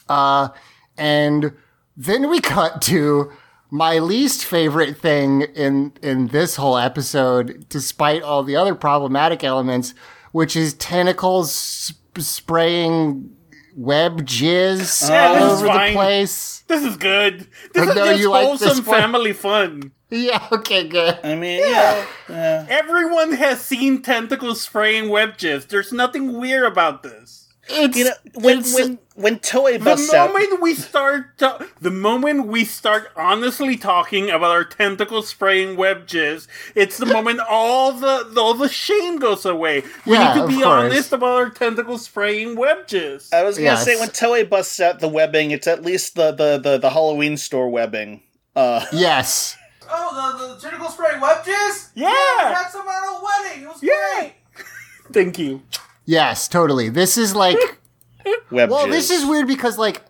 [0.09, 0.49] Uh,
[0.97, 1.53] and
[1.95, 3.31] then we cut to
[3.69, 9.93] my least favorite thing in in this whole episode, despite all the other problematic elements,
[10.33, 13.35] which is tentacles sp- spraying
[13.75, 16.63] web jizz Yeah, all this is over the place.
[16.67, 17.47] This is good.
[17.73, 19.91] This is No, just you like this wholesome family fun.
[20.09, 21.19] Yeah, okay, good.
[21.23, 22.05] I mean, yeah.
[22.29, 22.65] yeah.
[22.69, 25.69] Everyone has seen tentacles spraying web jizz.
[25.69, 27.40] There's nothing weird about this.
[27.73, 31.67] It's You know, when it's- when when Toei The busts out, moment we start, to,
[31.79, 37.39] the moment we start honestly talking about our tentacle spraying web jizz, it's the moment
[37.47, 39.83] all the all the shame goes away.
[40.05, 40.65] We Yeah, need to be course.
[40.65, 43.33] honest about our tentacle spraying web jizz.
[43.33, 43.85] I was gonna Yes.
[43.85, 47.37] say when Toei busts out the webbing, it's at least the the the, the Halloween
[47.37, 48.21] store webbing.
[48.55, 49.57] Uh, yes.
[49.93, 51.89] Oh, the, the tentacle spraying web jizz?
[51.95, 52.07] Yeah.
[52.07, 53.63] I had some at a wedding.
[53.63, 54.19] It was Yeah.
[54.21, 54.33] great.
[55.11, 55.63] Thank you.
[56.11, 56.89] Yes, totally.
[56.89, 57.57] This is like
[58.51, 58.91] web Well, jizz.
[58.91, 60.01] this is weird because like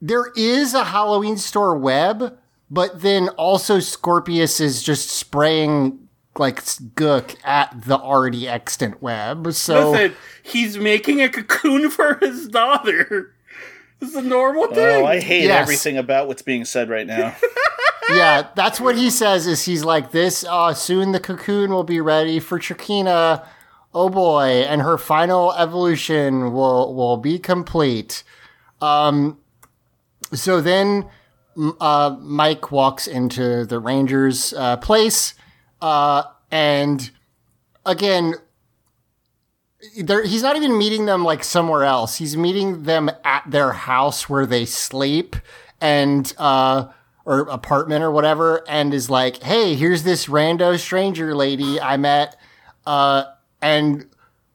[0.00, 2.38] there is a Halloween store web,
[2.70, 6.08] but then also Scorpius is just spraying
[6.38, 6.62] like
[6.94, 9.52] gook at the already extant web.
[9.52, 13.34] So Listen, he's making a cocoon for his daughter.
[14.00, 15.02] It's a normal thing.
[15.02, 15.60] Oh, I hate Yes.
[15.62, 17.34] everything about what's being said right now.
[18.10, 19.46] yeah, that's what he says.
[19.46, 20.44] Is he's like this?
[20.44, 23.46] Uh, soon the cocoon will be ready for Trakina.
[23.98, 28.24] Oh boy, and her final evolution will will be complete.
[28.82, 29.38] Um,
[30.34, 31.08] so then,
[31.80, 35.32] uh, Mike walks into the Rangers' uh, place,
[35.80, 37.10] uh, and
[37.86, 38.34] again,
[39.94, 42.16] he's not even meeting them like somewhere else.
[42.16, 45.36] He's meeting them at their house where they sleep
[45.80, 46.88] and uh
[47.24, 52.36] or apartment or whatever and is like, "Hey, here's this rando stranger lady I met."
[53.66, 54.06] And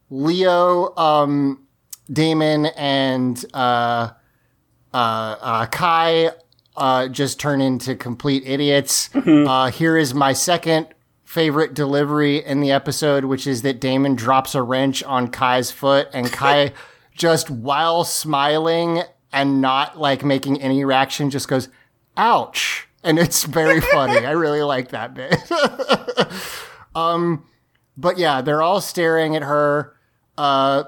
[0.09, 1.67] Leo um
[2.11, 4.11] Damon and uh
[4.93, 6.31] uh, uh Kai
[6.75, 9.09] uh just turn into complete idiots.
[9.15, 10.87] Uh here is my second
[11.23, 16.09] favorite delivery in the episode, which is that Damon drops a wrench on Kai's foot
[16.13, 16.73] and Kai
[17.15, 21.69] just while smiling and not like making any reaction just goes,
[22.17, 22.87] ouch.
[23.03, 24.25] And it's very funny.
[24.25, 25.35] I really like that bit.
[26.95, 27.45] um,
[27.97, 29.95] but yeah, they're all staring at her.
[30.37, 30.83] Uh,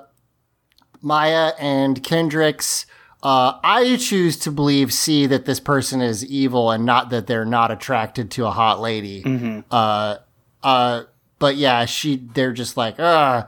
[1.01, 2.85] Maya and Kendrix.
[3.21, 7.45] Uh, I choose to believe, see that this person is evil and not that they're
[7.45, 9.63] not attracted to a hot lady.
[9.71, 10.17] Uh,
[10.61, 11.03] uh,
[11.39, 13.45] but yeah, she, they're just like, uh,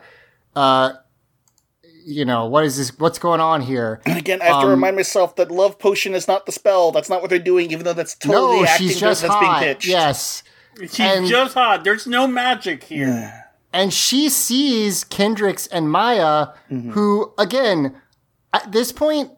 [0.55, 0.93] uh,
[2.05, 2.97] you know, what is this?
[2.99, 4.01] What's going on here?
[4.05, 6.91] And Again, I have to remind myself that love potion is not the spell.
[6.91, 9.59] That's not what they're doing, even though that's totally no, acting she's just that's hot.
[9.59, 9.87] being pitched.
[9.87, 10.43] Yes.
[10.79, 11.83] She's and- just hot.
[11.83, 13.44] There's no magic here.
[13.75, 17.93] And she sees Kendrix and Maya, who again,
[18.53, 19.31] at this point,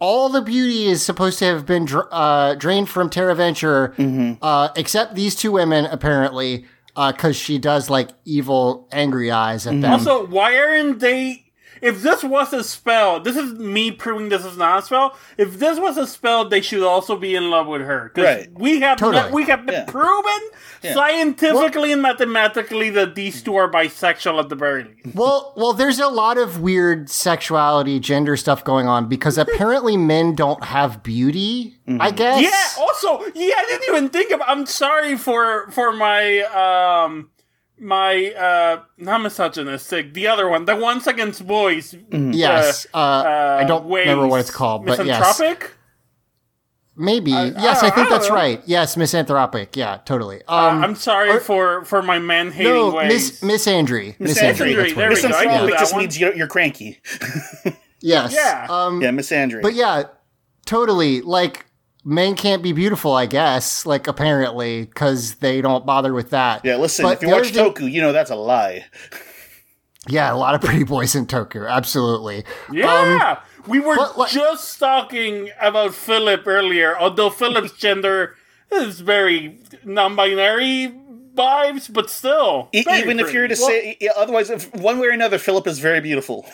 [0.00, 3.94] all the beauty is supposed to have been dr- uh, drained from Terra Venture,
[4.42, 6.64] uh, except these two women apparently,
[6.96, 9.92] because she does like evil, angry eyes at them.
[9.92, 11.43] Also, why aren't they?
[11.84, 15.16] If this was a spell, this is me proving this is not a spell.
[15.36, 18.10] If this was a spell, they should also be in love with her.
[18.14, 18.48] 'Cause Right.
[18.54, 19.30] We have Totally.
[19.32, 19.84] we have Yeah.
[19.84, 20.40] proven
[20.94, 25.14] scientifically and mathematically that these two are bisexual at the very least.
[25.14, 30.34] Well, well, there's a lot of weird sexuality, gender stuff going on because apparently men
[30.34, 31.74] don't have beauty.
[32.00, 32.40] I guess.
[32.40, 32.82] Yeah.
[32.82, 34.40] Also, yeah, I didn't even think of.
[34.46, 37.28] I'm sorry for for my um
[37.78, 40.14] my uh not misogynistic.
[40.14, 41.94] The other one, the ones against boys.
[42.10, 42.86] Yes.
[42.94, 45.20] Uh, I don't remember what it's called, but yes.
[45.20, 45.72] Misanthropic.
[46.96, 47.32] Maybe.
[47.32, 48.36] yes, I I, think don't that's know.
[48.36, 48.62] right.
[48.66, 49.76] Yes, misanthropic.
[49.76, 50.42] Yeah, totally.
[50.46, 53.08] Um, I'm sorry for for my man hating no, ways.
[53.12, 54.14] Miss Miss Andre.
[54.20, 54.74] Miss Andre, Andre.
[54.74, 55.28] That's there we go.
[55.30, 57.00] Misanthropic that just means you're, you're cranky.
[58.04, 58.34] Yes.
[58.34, 58.66] Yeah.
[58.68, 59.62] Um, Yeah, Miss Andre.
[59.62, 60.02] But yeah,
[60.66, 61.22] totally.
[61.22, 61.64] Like
[62.04, 63.12] men can't be beautiful.
[63.14, 63.84] I guess.
[63.86, 66.64] Like apparently, because they don't bother with that.
[66.64, 68.84] yeah, listen, But if you watch other thing- Toku, you know that's a lie.
[70.08, 71.68] yeah, a lot of pretty boys in Toku.
[71.68, 72.44] Absolutely.
[72.72, 76.96] Yeah, we were um, but, like- just talking about Philip earlier.
[76.98, 78.36] Although Philip's gender
[78.70, 80.94] is very non-binary
[81.34, 85.08] vibes, but still, E- very even if you're to say, yeah, otherwise, if one way
[85.08, 86.46] or another, Philip is very beautiful.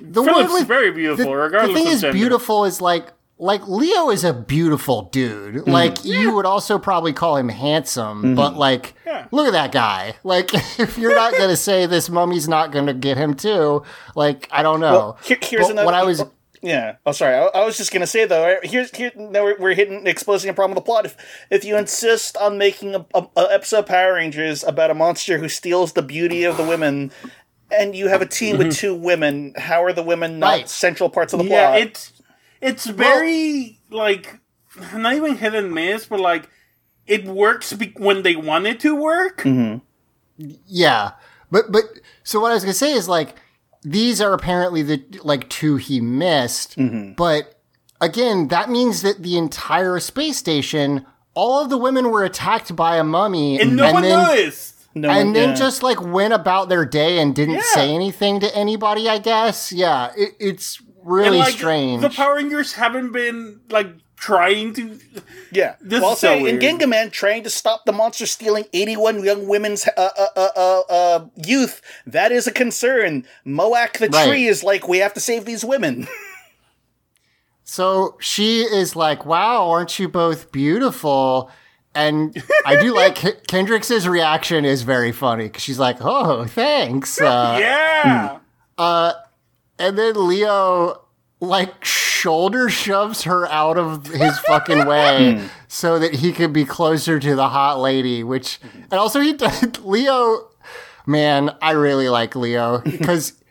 [0.00, 2.12] The Philip's one with very beautiful, the, regardless the thing of is gender.
[2.14, 3.12] beautiful is like
[3.42, 5.56] like Leo is a beautiful dude.
[5.56, 5.70] Mm-hmm.
[5.70, 9.26] Like you would also probably call him handsome, but like Yeah.
[9.32, 10.14] look at that guy.
[10.22, 13.82] Like if you're not gonna say this mummy's not gonna get him too,
[14.14, 14.92] like I don't know.
[14.92, 15.86] Well, here- here's But another.
[15.86, 16.22] what I was
[16.62, 16.96] Yeah.
[17.04, 17.34] Oh, sorry.
[17.34, 18.58] I, I was just gonna say though.
[18.62, 19.10] Here's here.
[19.16, 21.04] Now we're, we're hitting exposing a problem with the plot.
[21.06, 21.16] If
[21.50, 25.38] if you insist on making a, a, a episode of Power Rangers about a monster
[25.38, 27.10] who steals the beauty of the women,
[27.72, 30.68] and you have a team with two women, how are the women not Right.
[30.68, 32.11] central parts of the yeah, plot?
[32.62, 34.38] It's it's very like
[34.94, 36.48] not even hit and miss, but like
[37.06, 39.42] it works be- when they want it to work.
[39.42, 39.78] Mm-hmm.
[40.66, 41.12] Yeah,
[41.50, 41.84] but but
[42.24, 43.36] so what I was gonna say is like
[43.82, 47.12] these are apparently the like two he missed, Mm-hmm.
[47.14, 47.60] but
[48.00, 52.96] again, that means that the entire space station, all of the women were attacked by
[52.96, 54.74] a mummy, And no one then, noticed.
[54.94, 55.54] no, and then yeah.
[55.54, 57.74] just like went about their day and didn't Yeah.
[57.74, 59.08] say anything to anybody.
[59.08, 62.02] I guess, yeah, it, it's And really like strange.
[62.02, 64.98] the Power Rangers haven't been like trying to.
[65.50, 65.76] Yeah.
[65.80, 66.62] This well, I'll is so say, in weird.
[66.62, 71.26] Gingaman, trying to stop the monster stealing 81 young women's uh, uh, uh, uh, uh,
[71.44, 73.24] youth, that is a concern.
[73.44, 74.28] Moak the Right.
[74.28, 76.06] tree is like, we have to save these women.
[77.64, 81.50] So she is like, "Wow, aren't you both beautiful?"
[81.94, 83.14] And I do like
[83.46, 88.38] Kendrix's reaction is very funny because she's like, "Oh, thanks." Uh, yeah.
[89.78, 91.02] And then Leo
[91.42, 95.46] like shoulder shoves her out of his fucking way hmm.
[95.66, 98.22] so that he could be closer to the hot lady.
[98.22, 100.48] Which and also he does Leo.
[101.04, 103.42] Man, I really like Leo because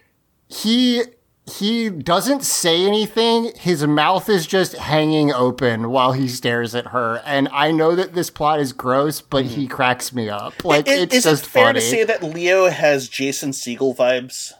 [0.47, 1.03] he
[1.45, 3.51] he doesn't say anything.
[3.57, 7.21] His mouth is just hanging open while he stares at her.
[7.25, 9.71] And I know that this plot is gross, but he hmm.
[9.71, 10.63] cracks me up.
[10.63, 11.81] Like I- it's is just it fair funny.
[11.81, 14.53] to say that Leo has Jason Segel vibes?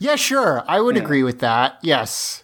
[0.00, 0.64] Yeah, sure.
[0.66, 1.78] I would agree with that.
[1.82, 2.42] Yes.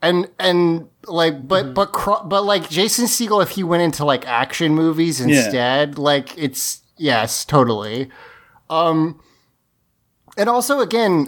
[0.00, 4.26] And and like but but cro- but like Jason Segel if he went into like
[4.26, 8.08] action movies instead, like it's yes, totally.
[8.70, 9.20] Um
[10.38, 11.26] and also again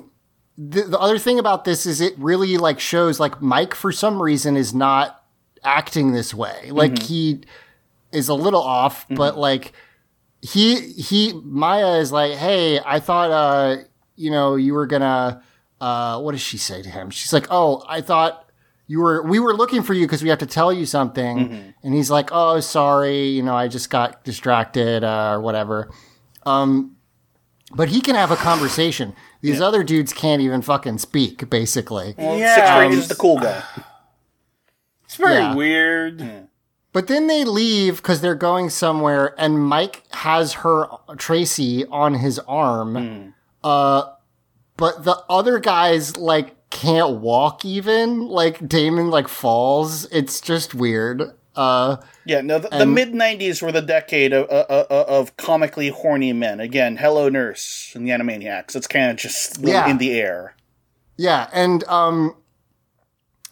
[0.56, 4.22] the, the other thing about this is it really like shows like Mike for some
[4.22, 5.24] reason is not
[5.64, 6.70] acting this way.
[6.70, 7.40] Like he
[8.12, 9.72] is a little off, but like
[10.40, 13.82] he he Maya is like, "Hey, I thought uh
[14.16, 15.42] you know, you were going to
[15.80, 17.10] uh what does she say to him?
[17.10, 18.48] She's like, "Oh, I thought
[18.86, 21.94] you were we were looking for you because we have to tell you something." And
[21.94, 25.90] he's like, "Oh, sorry, you know, I just got distracted uh, or whatever."
[26.46, 26.96] Um
[27.74, 29.14] but he can have a conversation.
[29.40, 32.14] These other dudes can't even fucking speak, basically.
[32.16, 33.62] Well, Yeah, Six Rings um, is the cool guy.
[35.04, 35.54] It's very Yeah.
[35.54, 36.48] weird.
[36.92, 40.86] But then they leave because they're going somewhere, and Mike has her
[41.16, 43.34] Tracy on his arm.
[43.64, 44.04] Uh,
[44.76, 48.26] but the other guys like can't walk even.
[48.26, 50.06] Like Damon like falls.
[50.06, 51.22] It's just weird.
[51.56, 55.36] Uh, Yeah, no, the, the mid '90s were the decade of, uh, uh, uh, of
[55.36, 56.58] comically horny men.
[56.58, 58.74] Again, Hello Nurse and the Animaniacs.
[58.74, 59.88] It's kind of just Yeah.
[59.88, 60.56] in the air.
[61.16, 62.34] Yeah, and um,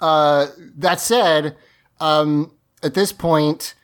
[0.01, 0.47] uh,
[0.79, 1.57] that said,
[2.01, 3.75] um, at this point,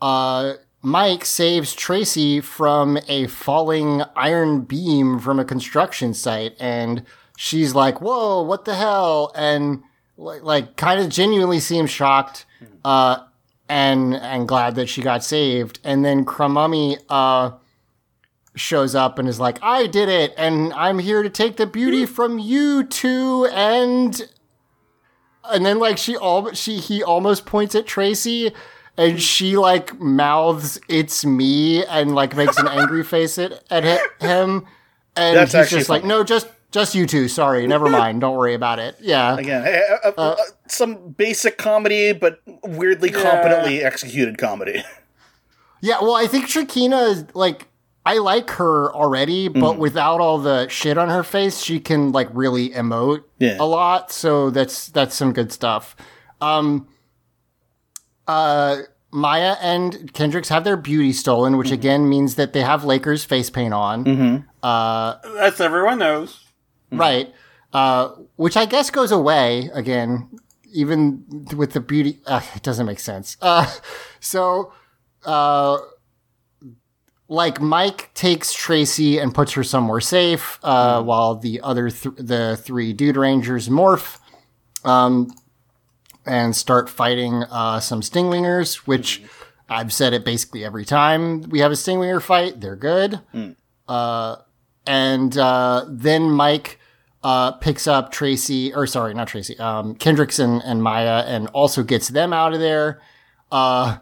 [0.00, 0.52] uh,
[0.82, 7.04] Mike saves Tracy from a falling iron beam from a construction site, and
[7.36, 9.82] she's like, "Whoa, what the hell?" and
[10.16, 12.44] like, like kind of genuinely seems shocked,
[12.84, 13.18] uh,
[13.68, 15.78] and and glad that she got saved.
[15.84, 17.52] And then Crumummy, uh
[18.54, 22.04] shows up and is like, I did it, and I'm here to take the beauty
[22.06, 24.20] from you two, and
[25.44, 28.52] and then like she all she he almost points at Tracy,
[28.96, 34.66] and she like mouths "It's me" and like makes an angry face at at him,
[35.16, 37.28] and That's he's just like, no, just just you two.
[37.28, 38.20] Sorry, never mind.
[38.20, 38.96] Don't worry about it.
[39.00, 40.36] Yeah, Again, eh, uh, uh, uh,
[40.68, 44.82] some basic comedy, but weirdly competently executed comedy.
[45.84, 47.66] Yeah, well, I think Trakina is like
[48.06, 52.28] I like her already, but without all the shit on her face, she can like
[52.32, 53.56] really emote Yeah.
[53.58, 54.12] a lot.
[54.12, 55.96] So that's that's some good stuff.
[56.40, 56.86] Um,
[58.28, 58.78] uh,
[59.10, 61.58] Maya and Kendrix have their beauty stolen, Mm-hmm.
[61.58, 66.40] which again means that they have Lakers face paint on, As everyone knows.
[66.90, 67.32] right?
[67.72, 70.28] Uh, which I guess goes away again,
[70.72, 71.24] even
[71.56, 72.20] with the beauty.
[72.26, 73.36] Uh, it doesn't make sense.
[73.40, 73.70] Uh,
[74.20, 74.72] so
[75.24, 75.78] uh,
[77.28, 82.58] like Mike takes Tracy and puts her somewhere safe, uh, while the other th- the
[82.62, 84.18] three dude rangers morph,
[84.84, 85.30] um,
[86.26, 88.74] and start fighting uh, some stingwingers.
[88.86, 89.22] Which
[89.68, 93.20] I've said it basically every time we have a stingwinger fight, they're good.
[93.88, 94.36] Uh,
[94.86, 96.78] and uh, then Mike.
[97.24, 101.84] Uh, picks up Tracy, or sorry, not Tracy, um, Kendrix and, and Maya, and also
[101.84, 103.00] gets them out of there.
[103.52, 103.98] Uh,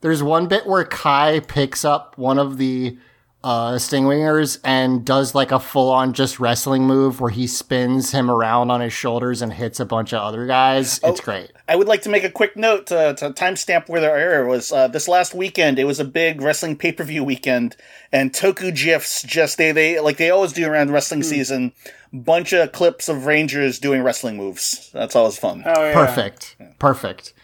[0.00, 2.96] there's one bit where Kai picks up one of the
[3.44, 8.28] uh, Stingwingers and does like a full on just wrestling move where he spins him
[8.28, 10.98] around on his shoulders and hits a bunch of other guys.
[11.04, 11.52] It's great.
[11.68, 14.72] I would like to make a quick note to, to timestamp where their error was.
[14.72, 17.76] Uh, this last weekend, it was a big wrestling pay per view weekend,
[18.10, 21.72] and Toku GIFs just they they like they always do around wrestling season.
[22.12, 24.90] Bunch of clips of Rangers doing wrestling moves.
[24.92, 25.62] That's always fun.
[25.64, 25.92] Oh yeah.
[25.92, 26.56] Perfect.
[26.78, 27.34] Perfect.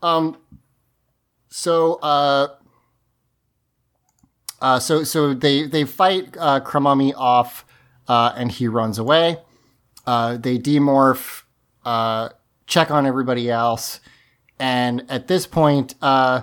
[0.00, 0.38] Um,
[1.48, 2.48] so, uh,
[4.62, 6.60] uh, so, so they, they fight, uh,
[7.16, 7.66] off,
[8.06, 9.38] uh, and he runs away.
[10.06, 11.42] Uh, they demorph,
[11.84, 12.28] uh,
[12.66, 13.98] check on everybody else.
[14.60, 16.42] And at this point, uh,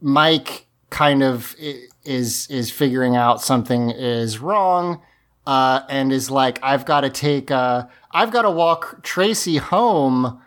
[0.00, 5.02] Mike kind of is, is figuring out something is wrong
[5.48, 10.40] uh, and is like, I've got to take, I've got to walk Tracy home.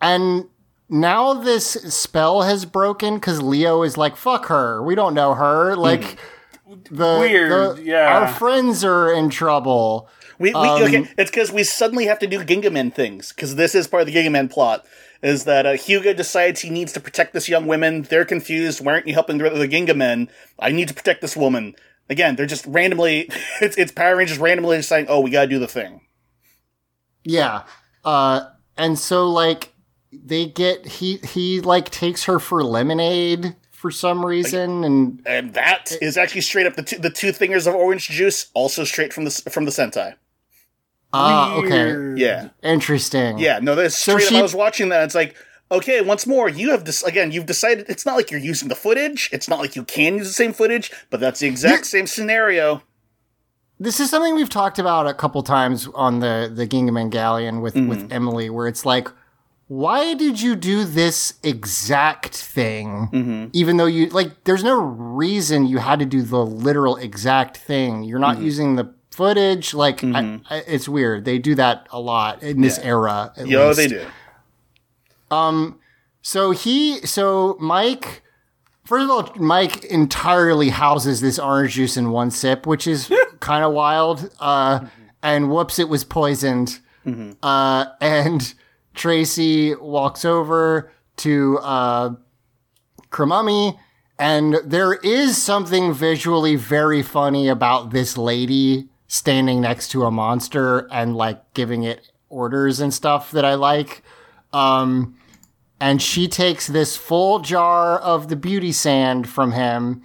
[0.00, 0.48] And
[0.94, 4.82] now this spell has broken because Leo is like, fuck her.
[4.82, 5.74] We don't know her.
[5.74, 6.18] Like,
[6.90, 8.18] the, Weird, the- yeah.
[8.18, 10.08] Our friends are in trouble.
[10.38, 13.86] We, we okay, it's because we suddenly have to do Gingaman things because this is
[13.86, 14.84] part of the Gingaman plot.
[15.22, 18.02] Is that uh, Hyuga decides he needs to protect this young woman?
[18.02, 18.84] They're confused.
[18.84, 20.28] Why aren't you helping the, the Gingamen?
[20.58, 21.74] I need to protect this woman.
[22.10, 23.30] Again, they're just randomly.
[23.60, 26.00] It's it's Power Rangers randomly saying, "Oh, we gotta do the thing."
[27.22, 27.62] Yeah.
[28.04, 28.46] Uh,
[28.76, 29.72] and so like
[30.24, 35.92] they get he he like takes her for lemonade for some reason, and And that
[36.00, 39.24] is actually straight up the two, the two fingers of orange juice, also straight from
[39.24, 40.14] the from the Sentai.
[41.12, 43.38] ah, okay, Yeah, interesting.
[43.38, 43.58] yeah.
[43.60, 44.40] No, that's So straight she- up.
[44.40, 45.04] I was watching that.
[45.04, 45.34] It's like,
[45.70, 47.30] okay, once more, you have this again.
[47.32, 49.28] You've decided it's not like you're using the footage.
[49.32, 52.82] It's not like you can use the same footage, but that's the exact same scenario.
[53.78, 57.74] This is something we've talked about a couple times on the the Gingaman Galleon with
[57.74, 59.08] with Emily, where it's like,
[59.66, 63.50] why did you do this exact thing?
[63.52, 68.04] Even though you like, there's no reason you had to do the literal exact thing.
[68.04, 69.72] You're not using the footage.
[69.74, 71.24] Like, I, I, it's weird.
[71.24, 73.32] They do that a lot in this era.
[73.36, 73.76] At Yo, least.
[73.78, 74.06] they do.
[75.30, 75.80] Um.
[76.20, 78.22] So he, so Mike,
[78.84, 83.62] first of all, Mike entirely houses this orange juice in one sip, which is kind
[83.62, 84.30] of wild.
[84.40, 84.86] Uh,
[85.22, 86.80] and whoops, it was poisoned.
[87.42, 88.54] Uh, and
[88.94, 92.14] Tracy walks over to uh,
[94.18, 100.88] and there is something visually very funny about this lady standing next to a monster
[100.92, 104.02] and like giving it orders and stuff that I like.
[104.52, 105.16] Um,
[105.80, 110.02] and she takes this full jar of the beauty sand from him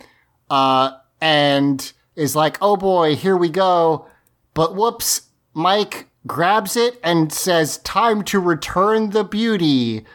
[0.50, 0.92] uh,
[1.22, 4.08] and is like, oh boy, here we go.
[4.54, 10.06] But whoops, Mike grabs it and says, time to return the beauty,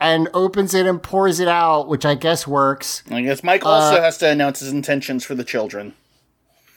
[0.00, 3.02] and opens it and pours it out, which I guess works.
[3.10, 5.94] I guess Mike also has to announce his intentions for the children.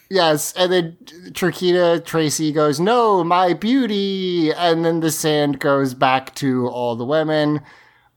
[0.10, 0.98] Yes, and then
[1.32, 7.04] Trakina Tracy goes, "No, my beauty," and then the sand goes back to all the
[7.04, 7.60] women,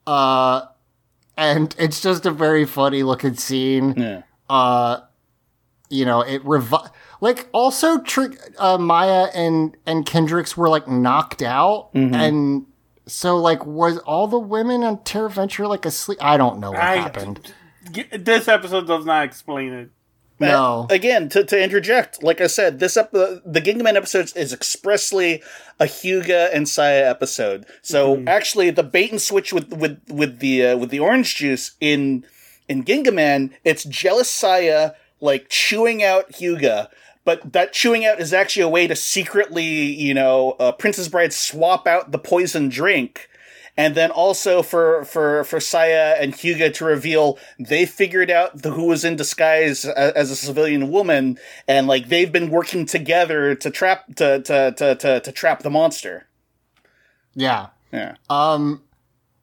[0.07, 0.67] uh,
[1.37, 3.95] and it's just a very funny looking scene.
[3.97, 4.23] Yeah.
[4.49, 5.01] Uh,
[5.89, 6.91] you know, it revi-
[7.21, 12.67] like also Tr- uh, Maya and and Kendrix were like knocked out, and
[13.07, 16.19] so like was all the women on Terra Venture like asleep?
[16.21, 17.53] I don't know what I- happened.
[18.13, 19.91] This episode does not explain it.
[20.39, 25.43] No, Again, to, to interject, like I said, this ep- the Gingaman episode is expressly
[25.79, 27.67] a Hyuga and Saya episode.
[27.83, 31.73] So actually, the bait and switch with with with the uh, with the orange juice
[31.79, 32.25] in
[32.71, 36.89] in Gingaman, it's jealous Saya like chewing out Hyuga.
[37.25, 41.33] But that chewing out is actually a way to secretly, you know, uh, Princess Bride
[41.33, 43.29] swap out the poison drink
[43.77, 48.73] and then also for for for Saya and Hyuga to reveal they figured out the,
[48.73, 53.55] who was in disguise as, as a civilian woman, and like they've been working together
[53.55, 56.27] to trap to to to to, to trap the monster.
[57.35, 57.69] yeah.
[57.93, 58.83] Yeah, Um,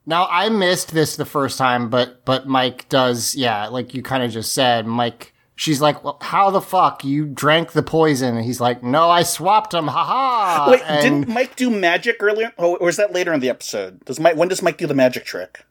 [0.06, 3.34] now I missed this the first time, but but Mike does.
[3.34, 5.34] Yeah, like you kind of just said, Mike.
[5.58, 9.24] She's like, well, "How the fuck you drank the poison?" And he's like, "No, I
[9.24, 9.88] swapped them.
[9.88, 12.52] Ha ha!" wait, and didn't Mike do magic earlier?
[12.56, 14.04] Oh, or is that later in the episode?
[14.04, 14.36] Does Mike?
[14.36, 15.64] When does Mike do the magic trick?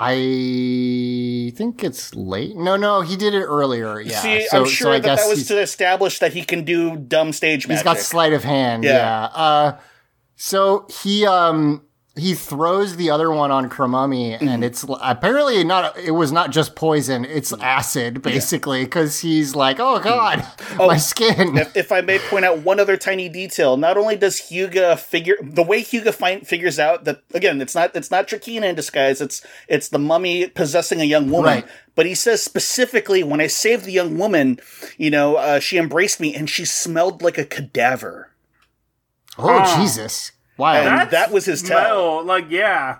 [0.00, 2.56] I think it's late.
[2.56, 4.00] No, no, he did it earlier.
[4.00, 6.42] Yeah, See, so, I'm so sure I that guess that was to establish that he
[6.42, 7.80] can do dumb stage magic.
[7.80, 8.82] He's got sleight of hand.
[8.82, 8.92] Yeah.
[8.92, 9.24] Yeah.
[9.26, 9.78] Uh,
[10.36, 11.82] so he um
[12.14, 14.46] he throws the other one on Crumummy, Mm-hmm.
[14.48, 15.96] and it's apparently not.
[15.96, 20.46] It was not just poison; it's acid, basically, because he's like, "Oh God,
[20.78, 24.16] oh my skin." if, if I may point out one other tiny detail, not only
[24.16, 28.28] does Hyuga figure the way Hyuga find, figures out that again, it's not it's not
[28.28, 31.44] Trakina in disguise, it's it's the mummy possessing a young woman.
[31.62, 31.66] Right.
[31.94, 34.58] But he says specifically, when I saved the young woman,
[34.98, 38.30] you know, uh, she embraced me and she smelled like a cadaver.
[39.38, 40.32] oh Jesus!
[40.56, 40.74] Wow.
[40.74, 41.78] And that was his tell.
[41.78, 42.98] smell, Like, yeah.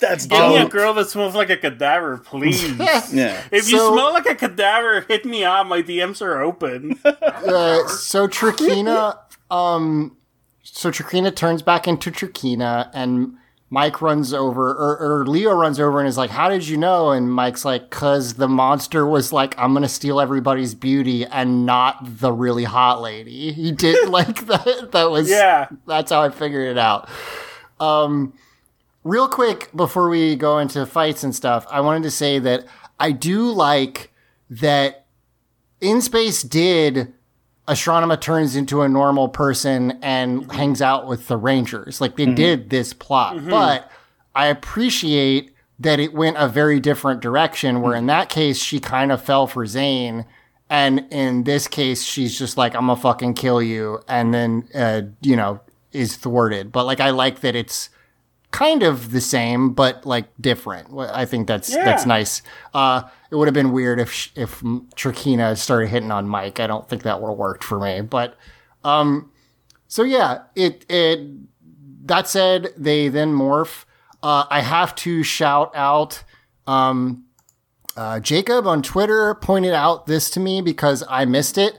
[0.00, 2.72] That's Give me a girl that smells like a cadaver, please.
[3.12, 3.42] Yeah.
[3.52, 5.66] If you smell like a cadaver, hit me up.
[5.66, 6.98] My DMs are open.
[7.04, 9.18] uh, so Trakina,
[9.50, 10.16] um,
[10.62, 13.34] so Trakina turns back into Trakina, and
[13.72, 17.10] Mike runs over, or, or Leo runs over and is like, "How did you know?"
[17.12, 21.98] And Mike's like, "Cause the monster was like, I'm gonna steal everybody's beauty and not
[22.02, 24.90] the really hot lady." He did like that.
[24.90, 25.68] That was Yeah.
[25.86, 27.08] That's how I figured it out.
[27.78, 28.34] Um,
[29.04, 32.66] real quick before we go into fights and stuff, I wanted to say that
[32.98, 34.12] I do like
[34.50, 35.06] that
[35.80, 37.12] in space did
[37.70, 42.00] Astronema turns into a normal person and hangs out with the Rangers.
[42.00, 43.36] Like they did this plot.
[43.48, 43.90] But
[44.34, 49.12] I appreciate that it went a very different direction where in that case she kind
[49.12, 50.26] of fell for Zhane.
[50.68, 54.00] And in this case, she's just like, I'm gonna fucking kill you.
[54.06, 55.60] And then, uh, you know,
[55.92, 56.70] is thwarted.
[56.70, 57.88] But like, I like that it's
[58.50, 60.88] kind of the same, but like different.
[60.96, 62.42] I think that's that's nice.
[62.74, 66.60] Uh, it would have been weird if if Trakina started hitting on Mike.
[66.60, 68.00] I don't think that would have worked for me.
[68.00, 68.36] But
[68.84, 69.30] um,
[69.86, 71.20] so yeah, it it
[72.06, 73.84] that said, they then morph.
[74.22, 76.24] Uh, I have to shout out.
[76.66, 77.24] Um,
[77.96, 81.78] uh, Jacob on Twitter pointed out this to me because I missed it.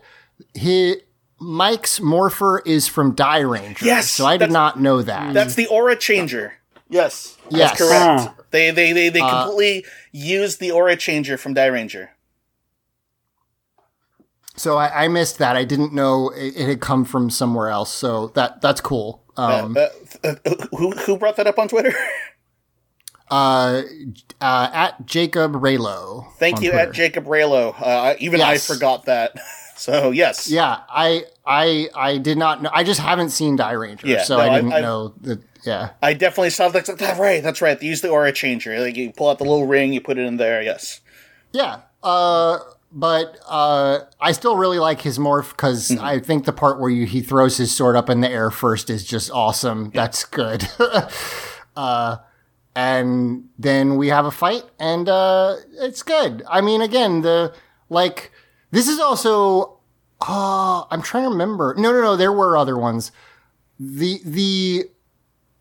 [0.53, 0.97] He
[1.39, 3.81] Mike's morpher is from Dairanger.
[3.81, 5.33] Yes, so I did not know that.
[5.33, 6.53] That's the aura changer.
[6.91, 7.69] Yes, Yes.
[7.71, 8.21] that's correct.
[8.37, 8.43] Huh.
[8.51, 12.09] They they they, they Uh, completely used the aura changer from Dairanger.
[14.55, 15.55] So I, I missed that.
[15.55, 17.91] I didn't know it, it had come from somewhere else.
[17.93, 19.23] So that that's cool.
[19.37, 19.87] Um, uh,
[20.23, 20.35] uh,
[20.77, 21.93] who who brought that up on Twitter?
[23.31, 23.81] uh,
[24.41, 26.25] uh, at Jacob Raylo.
[26.37, 26.89] Thank you, Twitter.
[26.89, 27.73] at Jacob Raylo.
[27.79, 28.69] Uh, even Yes.
[28.69, 29.33] I forgot that.
[29.81, 32.69] So yes, Yeah, I I I did not know.
[32.71, 35.41] I just haven't seen Dairanger, Yeah, so no, I I- didn't I- know that.
[35.63, 36.85] Yeah, I definitely saw that.
[36.85, 37.43] That's right.
[37.43, 37.79] That's right.
[37.79, 38.79] They use the aura changer.
[38.79, 40.61] Like you pull out the little ring, you put it in there.
[40.61, 41.01] Yes.
[41.51, 41.81] yeah.
[42.03, 42.57] Uh,
[42.91, 46.03] but uh, I still really like his morph because Mm-hmm.
[46.03, 48.89] I think the part where you, he throws his sword up in the air first
[48.89, 49.91] is just awesome.
[49.91, 50.67] That's good.
[51.75, 52.17] uh,
[52.75, 56.43] and then we have a fight, and uh, it's good.
[56.49, 57.53] I mean, again, the
[57.89, 58.31] like
[58.71, 59.77] this is also.
[60.21, 61.73] Uh, I'm trying to remember.
[61.77, 62.15] No, no, no.
[62.15, 63.11] There were other ones.
[63.79, 64.89] The the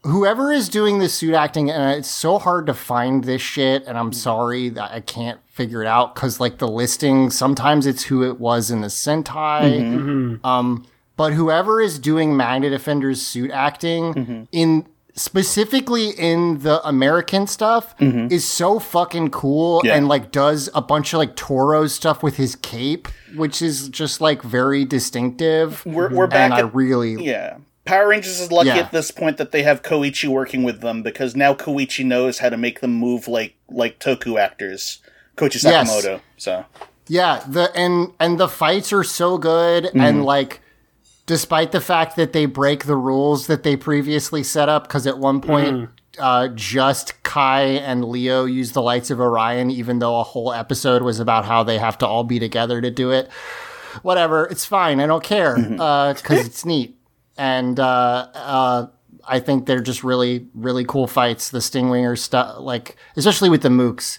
[0.02, 3.98] whoever is doing the suit acting, and it's so hard to find this shit, and
[3.98, 4.14] I'm mm.
[4.14, 8.40] sorry that I can't figure it out because like the listing, sometimes it's who it
[8.40, 9.80] was in the Sentai.
[9.80, 10.08] Mm-hmm.
[10.08, 10.46] Mm-hmm.
[10.46, 10.86] Um,
[11.16, 14.42] but whoever is doing Magna Defender's suit acting mm-hmm.
[14.52, 19.96] in specifically in the American stuff is so fucking cool Yeah.
[19.96, 24.22] and like does a bunch of like Toro stuff with his cape, which is just
[24.22, 25.84] like very distinctive.
[25.84, 26.52] We're we're back.
[26.52, 27.58] and I really yeah.
[27.84, 28.78] Power Rangers is lucky Yeah.
[28.78, 32.48] at this point that they have Koichi working with them because now Koichi knows how
[32.50, 34.98] to make them move like like Toku actors.
[35.36, 35.90] Koichi Yes.
[35.90, 36.20] Sakamoto.
[36.36, 36.64] So
[37.08, 40.00] Yeah, the and and the fights are so good Mm-hmm.
[40.00, 40.60] and like
[41.26, 45.18] despite the fact that they break the rules that they previously set up cuz at
[45.18, 46.22] one point Mm-hmm.
[46.22, 51.02] uh just Kai and Leo use the lights of Orion even though a whole episode
[51.02, 53.30] was about how they have to all be together to do it.
[54.02, 55.00] Whatever, it's fine.
[55.00, 55.80] I don't care Mm-hmm.
[55.80, 56.96] uh cuz it's neat.
[57.40, 58.86] And uh uh
[59.26, 61.50] I think they're just really really cool fights.
[61.50, 64.18] The Stingwinger stuff like especially with the mooks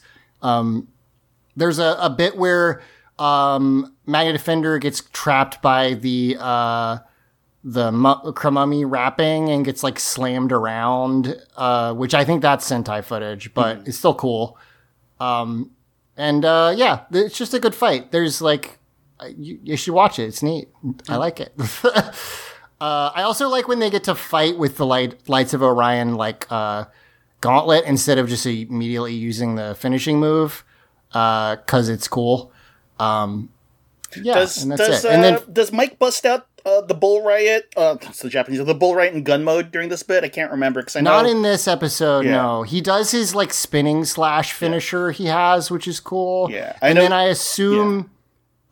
[1.56, 2.82] there's a, a bit where
[3.20, 6.98] um, Magna Defender gets trapped by the uh,
[7.64, 13.04] the mu- Crumummy wrapping and gets like slammed around, uh, which I think that's Sentai
[13.04, 14.58] footage, but it's still cool.
[15.20, 15.72] Um,
[16.18, 18.12] and uh, yeah, it's just a good fight.
[18.12, 18.80] There's like
[19.38, 20.24] you, you should watch it.
[20.24, 20.70] It's neat.
[21.08, 21.54] I like it.
[22.82, 26.16] uh, I also like when they get to fight with the light lights of Orion,
[26.16, 26.86] like uh,
[27.40, 30.64] Gauntlet, instead of just immediately using the finishing move
[31.10, 32.52] because it's cool.
[33.00, 33.50] Um,
[34.16, 35.08] yeah, does and that's does it.
[35.08, 37.72] uh, and then does Mike bust out uh, the bull riot?
[37.78, 38.64] Uh, that's the Japanese.
[38.66, 40.24] The bull riot in gun mode during this bit.
[40.24, 42.26] I can't remember because I know not in this episode.
[42.26, 42.32] Yeah.
[42.32, 46.50] No, he does his like spinning slash finisher he has, which is cool.
[46.52, 48.10] Yeah, I and know- then I assume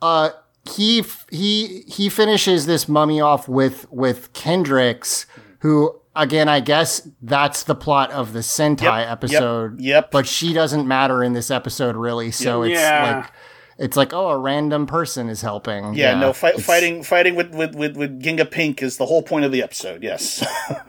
[0.02, 0.30] uh,
[0.68, 5.26] he he he finishes this mummy off with with Kendrix,
[5.60, 5.96] who.
[6.16, 9.80] Again, I guess that's the plot of the Sentai Yep, yep, episode.
[9.80, 10.10] yep.
[10.10, 12.32] But she doesn't matter in this episode, really.
[12.32, 13.18] So it's Yeah.
[13.22, 13.32] like
[13.78, 15.94] it's like, oh, a random person is helping.
[15.94, 19.44] Yeah, no, fight, fighting fighting with, with, with, with Ginga Pink is the whole point
[19.44, 20.02] of the episode.
[20.02, 20.44] Yes.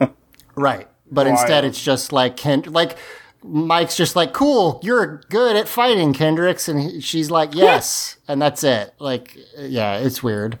[0.56, 0.88] Right.
[1.10, 2.96] But instead, it's just like Kend- like
[3.42, 8.40] Mike's just like, "Cool, you're good at fighting, Kendrix," and he, she's like, "Yes," and
[8.40, 8.94] that's it.
[8.98, 10.58] Like, yeah, it's weird.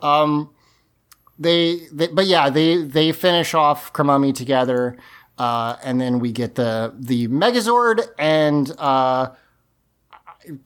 [0.00, 0.50] Um,
[1.38, 4.96] they, they but yeah, they they finish off Crumummy together,
[5.38, 9.30] uh, and then we get the the Megazord and uh,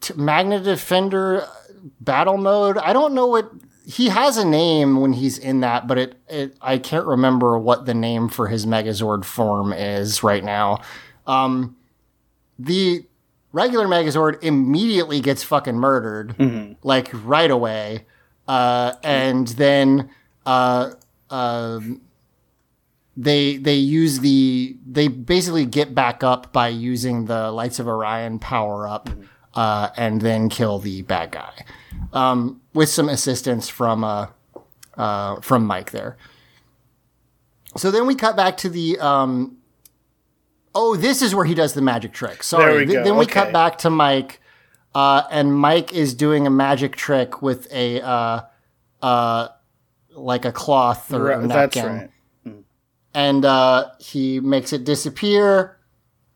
[0.01, 1.47] t- Magna Defender
[1.99, 2.77] battle mode.
[2.77, 3.51] I don't know what
[3.85, 7.87] he has a name when he's in that, but it, it I can't remember what
[7.87, 10.81] the name for his Megazord form is right now.
[11.29, 11.77] Um,
[12.57, 13.05] the
[13.53, 16.35] regular Megazord immediately gets fucking murdered,
[16.83, 18.05] like right away,
[18.47, 20.09] uh, and then
[20.45, 20.91] uh,
[21.29, 22.01] um,
[23.15, 28.39] they they use the they basically get back up by using the Lights of Orion
[28.39, 29.09] power up,
[29.53, 31.65] uh, and then kill the bad guy,
[32.11, 34.27] um, with some assistance from uh,
[34.97, 36.17] uh, from Mike there.
[37.77, 39.58] So then we cut back to the um,
[40.75, 42.43] oh, this is where he does the magic trick.
[42.43, 43.33] Sorry, we Th- then we okay.
[43.33, 44.39] cut back to Mike,
[44.95, 48.41] uh, and Mike is doing a magic trick with a uh,
[49.01, 49.47] uh,
[50.11, 52.09] like a cloth or a Right, That's napkin
[52.45, 52.55] right.
[53.13, 55.77] and uh, he makes it disappear.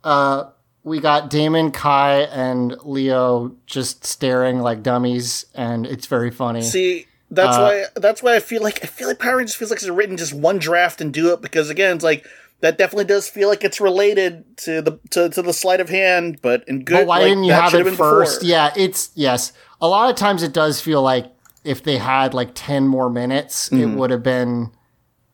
[0.04, 0.50] Uh,
[0.84, 6.62] we got Damon, Kai, and Leo just staring like dummies, and it's very funny.
[6.62, 9.72] See, that's Uh, why that's why I feel like I feel like Power Rangers feels
[9.72, 12.26] like it's written just one draft and do it because again, it's like
[12.64, 16.40] that definitely does feel like it's related to the to, to the sleight of hand,
[16.42, 17.00] but in good.
[17.00, 18.40] But why like, didn't you have it first?
[18.40, 18.50] before.
[18.50, 19.52] Yeah, it's yes.
[19.82, 21.26] A lot of times it does feel like
[21.66, 23.98] if they had like ten more minutes, it Mm-hmm.
[23.98, 24.72] would have been,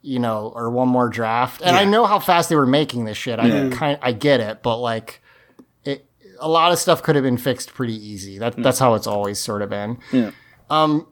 [0.02, 1.62] you know, or one more draft.
[1.64, 3.40] And I know how fast they were making this shit.
[3.40, 5.22] I kind I get it, but like
[5.84, 6.06] it
[6.40, 8.40] a lot of stuff could have been fixed pretty easy.
[8.40, 10.00] That that's how it's always sort of been.
[10.12, 10.32] Yeah.
[10.70, 11.06] Um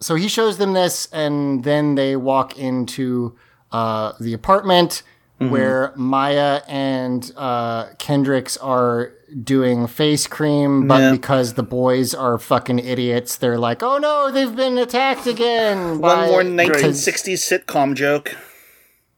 [0.00, 3.36] so he shows them this and then they walk into
[3.72, 5.02] uh the apartment
[5.50, 9.12] where Maya and uh Kendrix are
[9.42, 11.12] doing face cream, but Yeah.
[11.12, 16.28] because the boys are fucking idiots, they're like, "Oh no, they've been attacked again." One
[16.28, 18.36] more 1960s sitcom joke.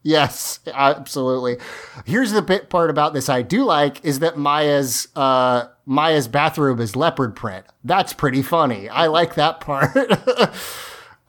[0.07, 1.57] Yes, absolutely.
[2.05, 6.79] Here's the bit part about this I do like is that Maya's uh Maya's bathrobe
[6.79, 7.65] is leopard print.
[7.83, 8.87] That's pretty funny.
[8.87, 9.89] I like that part.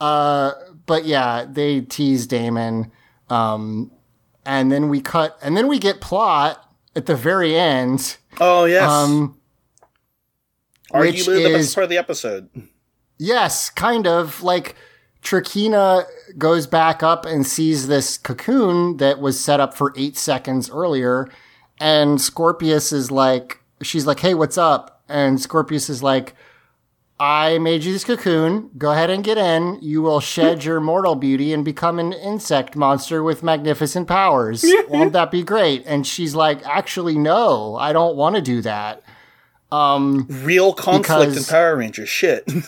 [0.00, 0.52] uh
[0.86, 2.92] but yeah, they tease Damon
[3.30, 3.90] um
[4.46, 6.62] and then we cut and then we get plot
[6.94, 8.16] at the very end.
[8.40, 9.38] Oh yes, Um
[10.92, 12.48] arguably the is- best part of the episode.
[13.18, 14.42] Yes, kind of.
[14.42, 14.76] Like
[15.22, 16.04] Trakina
[16.38, 21.28] goes back up and sees this cocoon that was set up for eight seconds earlier.
[21.80, 25.02] And Scorpius is like, she's like, hey, what's up?
[25.08, 26.34] And Scorpius is like,
[27.18, 28.70] I made you this cocoon.
[28.76, 29.78] Go ahead and get in.
[29.80, 34.64] You will shed your mortal beauty and become an insect monster with magnificent powers.
[34.88, 35.84] Won't that be great?
[35.86, 39.02] And she's like, actually, no, I don't want to do that.
[39.72, 42.08] Um, Real conflict in Power Rangers.
[42.08, 42.50] Shit.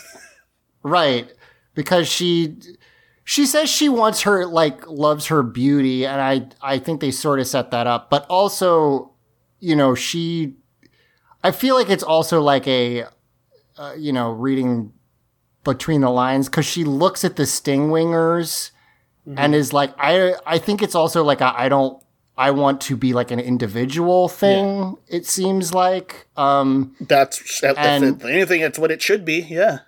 [0.82, 1.30] Right.
[1.74, 2.56] Because she
[3.24, 7.40] she says she wants her like loves her beauty and I I think they sort
[7.40, 8.10] of set that up.
[8.10, 9.10] But also,
[9.60, 10.54] you know, she
[11.42, 13.06] I feel like it's also like a
[13.78, 14.92] uh, you know, reading
[15.64, 18.70] between the lines cuz she looks at the stingwingers
[19.36, 22.02] and is like I I think it's also like a, I don't
[22.36, 24.96] I want to be like an individual thing.
[25.08, 28.62] It seems like um That's if And- anything.
[28.62, 29.40] It's what it should be.
[29.40, 29.80] Yeah.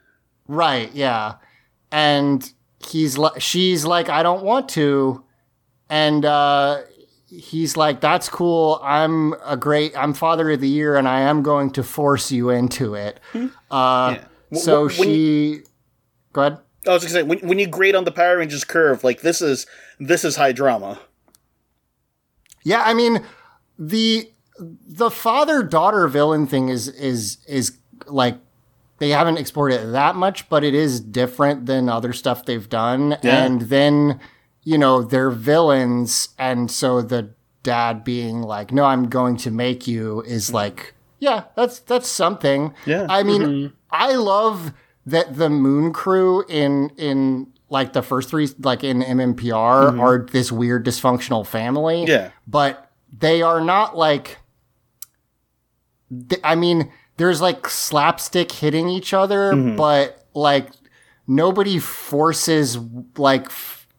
[0.47, 1.35] Right, yeah.
[1.91, 2.53] And
[2.87, 5.25] he's like she's like I don't want to
[5.89, 6.83] and uh
[7.31, 8.81] he's like that's cool.
[8.82, 12.51] I'm a great I'm father of the year and I am going to force you
[12.51, 13.20] into it.
[13.70, 14.16] Uh
[14.52, 15.61] Wh- so wh- when she
[16.32, 16.59] Go ahead.
[16.86, 19.40] I was gonna say when when you grade on the Power Rangers curve, like this
[19.40, 19.66] is
[19.98, 20.98] this is high drama.
[22.62, 23.24] Yeah, I mean
[23.78, 28.39] the the father daughter villain thing is is is like
[28.98, 33.16] they haven't explored it that much, but it is different than other stuff they've done.
[33.23, 33.44] Yeah.
[33.44, 34.20] And then,
[34.62, 37.31] you know, they're villains, and so the
[37.62, 40.57] dad being like, "No, I'm going to make you," is mm-hmm.
[40.57, 42.74] like, yeah, that's that's something.
[42.87, 43.07] Yeah.
[43.09, 43.74] I mean, mm-hmm.
[43.91, 44.73] I love
[45.07, 50.01] that the Moon Crew in in like the first three, like in MMPR, mm-hmm.
[50.01, 52.05] are this weird dysfunctional family.
[52.07, 52.31] Yeah.
[52.47, 54.39] but they are not like.
[56.43, 60.70] I mean, there's like slapstick hitting each other, but like
[61.27, 62.77] nobody forces
[63.16, 63.49] like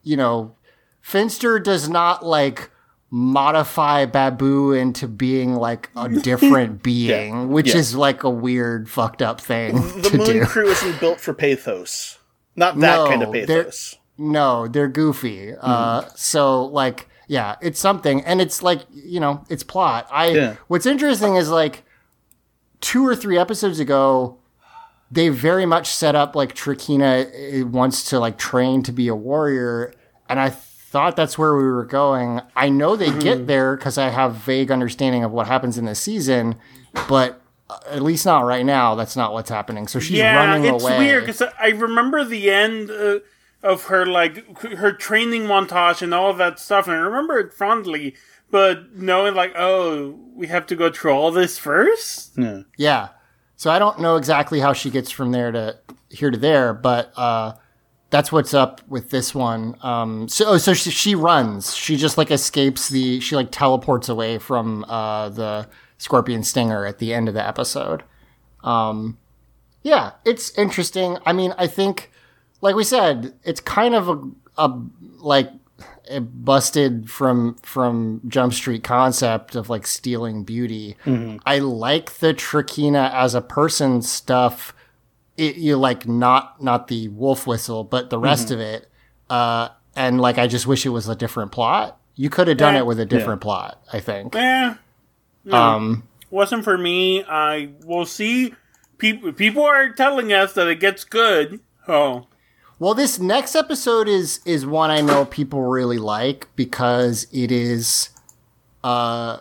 [0.04, 0.56] you know,
[1.02, 2.70] Finster does not like
[3.10, 7.78] modify Baboo into being like a different being, which Yeah.
[7.78, 10.46] is like a weird fucked up thing The Moon do.
[10.46, 12.20] Crew isn't built for pathos.
[12.56, 13.98] Not that No, kind of they're- pathos.
[14.18, 15.54] No, they're goofy.
[15.60, 20.08] Uh, so like, yeah, it's something, and it's like you know, it's plot.
[20.12, 20.56] I Yeah.
[20.68, 21.84] what's interesting is like
[22.82, 24.38] two or three episodes ago,
[25.12, 29.16] they very much set up like Trakina uh, wants to like train to be a
[29.16, 29.94] warrior,
[30.30, 32.42] and I thought that's where we were going.
[32.56, 35.96] I know they get there because I have vague understanding of what happens in the
[35.96, 36.56] season,
[37.08, 37.42] but.
[37.70, 38.96] uh, At least not right now.
[38.96, 39.88] That's not what's happening.
[39.88, 40.98] So she's yeah, running it's away.
[40.98, 43.20] weird because I remember the end uh,
[43.64, 47.54] of her like her training montage and all of that stuff, and I remember it
[47.54, 48.16] fondly.
[48.50, 52.38] But knowing like, oh, we have to go through all this first.
[52.76, 53.10] Yeah.
[53.62, 55.78] So I don't know exactly how she gets from there to
[56.10, 57.54] here to there, but uh,
[58.10, 59.76] that's what's up with this one.
[59.84, 61.76] Um, so oh, so she, she runs.
[61.76, 63.20] She just like escapes the.
[63.20, 65.70] She like teleports away from uh, the
[66.00, 68.02] scorpion stinger at the end of the episode.
[68.64, 69.20] Um,
[69.84, 71.20] yeah, it's interesting.
[71.28, 72.10] I mean, I think,
[72.62, 74.22] like we said, it's kind of a,
[74.58, 74.82] a
[75.20, 75.52] like
[76.20, 80.98] busted from from Jump Street concept of like stealing beauty.
[81.46, 84.74] I like the Trakina as a person stuff.
[85.38, 88.90] It, you like not not the wolf whistle, but the rest of it.
[89.30, 91.98] Uh, and like I just wish it was a different plot.
[92.16, 92.82] You could have done Yeah.
[92.82, 93.82] it with a different plot.
[93.92, 94.36] I think.
[94.36, 94.74] Eh,
[95.52, 97.24] Um, wasn't for me.
[97.24, 98.54] I will see.
[98.98, 101.62] People people are telling us that it gets good.
[101.88, 102.28] Oh,
[102.82, 108.10] Well, this next episode is is one I know people really like because it is
[108.84, 109.38] uh,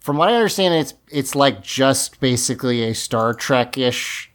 [0.00, 4.30] from what I understand, it's it's like just basically a Star Trek ish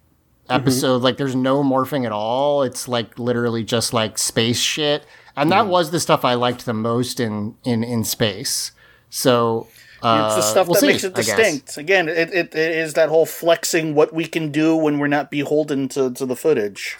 [0.49, 1.03] episode.
[1.03, 2.63] Like there's no morphing at all.
[2.63, 5.05] It's like literally just like space shit,
[5.35, 8.71] and that was the stuff I liked the most in in in space.
[9.11, 9.67] So.
[10.01, 11.77] Uh, It's the stuff we'll that see, makes it distinct.
[11.77, 15.29] Again, it, it, it is that whole flexing what we can do when we're not
[15.29, 16.97] beholden to, to the footage.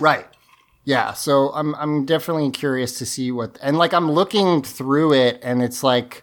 [0.00, 0.26] Right.
[0.84, 1.12] Yeah.
[1.12, 5.62] So I'm I'm definitely curious to see what and like I'm looking through it and
[5.62, 6.22] it's like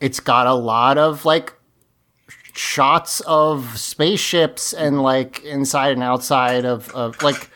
[0.00, 1.54] it's got a lot of like
[2.54, 7.48] shots of spaceships and like inside and outside of, of like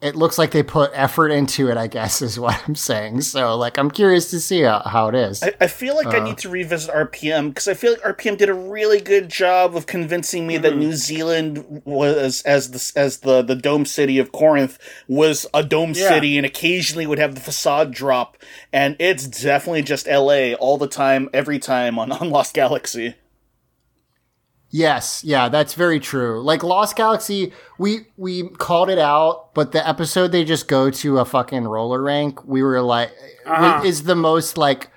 [0.00, 3.22] it looks like they put effort into it, I guess is what I'm saying.
[3.22, 5.42] So like I'm curious to see how, how it is.
[5.42, 8.38] I, I feel like I uh, need to revisit RPM because I feel like RPM
[8.38, 10.78] did a really good job of convincing me that hmm.
[10.78, 15.92] New Zealand was as the as the the dome city of Corinth was a dome
[15.94, 16.08] Yeah.
[16.08, 18.36] city and occasionally would have the facade drop,
[18.72, 20.54] and it's definitely just L.A.
[20.54, 23.14] all the time, every time on on Lost Galaxy.
[24.70, 26.42] Yes, yeah, that's very true.
[26.42, 31.18] Like Lost Galaxy, we we called it out, but the episode they just go to
[31.20, 33.10] a fucking roller rink, we were like
[33.46, 33.82] Uh-huh.
[33.84, 34.90] is the most like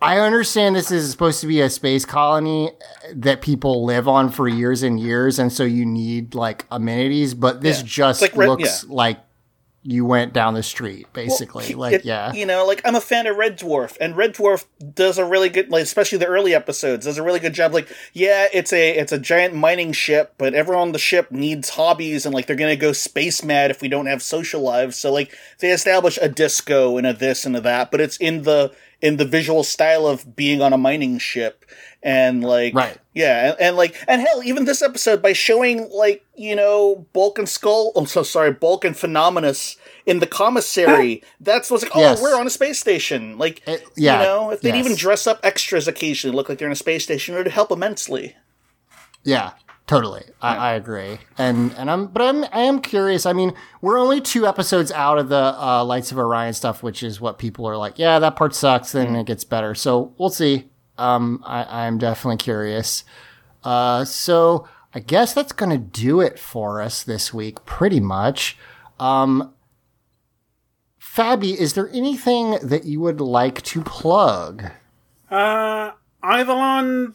[0.00, 2.70] I understand this is supposed to be a space colony
[3.14, 7.62] that people live on for years and years and so you need like amenities, but
[7.62, 7.84] this Yeah.
[7.86, 9.18] just like looks like
[9.84, 11.72] you went down the street basically.
[11.74, 12.32] like It- yeah.
[12.32, 14.64] you know, like I'm a fan of Red Dwarf, and Red Dwarf
[14.94, 17.72] does a really good, like especially the early episodes, does a really good job.
[17.72, 21.70] Like, yeah, it's a it's a giant mining ship, but everyone on the ship needs
[21.70, 24.96] hobbies, and like they're gonna go space mad if we don't have social lives.
[24.96, 28.42] So like they establish a disco and a this and a that, but it's in
[28.42, 31.64] the in the visual style of being on a mining ship,
[32.02, 32.98] and like Right.
[33.18, 37.38] Yeah, and, and like, and hell, even this episode by showing like you know Bulk
[37.38, 37.92] and Skull.
[37.96, 39.76] I'm so sorry, Bulk and Phenomenus
[40.06, 41.22] in the commissary.
[41.40, 41.92] that's what's like.
[41.94, 42.22] Oh, Yes.
[42.22, 43.36] we're on a space station.
[43.38, 44.84] Like, It- yeah, you know, if they'd yes.
[44.86, 47.70] even dress up extras occasionally, look like they're in a space station, it would help
[47.70, 48.36] immensely.
[49.24, 49.52] Yeah,
[49.86, 50.24] totally.
[50.40, 51.18] I, I agree.
[51.36, 53.26] And and I'm but I'm I am curious.
[53.26, 57.02] I mean, we're only two episodes out of the uh, Lights of Orion stuff, which
[57.02, 57.98] is what people are like.
[57.98, 58.92] Yeah, that part sucks.
[58.92, 59.74] Then it gets better.
[59.74, 60.67] So we'll see.
[60.98, 63.04] Um, I, I'm definitely curious.
[63.64, 68.56] Uh, so I guess that's gonna do it for us this week, pretty much.
[68.98, 69.54] Um,
[71.00, 74.64] Fabi, is there anything that you would like to plug?
[75.30, 75.92] Uh,
[76.24, 77.14] Eidolon,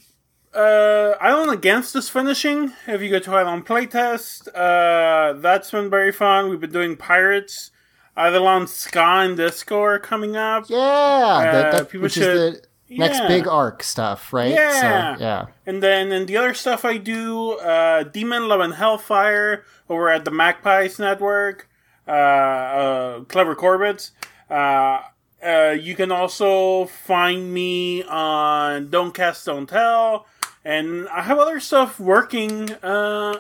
[0.53, 2.73] uh, Eidolon Against is finishing.
[2.88, 6.49] If you go to Eidolon Playtest, uh, that's been very fun.
[6.49, 7.72] We've been doing Pirates.
[8.18, 10.65] Eidolon Ska and Disco are coming up.
[10.69, 14.52] Yeah, that, that, people which should- the next big arc stuff, right?
[14.52, 15.15] Yeah.
[15.15, 15.45] So, yeah.
[15.65, 20.26] And then in the other stuff I do, uh, Demon Love and Hellfire over at
[20.26, 21.70] the Magpies Network,
[22.07, 24.11] uh, uh, Clever Corbett's.
[24.49, 25.02] Uh,
[25.44, 30.26] uh, you can also find me on Don't Cast, Don't Tell.
[30.65, 33.40] And I have other stuff working, uh,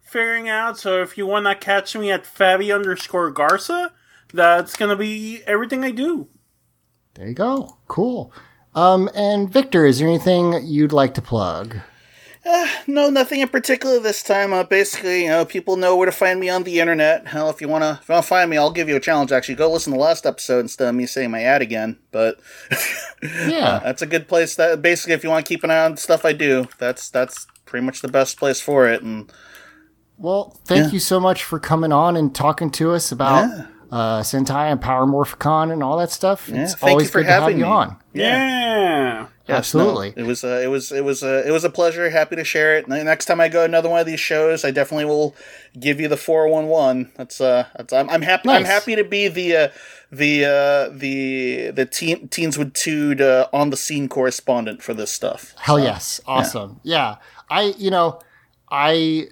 [0.00, 0.78] figuring out.
[0.78, 3.92] So if you want to catch me at Fabi underscore Garza,
[4.32, 6.28] that's going to be everything I do.
[7.14, 7.76] There you go.
[7.86, 8.32] Cool.
[8.74, 11.76] Um, and Victor, is there anything you'd like to plug?
[12.86, 14.52] No, nothing in particular this time.
[14.52, 17.26] Uh, basically, you know, people know where to find me on the internet.
[17.28, 19.32] Hell, if you wanna, if you wanna find me, I'll give you a challenge.
[19.32, 21.98] Actually, go listen to the last episode instead of me saying my ad again.
[22.12, 22.38] But
[23.48, 23.80] Yeah.
[23.82, 24.56] that's a good place.
[24.56, 27.46] That basically, if you want to keep an eye on stuff I do, that's that's
[27.64, 29.00] pretty much the best place for it.
[29.02, 29.32] And
[30.18, 30.90] Well, thank Yeah.
[30.92, 33.66] you so much for coming on and talking to us about Yeah.
[33.90, 36.48] Uh, Sentai and Power Morphicon and all that stuff.
[36.48, 37.70] Yeah, It's thank you always for good to have having you me.
[37.70, 37.96] on.
[38.12, 39.26] Yeah.
[39.46, 40.14] Yes, Absolutely.
[40.16, 42.08] no, it was uh, it was it was uh, it was a pleasure.
[42.08, 42.86] Happy to share it.
[42.86, 45.36] And next time I go to another one of these shows, I definitely will
[45.78, 47.12] give you the four one one.
[47.16, 48.48] That's uh, that's I'm, I'm happy.
[48.48, 49.68] I'm happy to be the uh,
[50.10, 55.10] the uh, the the teen, teens with Tude uh, on the scene correspondent for this
[55.10, 55.54] stuff.
[55.58, 56.22] Hell yes.
[56.26, 56.80] Awesome.
[56.82, 57.16] Yeah.
[57.50, 58.20] I, you know,
[58.70, 59.26] I,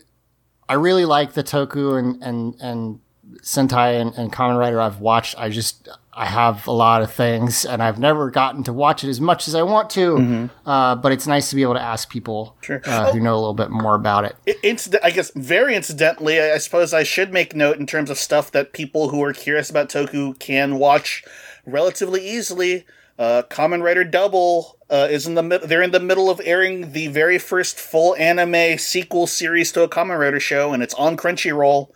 [0.69, 3.01] I really like the Toku and, and, and
[3.43, 5.35] Sentai and, and Kamen Rider I've watched.
[5.39, 9.09] I just, I have a lot of things and I've never gotten to watch it
[9.09, 10.51] as much as I want to.
[10.67, 12.81] Uh, but it's nice to be able to ask people Sure.
[12.85, 14.37] uh, who know a little bit more about it.
[14.47, 18.11] I- Incident, I guess, very incidentally, I I suppose I should make note in terms
[18.11, 21.25] of stuff that people who are curious about Toku can watch
[21.67, 22.85] relatively easily.
[23.19, 26.93] Uh, Kamen Rider Double uh, is in the mid- they're in the middle of airing
[26.93, 31.17] the very first full anime sequel series to a Kamen Rider show, and it's on
[31.17, 31.89] Crunchyroll.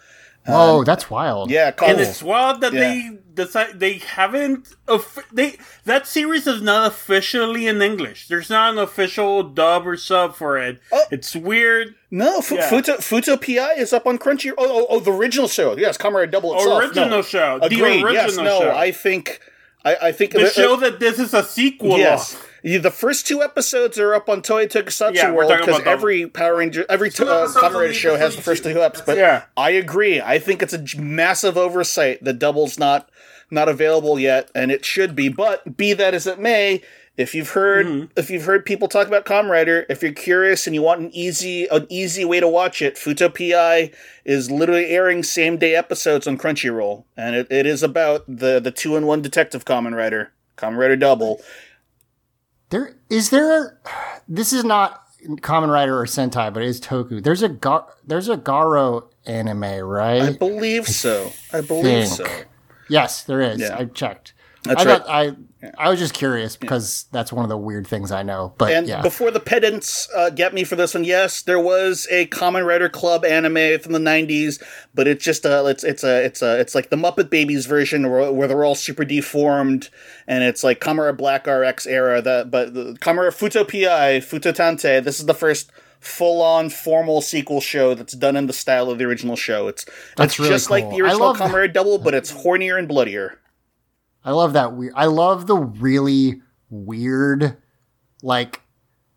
[0.46, 1.50] Whoa, that's wild.
[1.50, 2.80] Yeah, called, And it's wild that Yeah.
[2.80, 4.68] they decide they haven't
[5.32, 8.28] they that series is not officially in English.
[8.28, 10.80] There's not an official dub or sub for it.
[10.92, 11.04] Oh.
[11.10, 11.94] It's weird.
[12.10, 12.70] no Fu- Yeah.
[12.70, 14.54] Futo Futo PI is up on Crunchyroll.
[14.58, 15.76] Oh, oh, oh, the original show.
[15.76, 16.82] Yes, Kamen Rider Double itself.
[16.82, 17.22] Original no.
[17.22, 17.58] show.
[17.58, 18.04] The Agreed.
[18.12, 18.60] yes, original no.
[18.60, 18.70] show.
[18.76, 19.40] I think
[19.84, 22.34] I, I think The uh, show that this is a sequel Yes.
[22.34, 22.45] of.
[22.62, 26.56] Yeah, The first two episodes are up on Toei Tokusatsu Yeah, World because every Power
[26.56, 29.06] Ranger, every Two uh, episodes Kamen Rider show has the first two episodes.
[29.06, 29.44] But Yeah.
[29.56, 30.20] I agree.
[30.20, 33.08] I think it's a j- massive oversight that Double's not
[33.50, 35.28] not available yet, and it should be.
[35.28, 36.82] But be that as it may,
[37.16, 38.06] if you've heard Mm-hmm.
[38.16, 41.10] if you've heard people talk about Kamen Rider, if you're curious and you want an
[41.14, 43.92] easy an easy way to watch it, Futo PI
[44.24, 48.72] is literally airing same day episodes on Crunchyroll, and it, it is about the the
[48.72, 51.40] two in one detective Kamen Rider, Kamen Rider Double.
[52.70, 53.78] There is there.
[54.28, 57.22] This is not Kamen Rider or Sentai, but it is Toku.
[57.22, 60.22] There's a Gar, there's a Garo anime, right?
[60.22, 61.32] I believe so.
[61.52, 62.26] I believe so.
[62.88, 63.60] yes, there is.
[63.60, 63.76] Yeah.
[63.78, 64.34] I checked.
[64.64, 64.98] That's I right.
[65.02, 65.36] thought I
[65.78, 68.52] I was just curious because that's one of the weird things I know.
[68.58, 72.06] But And yeah, before the pedants uh, get me for this one, yes, there was
[72.10, 74.62] a Kamen Rider Club anime from the '90s,
[74.94, 78.10] but it's just a it's it's a it's a it's like the Muppet Babies version
[78.10, 79.88] where, where they're all super deformed,
[80.26, 82.20] and it's like Rider Black RX era.
[82.20, 85.02] That but the Rider Futo Pi Futo Tantei.
[85.02, 89.04] This is the first full-on formal sequel show that's done in the style of the
[89.04, 89.68] original show.
[89.68, 93.38] It's That's it's really just like the original Rider Double, but it's hornier and bloodier.
[94.26, 94.92] I love that weird.
[94.96, 97.56] I love the really weird,
[98.22, 98.60] like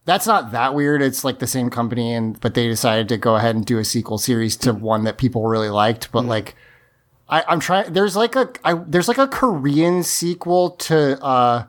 [0.06, 1.02] that's not that weird.
[1.02, 3.84] It's like the same company, and but they decided to go ahead and do a
[3.86, 6.12] sequel series to one that people really liked.
[6.12, 6.56] But like,
[7.28, 7.92] I, I'm trying.
[7.94, 11.66] There's like a I, there's like a Korean sequel to uh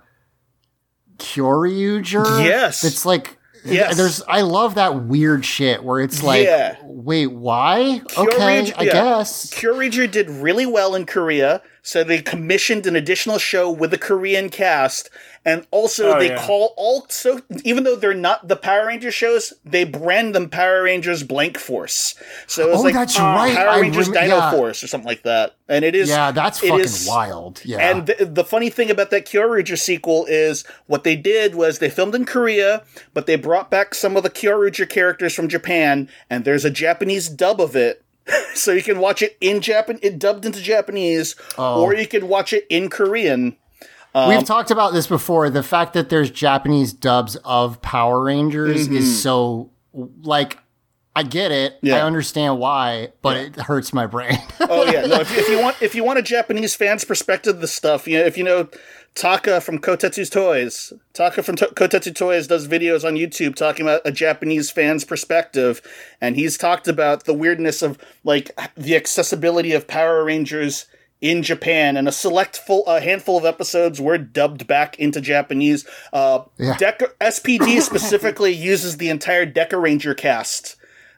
[1.19, 2.45] Kyoryuger.
[2.45, 2.85] Yes.
[2.85, 3.37] it's like.
[3.63, 3.95] Yes.
[3.99, 6.77] There's I love that weird shit where it's like Yeah.
[6.83, 8.93] wait why okay Kyoryuger- I yeah.
[8.93, 13.99] guess Kyoryuger did really well in Korea, so they commissioned an additional show with a
[13.99, 15.11] Korean cast,
[15.45, 16.47] and also Oh, they yeah.
[16.47, 21.23] call also even though they're not the Power Rangers shows, they brand them Power Rangers
[21.23, 22.15] Blank Force.
[22.47, 24.51] So it was oh like that's uh, right Power I Rangers rem- Dino yeah.
[24.51, 27.79] Force or something like that, and it is yeah that's it fucking is- wild yeah
[27.79, 31.91] and the, the funny thing about that Kyoryuger sequel is what they did was they
[31.91, 32.83] filmed in Korea,
[33.15, 37.29] but they brought back some of the Kyoryuger characters from Japan, and there's a Japanese
[37.29, 38.05] dub of it.
[38.55, 41.83] so you can watch it in Japan, it dubbed into Japanese, Oh.
[41.83, 43.57] or you can watch it in Korean.
[44.15, 45.51] Um, We've talked about this before.
[45.51, 49.71] The fact that there's Japanese dubs of Power Rangers is so
[50.23, 50.59] like
[51.15, 51.75] I get it.
[51.77, 51.87] Mm-hmm.
[51.87, 51.97] Yeah.
[51.97, 54.39] I understand why, but it hurts my brain.
[54.61, 55.17] Oh yeah, no.
[55.21, 58.19] If, if you want, if you want a Japanese fan's perspective of the stuff, you
[58.19, 58.69] know, if you know
[59.15, 64.01] Taka from Kotetsu's Toys, Taka from to- Kotetsu Toys does videos on YouTube talking about
[64.05, 65.83] a Japanese fan's perspective,
[66.21, 70.87] and he's talked about the weirdness of like the accessibility of Power Rangers
[71.21, 75.85] in Japan, and a select full a handful of episodes were dubbed back into Japanese.
[76.15, 76.75] Uh, Yeah.
[76.75, 80.77] Deca- SPD specifically uses the entire Dekaranger cast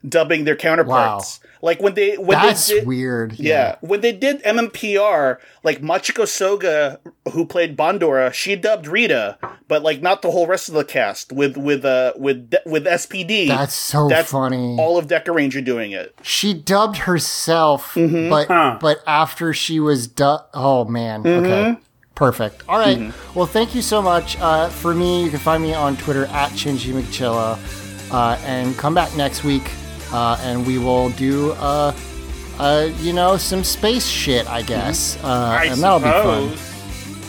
[0.08, 1.38] dubbing their counterparts.
[1.64, 3.38] Like when they when That's they did, weird.
[3.38, 3.76] yeah.
[3.82, 6.98] When they did MMPR, like Machiko Soga,
[7.32, 11.32] who played Bandora, she dubbed Rita, but like not the whole rest of the cast
[11.32, 13.46] with with uh with with SPD.
[13.46, 14.76] That's so That's funny.
[14.78, 16.14] all of Dekaranger doing it.
[16.22, 18.28] she dubbed herself, Mm-hmm.
[18.28, 18.78] but Huh.
[18.80, 21.44] but after she was dubbed, oh man, Mm-hmm.
[21.46, 21.76] okay.
[22.14, 22.62] Perfect.
[22.68, 23.12] All right.
[23.34, 24.36] Well, thank you so much.
[24.38, 27.56] Uh, for me, you can find me on Twitter at Shinji McChilla.
[28.12, 29.62] Uh, and come back next week,
[30.12, 31.94] uh, and we will do, uh,
[32.58, 35.16] uh, you know, some space shit, I guess.
[35.22, 36.56] Uh, I and that'll be fun.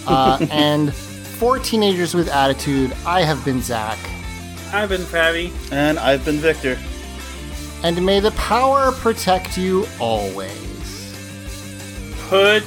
[0.06, 3.98] Uh, and for Teenagers with Attitude, I have been Zach.
[4.74, 5.54] I've been Fatty.
[5.72, 6.78] And I've been Victor.
[7.84, 10.52] And may the power protect you always.
[12.28, 12.64] Put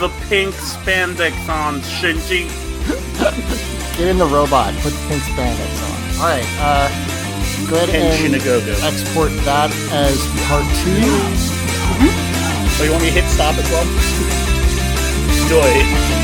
[0.00, 2.48] the pink spandex on, Shinji.
[3.98, 4.74] Get in the robot.
[4.76, 6.20] Put the pink spandex on.
[6.20, 6.46] All right.
[6.58, 7.23] Uh,
[7.68, 8.34] go ahead Ken and
[8.84, 10.90] export that as part two.
[12.00, 12.80] Mm-hmm.
[12.80, 13.84] Oh, you want me to hit stop as well?
[15.48, 16.23] Joy.